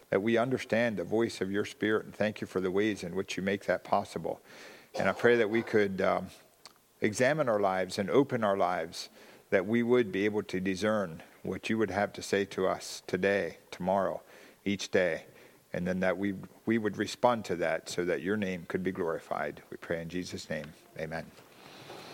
that 0.09 0.23
we 0.23 0.35
understand 0.35 0.97
the 0.97 1.03
voice 1.03 1.41
of 1.41 1.51
your 1.51 1.65
Spirit. 1.65 2.05
And 2.05 2.15
thank 2.15 2.41
you 2.41 2.47
for 2.47 2.59
the 2.59 2.71
ways 2.71 3.03
in 3.03 3.13
which 3.13 3.37
you 3.37 3.43
make 3.43 3.65
that 3.65 3.83
possible. 3.83 4.41
And 4.97 5.07
I 5.07 5.11
pray 5.11 5.35
that 5.35 5.49
we 5.51 5.61
could 5.61 6.01
um, 6.01 6.27
examine 7.01 7.47
our 7.47 7.59
lives 7.59 7.99
and 7.99 8.09
open 8.09 8.43
our 8.43 8.57
lives, 8.57 9.09
that 9.51 9.67
we 9.67 9.83
would 9.83 10.11
be 10.11 10.25
able 10.25 10.41
to 10.41 10.59
discern 10.59 11.21
what 11.47 11.69
you 11.69 11.77
would 11.77 11.91
have 11.91 12.13
to 12.13 12.21
say 12.21 12.45
to 12.45 12.67
us 12.67 13.01
today, 13.07 13.57
tomorrow, 13.71 14.21
each 14.65 14.91
day, 14.91 15.23
and 15.73 15.87
then 15.87 16.01
that 16.01 16.17
we, 16.17 16.33
we 16.65 16.77
would 16.77 16.97
respond 16.97 17.45
to 17.45 17.55
that 17.55 17.89
so 17.89 18.03
that 18.05 18.21
your 18.21 18.37
name 18.37 18.65
could 18.67 18.83
be 18.83 18.91
glorified. 18.91 19.61
We 19.71 19.77
pray 19.77 20.01
in 20.01 20.09
Jesus' 20.09 20.49
name. 20.49 20.65
Amen. 20.99 21.25